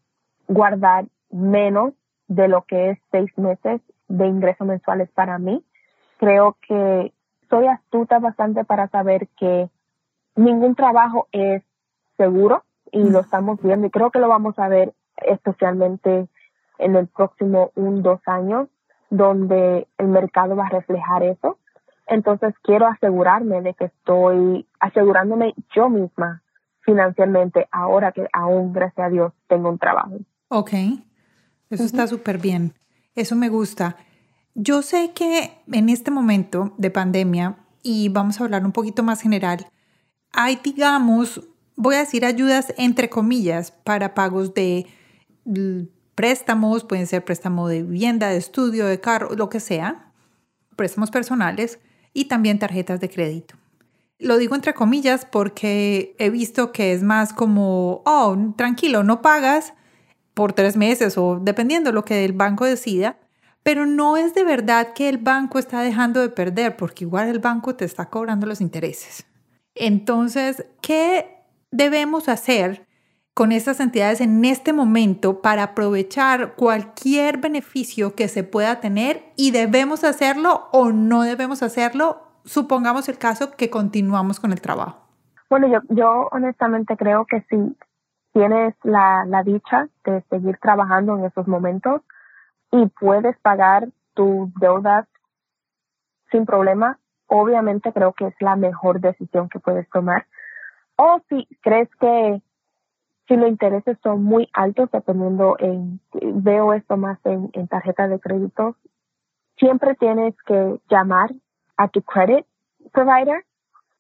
guardar 0.48 1.06
menos 1.30 1.94
de 2.28 2.48
lo 2.48 2.64
que 2.64 2.90
es 2.90 3.00
seis 3.12 3.30
meses 3.38 3.80
de 4.08 4.26
ingresos 4.26 4.66
mensuales 4.66 5.08
para 5.12 5.38
mí. 5.38 5.64
Creo 6.18 6.58
que 6.68 7.14
soy 7.48 7.68
astuta 7.68 8.18
bastante 8.18 8.64
para 8.64 8.88
saber 8.88 9.28
que 9.38 9.70
ningún 10.36 10.74
trabajo 10.74 11.28
es 11.32 11.62
seguro 12.18 12.64
y 12.92 13.08
lo 13.08 13.20
estamos 13.20 13.62
viendo 13.62 13.86
y 13.86 13.92
creo 13.92 14.10
que 14.10 14.20
lo 14.20 14.30
vamos 14.30 14.58
a 14.58 14.68
ver 14.68 14.94
especialmente 15.18 16.28
en 16.80 16.96
el 16.96 17.08
próximo 17.08 17.70
un, 17.76 18.02
dos 18.02 18.20
años 18.26 18.68
donde 19.12 19.88
el 20.00 20.08
mercado 20.08 20.56
va 20.56 20.66
a 20.66 20.70
reflejar 20.70 21.22
eso. 21.22 21.60
Entonces 22.08 22.56
quiero 22.64 22.88
asegurarme 22.88 23.62
de 23.62 23.76
que 23.76 23.86
estoy 23.86 24.68
asegurándome 24.80 25.54
yo 25.76 25.88
misma 25.88 26.41
financieramente 26.82 27.68
ahora 27.72 28.12
que 28.12 28.28
aún, 28.34 28.74
gracias 28.74 29.08
a 29.08 29.10
Dios, 29.10 29.34
tengo 29.48 29.70
un 29.70 29.78
trabajo. 29.78 30.18
Ok, 30.50 30.74
eso 31.70 31.84
está 31.84 32.08
súper 32.08 32.38
bien. 32.38 32.74
Eso 33.16 33.36
me 33.36 33.50
gusta. 33.50 33.98
Yo 34.54 34.82
sé 34.82 35.12
que 35.14 35.52
en 35.72 35.90
este 35.90 36.12
momento 36.12 36.74
de 36.78 36.92
pandemia, 36.92 37.58
y 37.84 38.10
vamos 38.10 38.40
a 38.40 38.44
hablar 38.44 38.66
un 38.66 38.72
poquito 38.72 39.04
más 39.04 39.22
general, 39.22 39.68
hay, 40.34 40.60
digamos, 40.64 41.42
voy 41.76 41.96
a 41.96 42.00
decir 42.00 42.26
ayudas 42.26 42.74
entre 42.78 43.10
comillas 43.10 43.72
para 43.72 44.14
pagos 44.14 44.54
de 44.54 44.88
préstamos, 46.16 46.84
pueden 46.84 47.08
ser 47.08 47.24
préstamo 47.24 47.68
de 47.68 47.84
vivienda, 47.84 48.30
de 48.30 48.38
estudio, 48.38 48.86
de 48.86 49.00
carro, 49.00 49.36
lo 49.36 49.50
que 49.50 49.60
sea, 49.60 50.12
préstamos 50.76 51.12
personales 51.12 51.80
y 52.14 52.26
también 52.26 52.60
tarjetas 52.60 53.00
de 53.00 53.10
crédito. 53.10 53.56
Lo 54.22 54.38
digo 54.38 54.56
entre 54.56 54.74
comillas 54.74 55.26
porque 55.26 56.16
he 56.20 56.30
visto 56.30 56.72
que 56.72 56.94
es 56.94 57.02
más 57.02 57.34
como, 57.34 58.04
oh, 58.06 58.38
tranquilo, 58.56 59.04
no 59.04 59.22
pagas 59.22 59.74
por 60.34 60.54
tres 60.54 60.78
meses 60.78 61.18
o 61.18 61.40
dependiendo 61.42 61.92
lo 61.92 62.06
que 62.06 62.24
el 62.24 62.34
banco 62.34 62.66
decida, 62.66 63.18
pero 63.64 63.86
no 63.86 64.18
es 64.18 64.34
de 64.34 64.44
verdad 64.44 64.94
que 64.94 65.10
el 65.10 65.18
banco 65.18 65.60
está 65.60 65.82
dejando 65.82 66.22
de 66.22 66.30
perder 66.30 66.78
porque 66.78 67.04
igual 67.04 67.30
el 67.30 67.40
banco 67.40 67.76
te 67.76 67.86
está 67.86 68.10
cobrando 68.10 68.46
los 68.46 68.62
intereses. 68.62 69.26
Entonces, 69.76 70.66
¿qué 70.82 71.44
debemos 71.72 72.30
hacer 72.30 72.86
con 73.34 73.52
estas 73.52 73.80
entidades 73.80 74.22
en 74.22 74.44
este 74.46 74.74
momento 74.74 75.42
para 75.42 75.64
aprovechar 75.64 76.56
cualquier 76.56 77.38
beneficio 77.38 78.14
que 78.14 78.28
se 78.28 78.44
pueda 78.44 78.80
tener 78.82 79.24
y 79.36 79.52
debemos 79.52 80.04
hacerlo 80.04 80.68
o 80.72 80.92
no 80.92 81.24
debemos 81.24 81.64
hacerlo 81.64 82.31
supongamos 82.46 83.10
el 83.10 83.18
caso 83.18 83.52
que 83.52 83.70
continuamos 83.70 84.40
con 84.40 84.52
el 84.52 84.62
trabajo. 84.62 85.08
Bueno, 85.50 85.68
yo, 85.68 85.80
yo 85.90 86.30
honestamente 86.32 86.96
creo 86.96 87.26
que 87.26 87.42
si 87.50 87.76
tienes 88.34 88.74
la, 88.84 89.26
la 89.26 89.44
dicha 89.44 89.90
de 90.06 90.24
seguir 90.30 90.58
trabajando 90.58 91.18
en 91.18 91.26
esos 91.26 91.48
momentos 91.48 92.02
y 92.72 92.86
puedes 93.00 93.38
pagar 93.40 93.90
tus 94.14 94.54
deudas 94.56 95.08
sin 96.32 96.46
problema, 96.46 97.00
obviamente 97.28 97.92
creo 97.92 98.14
que 98.14 98.28
es 98.28 98.36
la 98.40 98.56
mejor 98.56 99.02
decisión 99.02 99.50
que 99.50 99.60
puedes 99.60 99.90
tomar. 99.90 100.26
O 100.96 101.20
si 101.30 101.48
crees 101.62 101.90
que 102.00 102.42
si 103.28 103.36
los 103.36 103.50
intereses 103.50 103.98
son 104.04 104.24
muy 104.24 104.50
altos, 104.54 104.90
dependiendo 104.92 105.56
en, 105.60 106.00
veo 106.12 106.74
esto 106.74 106.98
más 106.98 107.20
en, 107.26 107.50
en 107.54 107.68
tarjeta 107.68 108.08
de 108.08 108.20
crédito, 108.20 108.76
siempre 109.58 109.96
tienes 109.96 110.36
que 110.46 110.80
llamar 110.90 111.32
a 111.82 111.88
tu 111.88 112.02
credit 112.02 112.46
provider 112.94 113.44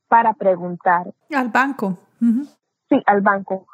para 0.07 0.33
preguntar. 0.33 1.13
Al 1.31 1.49
banco. 1.49 1.97
Sí, 2.89 3.01
al 3.05 3.21
banco. 3.21 3.65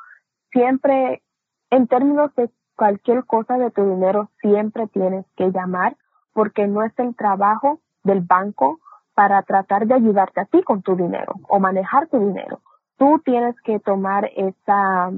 Siempre, 0.52 1.22
en 1.70 1.88
términos 1.88 2.34
de 2.36 2.50
cualquier 2.76 3.26
cosa 3.26 3.58
de 3.58 3.72
tu 3.72 3.84
dinero, 3.84 4.30
siempre 4.42 4.88
tienes 4.88 5.26
que 5.36 5.52
llamar 5.52 5.98
porque 6.34 6.68
no 6.68 6.84
es 6.84 6.94
el 7.00 7.16
trabajo 7.16 7.80
del 8.04 8.22
banco 8.22 8.80
para 9.14 9.42
tratar 9.42 9.88
de 9.88 9.96
ayudarte 9.96 10.42
a 10.42 10.46
ti 10.46 10.62
con 10.64 10.84
tu 10.84 10.96
dinero 10.96 11.34
o 11.50 11.60
manejar 11.60 12.08
tu 12.08 12.20
dinero. 12.20 12.62
Tú 12.98 13.20
tienes 13.26 13.56
que 13.62 13.80
tomar 13.80 14.30
esa, 14.36 15.12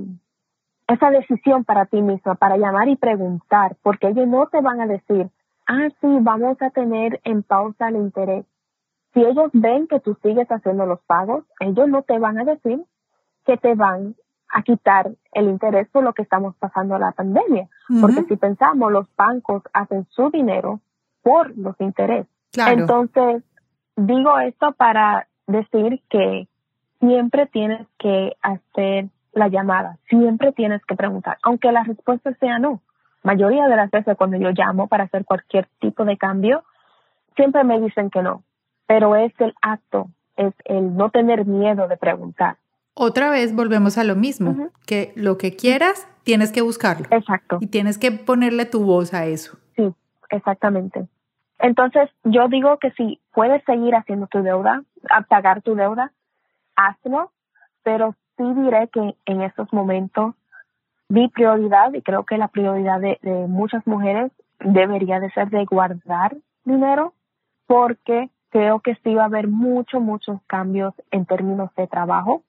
esa 0.87 1.11
decisión 1.11 1.65
para 1.65 1.85
ti 1.85 2.01
misma, 2.01 2.35
para 2.35 2.57
llamar 2.57 2.87
y 2.87 2.95
preguntar, 2.95 3.75
porque 3.83 4.07
ellos 4.07 4.27
no 4.27 4.47
te 4.47 4.61
van 4.61 4.81
a 4.81 4.87
decir, 4.87 5.29
ah, 5.67 5.89
sí, 5.99 6.07
vamos 6.21 6.61
a 6.61 6.69
tener 6.69 7.19
en 7.25 7.43
pausa 7.43 7.89
el 7.89 7.97
interés. 7.97 8.45
Si 9.13 9.21
ellos 9.21 9.49
ven 9.53 9.87
que 9.87 9.99
tú 9.99 10.17
sigues 10.21 10.47
haciendo 10.49 10.85
los 10.85 10.99
pagos, 11.01 11.45
ellos 11.59 11.87
no 11.89 12.03
te 12.03 12.19
van 12.19 12.37
a 12.39 12.43
decir 12.43 12.83
que 13.45 13.57
te 13.57 13.75
van 13.75 14.15
a 14.51 14.61
quitar 14.63 15.11
el 15.33 15.49
interés 15.49 15.87
por 15.89 16.03
lo 16.03 16.13
que 16.13 16.23
estamos 16.23 16.55
pasando 16.57 16.97
la 16.97 17.11
pandemia. 17.11 17.67
Porque 18.01 18.23
si 18.23 18.35
pensamos, 18.35 18.91
los 18.91 19.07
bancos 19.15 19.63
hacen 19.73 20.05
su 20.09 20.29
dinero 20.29 20.79
por 21.21 21.55
los 21.57 21.79
intereses. 21.79 22.27
Entonces, 22.55 23.43
digo 23.95 24.39
esto 24.39 24.71
para 24.73 25.27
decir 25.47 26.01
que 26.09 26.47
siempre 26.99 27.47
tienes 27.47 27.87
que 27.97 28.35
hacer 28.41 29.09
la 29.33 29.47
llamada, 29.47 29.97
siempre 30.09 30.51
tienes 30.51 30.83
que 30.85 30.95
preguntar, 30.95 31.37
aunque 31.43 31.71
la 31.71 31.83
respuesta 31.83 32.33
sea 32.39 32.59
no. 32.59 32.81
Mayoría 33.23 33.67
de 33.67 33.75
las 33.75 33.91
veces 33.91 34.17
cuando 34.17 34.37
yo 34.37 34.49
llamo 34.51 34.87
para 34.87 35.03
hacer 35.05 35.25
cualquier 35.25 35.67
tipo 35.79 36.05
de 36.05 36.17
cambio, 36.17 36.63
siempre 37.35 37.63
me 37.63 37.79
dicen 37.79 38.09
que 38.09 38.21
no, 38.21 38.43
pero 38.89 39.15
es 39.15 39.31
el 39.39 39.53
acto, 39.61 40.09
es 40.35 40.51
el 40.65 40.95
no 40.97 41.11
tener 41.11 41.45
miedo 41.45 41.87
de 41.87 41.95
preguntar. 41.95 42.57
Otra 42.95 43.29
vez 43.29 43.55
volvemos 43.55 43.99
a 43.99 44.03
lo 44.03 44.15
mismo, 44.15 44.71
que 44.87 45.13
lo 45.15 45.37
que 45.37 45.55
quieras 45.55 46.07
tienes 46.23 46.51
que 46.51 46.63
buscarlo. 46.63 47.05
Exacto. 47.11 47.59
Y 47.61 47.67
tienes 47.67 47.99
que 47.99 48.11
ponerle 48.11 48.65
tu 48.65 48.83
voz 48.83 49.13
a 49.13 49.27
eso. 49.27 49.59
Sí, 49.75 49.93
exactamente. 50.31 51.07
Entonces, 51.59 52.09
yo 52.23 52.47
digo 52.47 52.79
que 52.79 52.89
si 52.93 53.19
puedes 53.31 53.63
seguir 53.65 53.93
haciendo 53.93 54.25
tu 54.25 54.41
deuda, 54.41 54.81
pagar 55.29 55.61
tu 55.61 55.75
deuda, 55.75 56.11
hazlo, 56.75 57.31
pero 57.83 58.15
sí 58.37 58.43
diré 58.55 58.87
que 58.87 59.15
en 59.27 59.43
estos 59.43 59.71
momentos 59.71 60.33
mi 61.09 61.27
prioridad, 61.27 61.93
y 61.93 62.01
creo 62.01 62.23
que 62.23 62.39
la 62.39 62.47
prioridad 62.47 62.99
de, 62.99 63.19
muchas 63.47 63.85
mujeres 63.85 64.31
debería 64.59 65.19
de 65.19 65.29
ser 65.29 65.51
de 65.51 65.63
guardar 65.65 66.35
dinero, 66.65 67.13
porque 67.67 68.31
creo 68.49 68.79
que 68.79 68.95
sí 69.03 69.13
va 69.13 69.23
a 69.23 69.25
haber 69.25 69.47
muchos, 69.47 70.01
muchos 70.01 70.41
cambios 70.47 70.93
en 71.11 71.25
términos 71.25 71.69
de 71.75 71.87
trabajo 71.87 72.43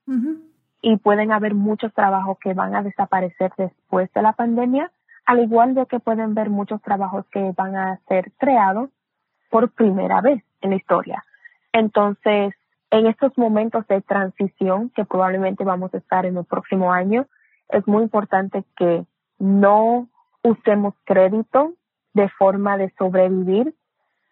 y 0.83 0.97
pueden 0.97 1.33
haber 1.33 1.55
muchos 1.55 1.93
trabajos 1.93 2.39
que 2.41 2.55
van 2.55 2.75
a 2.75 2.83
desaparecer 2.83 3.53
después 3.57 4.11
de 4.13 4.23
la 4.23 4.33
pandemia, 4.33 4.91
al 5.27 5.41
igual 5.41 5.75
de 5.75 5.87
que 5.87 6.01
pueden 6.01 6.35
ver 6.35 6.51
muchos 6.51 6.81
trabajos 6.83 7.27
que 7.31 7.53
van 7.57 7.77
a 7.77 8.01
ser 8.09 8.33
creados 8.39 8.91
por 9.51 9.71
primera 9.71 10.21
vez 10.21 10.43
en 10.63 10.71
la 10.71 10.77
historia. 10.77 11.25
Entonces, 11.73 12.55
en 12.91 13.07
estos 13.07 13.37
momentos 13.37 13.87
de 13.87 14.01
transición 14.01 14.91
que 14.91 15.05
probablemente 15.05 15.65
vamos 15.65 15.93
a 15.95 15.99
estar 15.99 16.27
en 16.27 16.37
el 16.37 16.45
próximo 16.45 16.93
año, 16.93 17.27
es 17.69 17.87
muy 17.87 18.03
importante 18.03 18.65
que 18.77 19.05
no 19.39 20.09
usemos 20.43 20.95
crédito 21.05 21.75
de 22.15 22.29
forma 22.31 22.77
de 22.77 22.93
sobrevivir, 22.99 23.75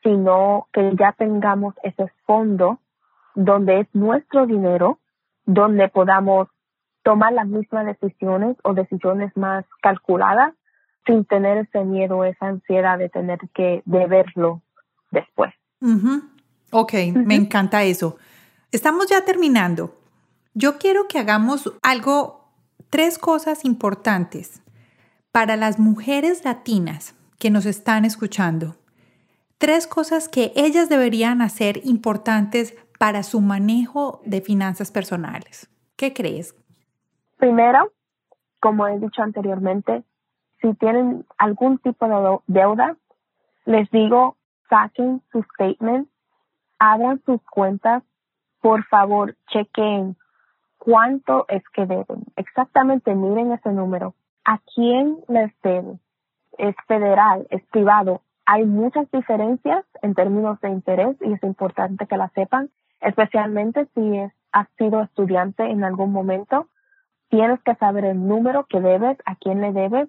sino 0.02 0.68
que 0.72 0.92
ya 0.98 1.12
tengamos 1.12 1.74
ese 1.82 2.10
fondo 2.26 2.78
donde 3.34 3.80
es 3.80 3.88
nuestro 3.92 4.46
dinero, 4.46 4.98
donde 5.44 5.88
podamos 5.88 6.48
tomar 7.02 7.32
las 7.32 7.46
mismas 7.46 7.86
decisiones 7.86 8.56
o 8.64 8.74
decisiones 8.74 9.34
más 9.36 9.64
calculadas 9.80 10.54
sin 11.06 11.24
tener 11.24 11.58
ese 11.58 11.84
miedo, 11.84 12.24
esa 12.24 12.46
ansiedad 12.46 12.98
de 12.98 13.08
tener 13.08 13.38
que 13.54 13.82
deberlo 13.86 14.60
después. 15.10 15.54
Ok, 16.70 16.92
me 17.14 17.34
encanta 17.34 17.82
eso. 17.82 18.18
Estamos 18.72 19.08
ya 19.08 19.24
terminando. 19.24 19.96
Yo 20.52 20.78
quiero 20.78 21.08
que 21.08 21.18
hagamos 21.18 21.72
algo, 21.82 22.50
tres 22.90 23.18
cosas 23.18 23.64
importantes 23.64 24.60
para 25.32 25.56
las 25.56 25.78
mujeres 25.78 26.44
latinas 26.44 27.14
que 27.38 27.50
nos 27.50 27.64
están 27.64 28.04
escuchando. 28.04 28.76
Tres 29.58 29.86
cosas 29.86 30.28
que 30.28 30.52
ellas 30.56 30.88
deberían 30.88 31.42
hacer 31.42 31.80
importantes 31.84 32.76
para 32.98 33.22
su 33.22 33.40
manejo 33.40 34.20
de 34.24 34.40
finanzas 34.40 34.90
personales. 34.90 35.68
¿Qué 35.96 36.12
crees? 36.12 36.54
Primero, 37.36 37.92
como 38.60 38.86
he 38.86 38.98
dicho 38.98 39.22
anteriormente, 39.22 40.02
si 40.60 40.74
tienen 40.74 41.24
algún 41.38 41.78
tipo 41.78 42.06
de 42.06 42.38
deuda, 42.46 42.96
les 43.64 43.90
digo, 43.90 44.36
saquen 44.68 45.22
sus 45.30 45.44
statements, 45.54 46.10
abran 46.78 47.22
sus 47.24 47.40
cuentas 47.50 48.02
por 48.60 48.84
favor, 48.86 49.36
chequen 49.48 50.16
cuánto 50.78 51.46
es 51.48 51.62
que 51.70 51.86
deben. 51.86 52.24
Exactamente, 52.36 53.14
miren 53.14 53.52
ese 53.52 53.70
número. 53.70 54.14
¿A 54.44 54.58
quién 54.74 55.18
les 55.28 55.52
deben? 55.62 56.00
¿Es 56.56 56.74
federal? 56.86 57.46
¿Es 57.50 57.62
privado? 57.66 58.22
Hay 58.50 58.64
muchas 58.64 59.10
diferencias 59.10 59.84
en 60.00 60.14
términos 60.14 60.58
de 60.62 60.70
interés 60.70 61.18
y 61.20 61.34
es 61.34 61.42
importante 61.42 62.06
que 62.06 62.16
la 62.16 62.30
sepan, 62.30 62.70
especialmente 63.02 63.86
si 63.94 64.18
has 64.52 64.68
sido 64.78 65.02
estudiante 65.02 65.64
en 65.64 65.84
algún 65.84 66.12
momento. 66.12 66.66
Tienes 67.28 67.60
que 67.62 67.74
saber 67.74 68.06
el 68.06 68.26
número 68.26 68.64
que 68.64 68.80
debes, 68.80 69.18
a 69.26 69.36
quién 69.36 69.60
le 69.60 69.74
debes 69.74 70.08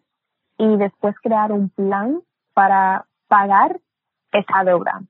y 0.57 0.77
después 0.77 1.15
crear 1.21 1.51
un 1.51 1.67
plan 1.67 2.21
para 2.53 3.07
pagar 3.27 3.81
esa 4.31 4.63
deuda. 4.63 5.01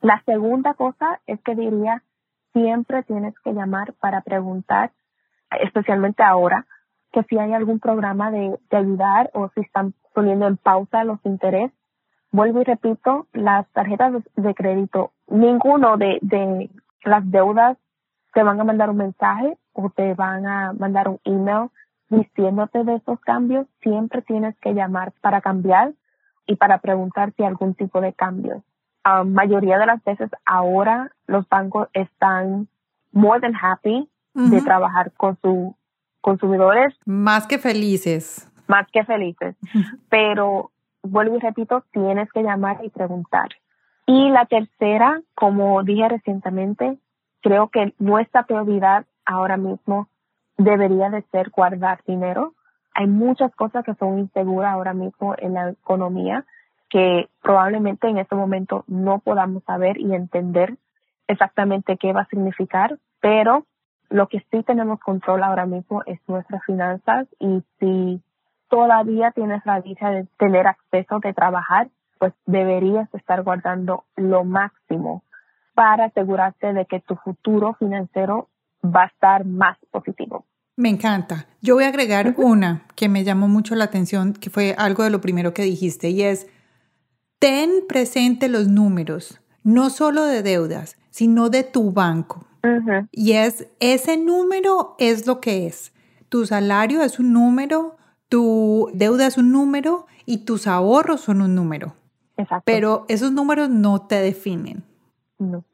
La 0.00 0.20
segunda 0.26 0.74
cosa 0.74 1.20
es 1.28 1.40
que 1.42 1.54
diría 1.54 2.02
siempre 2.52 3.04
tienes 3.04 3.38
que 3.44 3.52
llamar 3.52 3.92
para 4.00 4.22
preguntar, 4.22 4.90
especialmente 5.60 6.24
ahora, 6.24 6.66
que 7.12 7.22
si 7.28 7.38
hay 7.38 7.52
algún 7.52 7.78
programa 7.78 8.32
de, 8.32 8.58
ayudar 8.72 9.30
o 9.34 9.50
si 9.54 9.60
están 9.60 9.94
poniendo 10.12 10.48
en 10.48 10.56
pausa 10.56 11.04
los 11.04 11.24
intereses. 11.24 11.70
Vuelvo 12.34 12.60
y 12.60 12.64
repito, 12.64 13.26
las 13.32 13.66
tarjetas 13.72 14.12
de, 14.34 14.54
crédito, 14.54 15.12
ninguno 15.28 15.96
de, 15.96 16.18
de 16.20 16.68
las 17.04 17.30
deudas 17.30 17.78
te 18.32 18.42
van 18.42 18.60
a 18.60 18.64
mandar 18.64 18.90
un 18.90 18.96
mensaje 18.96 19.56
o 19.72 19.90
te 19.90 20.14
van 20.14 20.46
a 20.46 20.72
mandar 20.72 21.08
un 21.08 21.20
email 21.24 21.70
diciéndote 22.08 22.82
de 22.82 22.96
esos 22.96 23.20
cambios. 23.20 23.66
Siempre 23.82 24.22
tienes 24.22 24.58
que 24.58 24.74
llamar 24.74 25.12
para 25.20 25.40
cambiar 25.40 25.92
y 26.46 26.56
para 26.56 26.78
preguntar 26.78 27.32
si 27.36 27.42
hay 27.42 27.48
algún 27.48 27.74
tipo 27.74 28.00
de 28.00 28.12
cambios 28.12 28.62
mayoría 29.26 29.78
de 29.78 29.86
las 29.86 30.02
veces 30.02 30.30
ahora 30.44 31.10
los 31.26 31.48
bancos 31.48 31.88
están 31.92 32.68
more 33.12 33.40
than 33.40 33.54
happy 33.54 34.08
de 34.34 34.60
trabajar 34.62 35.12
con 35.16 35.38
sus 35.40 35.74
consumidores. 36.20 36.94
Más 37.04 37.46
que 37.46 37.58
felices. 37.58 38.50
Más 38.66 38.86
que 38.90 39.04
felices. 39.04 39.54
Pero 40.08 40.70
vuelvo 41.04 41.36
y 41.36 41.40
repito, 41.40 41.84
tienes 41.92 42.30
que 42.32 42.42
llamar 42.42 42.84
y 42.84 42.90
preguntar. 42.90 43.48
Y 44.06 44.30
la 44.30 44.46
tercera, 44.46 45.20
como 45.34 45.82
dije 45.82 46.08
recientemente, 46.08 46.98
creo 47.42 47.68
que 47.68 47.94
nuestra 47.98 48.44
prioridad 48.44 49.06
ahora 49.24 49.56
mismo 49.56 50.08
debería 50.58 51.10
de 51.10 51.22
ser 51.30 51.50
guardar 51.50 52.00
dinero. 52.06 52.54
Hay 52.94 53.06
muchas 53.06 53.54
cosas 53.54 53.84
que 53.84 53.94
son 53.94 54.18
inseguras 54.18 54.72
ahora 54.72 54.94
mismo 54.94 55.34
en 55.38 55.54
la 55.54 55.70
economía 55.70 56.44
que 56.90 57.28
probablemente 57.42 58.08
en 58.08 58.18
este 58.18 58.36
momento 58.36 58.84
no 58.86 59.18
podamos 59.18 59.64
saber 59.64 59.98
y 59.98 60.14
entender 60.14 60.76
exactamente 61.26 61.96
qué 61.96 62.12
va 62.12 62.22
a 62.22 62.28
significar, 62.28 62.98
pero 63.20 63.64
lo 64.10 64.28
que 64.28 64.44
sí 64.50 64.62
tenemos 64.62 65.00
control 65.00 65.42
ahora 65.42 65.66
mismo 65.66 66.02
es 66.06 66.20
nuestras 66.28 66.62
finanzas 66.64 67.26
y 67.40 67.62
si 67.80 68.22
todavía 68.68 69.30
tienes 69.32 69.64
la 69.64 69.80
dicha 69.80 70.10
de 70.10 70.26
tener 70.38 70.66
acceso 70.66 71.20
de 71.20 71.32
trabajar, 71.32 71.88
pues 72.18 72.32
deberías 72.46 73.12
estar 73.14 73.42
guardando 73.42 74.04
lo 74.16 74.44
máximo 74.44 75.22
para 75.74 76.06
asegurarte 76.06 76.72
de 76.72 76.86
que 76.86 77.00
tu 77.00 77.16
futuro 77.16 77.74
financiero 77.74 78.48
va 78.84 79.04
a 79.04 79.06
estar 79.06 79.44
más 79.44 79.76
positivo. 79.90 80.44
Me 80.76 80.88
encanta. 80.88 81.46
Yo 81.60 81.74
voy 81.74 81.84
a 81.84 81.88
agregar 81.88 82.34
una 82.36 82.82
que 82.96 83.08
me 83.08 83.24
llamó 83.24 83.48
mucho 83.48 83.74
la 83.74 83.84
atención, 83.84 84.32
que 84.32 84.50
fue 84.50 84.74
algo 84.76 85.04
de 85.04 85.10
lo 85.10 85.20
primero 85.20 85.54
que 85.54 85.62
dijiste, 85.62 86.10
y 86.10 86.22
es, 86.22 86.48
ten 87.38 87.70
presente 87.88 88.48
los 88.48 88.68
números, 88.68 89.40
no 89.62 89.90
solo 89.90 90.24
de 90.24 90.42
deudas, 90.42 90.96
sino 91.10 91.48
de 91.48 91.62
tu 91.62 91.92
banco. 91.92 92.46
Y 93.12 93.32
es, 93.32 93.68
ese 93.78 94.16
número 94.16 94.96
es 94.98 95.26
lo 95.26 95.40
que 95.40 95.66
es. 95.66 95.92
Tu 96.28 96.46
salario 96.46 97.02
es 97.02 97.18
un 97.18 97.32
número, 97.32 97.96
tu 98.28 98.90
deuda 98.94 99.26
es 99.26 99.36
un 99.36 99.52
número 99.52 100.06
y 100.26 100.38
tus 100.38 100.66
ahorros 100.66 101.20
son 101.20 101.42
un 101.42 101.54
número. 101.54 101.94
Exacto. 102.36 102.64
Pero 102.64 103.04
esos 103.08 103.32
números 103.32 103.70
no 103.70 104.06
te 104.06 104.16
definen. 104.16 104.82
No. 105.38 105.64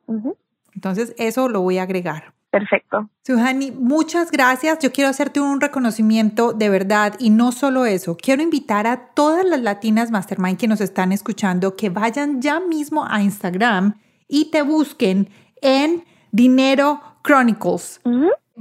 Entonces, 0.75 1.15
eso 1.19 1.49
lo 1.49 1.63
voy 1.63 1.79
a 1.79 1.83
agregar. 1.83 2.35
Perfecto. 2.51 3.09
Suhani, 3.25 3.71
muchas 3.71 4.33
gracias. 4.33 4.81
Yo 4.81 4.93
quiero 4.93 5.09
hacerte 5.09 5.41
un 5.41 5.61
reconocimiento 5.61 6.53
de 6.53 6.69
verdad 6.69 7.15
y 7.19 7.31
no 7.31 7.53
solo 7.53 7.87
eso. 7.87 8.17
Quiero 8.17 8.43
invitar 8.43 8.89
a 8.89 9.13
todas 9.15 9.45
las 9.45 9.61
latinas 9.61 10.11
mastermind 10.11 10.59
que 10.59 10.67
nos 10.67 10.81
están 10.81 11.13
escuchando 11.13 11.77
que 11.77 11.91
vayan 11.91 12.43
ya 12.43 12.59
mismo 12.59 13.07
a 13.09 13.23
Instagram 13.23 14.01
y 14.27 14.51
te 14.51 14.63
busquen 14.63 15.29
en 15.63 16.05
Dinero 16.33 17.01
Chronicles. 17.23 18.01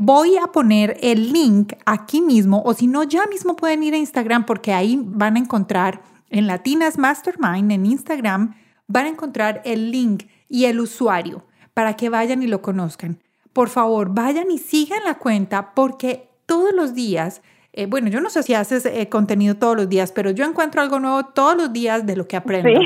Voy 0.01 0.37
a 0.37 0.47
poner 0.53 0.95
el 1.01 1.33
link 1.33 1.73
aquí 1.85 2.21
mismo 2.21 2.61
o 2.63 2.73
si 2.73 2.87
no, 2.87 3.03
ya 3.03 3.27
mismo 3.27 3.57
pueden 3.57 3.83
ir 3.83 3.93
a 3.93 3.97
Instagram 3.97 4.45
porque 4.45 4.71
ahí 4.71 4.97
van 5.03 5.35
a 5.35 5.39
encontrar 5.39 6.01
en 6.29 6.47
Latinas 6.47 6.97
Mastermind 6.97 7.69
en 7.69 7.85
Instagram, 7.85 8.55
van 8.87 9.07
a 9.07 9.09
encontrar 9.09 9.61
el 9.65 9.91
link 9.91 10.23
y 10.47 10.63
el 10.63 10.79
usuario 10.79 11.43
para 11.73 11.97
que 11.97 12.07
vayan 12.07 12.41
y 12.41 12.47
lo 12.47 12.61
conozcan. 12.61 13.21
Por 13.51 13.67
favor, 13.67 14.13
vayan 14.13 14.49
y 14.51 14.57
sigan 14.57 15.03
la 15.03 15.15
cuenta 15.15 15.75
porque 15.75 16.29
todos 16.45 16.73
los 16.73 16.93
días, 16.93 17.41
eh, 17.79 17.85
bueno, 17.85 18.09
yo 18.09 18.19
no 18.19 18.29
sé 18.29 18.43
si 18.43 18.53
haces 18.53 18.85
eh, 18.85 19.07
contenido 19.07 19.55
todos 19.55 19.77
los 19.77 19.87
días, 19.87 20.11
pero 20.11 20.31
yo 20.31 20.43
encuentro 20.43 20.81
algo 20.81 20.99
nuevo 20.99 21.23
todos 21.27 21.55
los 21.55 21.71
días 21.71 22.05
de 22.05 22.17
lo 22.17 22.27
que 22.27 22.35
aprendo. 22.35 22.81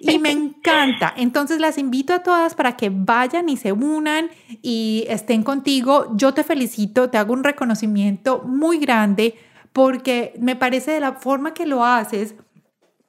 Y 0.00 0.18
me 0.18 0.32
encanta. 0.32 1.14
Entonces 1.16 1.60
las 1.60 1.78
invito 1.78 2.12
a 2.12 2.24
todas 2.24 2.56
para 2.56 2.76
que 2.76 2.90
vayan 2.90 3.48
y 3.48 3.56
se 3.56 3.70
unan 3.70 4.30
y 4.60 5.04
estén 5.06 5.44
contigo. 5.44 6.08
Yo 6.16 6.34
te 6.34 6.42
felicito, 6.42 7.08
te 7.08 7.18
hago 7.18 7.32
un 7.32 7.44
reconocimiento 7.44 8.42
muy 8.44 8.78
grande 8.78 9.36
porque 9.72 10.34
me 10.40 10.56
parece 10.56 10.90
de 10.90 10.98
la 10.98 11.12
forma 11.12 11.54
que 11.54 11.64
lo 11.64 11.84
haces, 11.84 12.34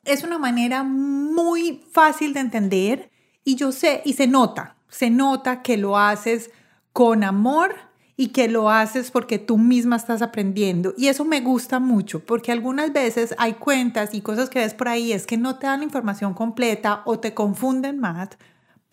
es 0.06 0.24
una 0.24 0.38
manera 0.38 0.84
muy 0.84 1.84
fácil 1.92 2.34
de 2.34 2.42
entender 2.42 3.10
y 3.44 3.56
yo 3.56 3.72
sé, 3.72 4.04
y 4.06 4.14
se 4.14 4.28
nota, 4.28 4.76
se 4.88 5.10
nota 5.10 5.64
que 5.64 5.78
lo 5.78 5.98
haces 5.98 6.52
con 6.92 7.24
amor 7.24 7.74
y 8.16 8.28
que 8.28 8.48
lo 8.48 8.70
haces 8.70 9.12
porque 9.12 9.40
tú 9.40 9.58
misma 9.58 9.96
estás 9.96 10.22
aprendiendo. 10.22 10.94
Y 10.98 11.08
eso 11.08 11.26
me 11.26 11.42
gusta 11.42 11.80
mucho, 11.80 12.20
porque 12.20 12.52
algunas 12.52 12.94
veces 12.94 13.34
hay 13.38 13.54
cuentas 13.54 14.14
y 14.14 14.22
cosas 14.22 14.50
que 14.50 14.60
ves 14.60 14.74
por 14.74 14.88
ahí 14.88 15.12
es 15.12 15.26
que 15.26 15.38
no 15.38 15.58
te 15.58 15.68
dan 15.68 15.80
la 15.80 15.86
información 15.86 16.34
completa 16.34 17.02
o 17.06 17.20
te 17.20 17.34
confunden 17.34 18.00
más 18.00 18.30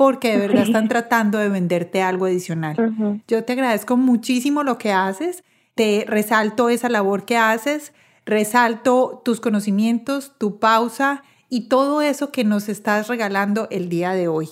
porque 0.01 0.31
de 0.31 0.39
verdad 0.39 0.63
están 0.63 0.89
tratando 0.89 1.37
de 1.37 1.51
venderte 1.51 2.01
algo 2.01 2.25
adicional. 2.25 3.21
Yo 3.29 3.45
te 3.45 3.53
agradezco 3.53 3.99
muchísimo 3.99 4.63
lo 4.63 4.79
que 4.79 4.93
haces, 4.93 5.45
te 5.75 6.07
resalto 6.09 6.71
esa 6.71 6.89
labor 6.89 7.27
que 7.27 7.37
haces, 7.37 7.93
resalto 8.25 9.21
tus 9.27 9.41
conocimientos, 9.41 10.33
tu 10.39 10.59
pausa 10.59 11.23
y 11.51 11.69
todo 11.69 12.01
eso 12.01 12.33
que 12.33 12.45
nos 12.45 12.71
estás 12.71 13.09
regalando 13.09 13.69
el 13.71 13.91
día 13.91 14.13
de 14.13 14.27
hoy. 14.27 14.49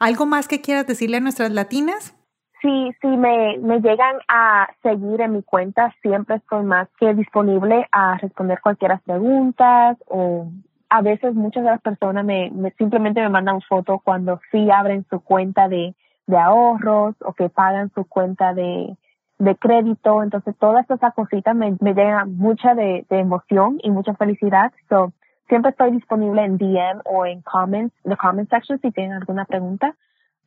¿Algo 0.00 0.26
más 0.26 0.48
que 0.48 0.60
quieras 0.60 0.88
decirle 0.88 1.18
a 1.18 1.20
nuestras 1.20 1.52
latinas? 1.52 2.14
Si, 2.60 2.92
si 3.00 3.06
me, 3.08 3.58
me 3.58 3.80
llegan 3.80 4.16
a 4.28 4.68
seguir 4.82 5.20
en 5.20 5.32
mi 5.32 5.42
cuenta, 5.42 5.94
siempre 6.02 6.36
estoy 6.36 6.64
más 6.64 6.88
que 6.98 7.14
disponible 7.14 7.86
a 7.92 8.18
responder 8.18 8.60
cualquier 8.60 8.98
preguntas 9.00 9.96
o 10.06 10.48
a 10.88 11.02
veces 11.02 11.34
muchas 11.34 11.64
de 11.64 11.70
las 11.70 11.80
personas 11.80 12.24
me, 12.24 12.50
simplemente 12.76 13.20
me 13.20 13.28
mandan 13.28 13.60
foto 13.62 14.00
cuando 14.02 14.40
sí 14.50 14.70
abren 14.70 15.06
su 15.08 15.20
cuenta 15.20 15.68
de, 15.68 15.94
de 16.26 16.36
ahorros 16.36 17.14
o 17.20 17.32
que 17.32 17.48
pagan 17.48 17.90
su 17.94 18.04
cuenta 18.04 18.54
de, 18.54 18.96
de 19.38 19.56
crédito. 19.56 20.22
Entonces, 20.22 20.56
todas 20.58 20.90
esas 20.90 21.14
cositas 21.14 21.54
me, 21.54 21.76
me 21.80 21.94
llegan 21.94 22.36
mucha 22.36 22.74
de, 22.74 23.06
de 23.08 23.18
emoción 23.20 23.78
y 23.82 23.90
mucha 23.90 24.14
felicidad. 24.14 24.72
So, 24.88 25.12
siempre 25.48 25.70
estoy 25.70 25.92
disponible 25.92 26.44
en 26.44 26.58
DM 26.58 27.02
o 27.04 27.24
en 27.24 27.40
comments, 27.42 27.94
the 28.04 28.16
comment 28.16 28.50
section 28.50 28.80
si 28.80 28.90
tienen 28.90 29.12
alguna 29.12 29.44
pregunta. 29.44 29.94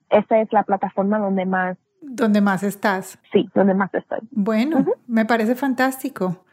Esa 0.10 0.40
es 0.40 0.52
la 0.52 0.64
plataforma 0.64 1.20
donde 1.20 1.46
más 1.46 1.78
¿Dónde 2.06 2.42
más 2.42 2.64
estás? 2.64 3.18
Sí, 3.32 3.50
donde 3.56 3.74
más 3.74 3.94
estoy. 3.94 4.20
Bueno, 4.32 4.86
me 5.08 5.26
parece 5.26 5.56
fantástico. 5.56 6.44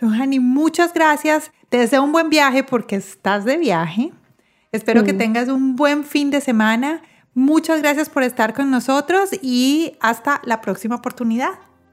Johanny, 0.00 0.40
muchas 0.40 0.94
gracias. 0.94 1.52
Te 1.68 1.78
deseo 1.78 2.02
un 2.02 2.12
buen 2.12 2.30
viaje 2.30 2.64
porque 2.64 2.96
estás 2.96 3.44
de 3.44 3.58
viaje. 3.58 4.12
Espero 4.72 5.04
que 5.04 5.12
tengas 5.12 5.48
un 5.48 5.76
buen 5.76 6.04
fin 6.04 6.30
de 6.30 6.40
semana. 6.40 7.02
Muchas 7.34 7.82
gracias 7.82 8.08
por 8.08 8.22
estar 8.22 8.54
con 8.54 8.70
nosotros 8.70 9.30
y 9.42 9.96
hasta 10.00 10.40
la 10.44 10.60
próxima 10.60 10.96
oportunidad. 10.96 11.50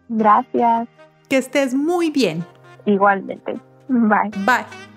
Gracias. 0.10 0.88
Que 1.28 1.38
estés 1.38 1.74
muy 1.74 2.10
bien. 2.12 2.46
Igualmente. 2.86 3.60
Bye. 3.90 4.32
Bye. 4.46 4.97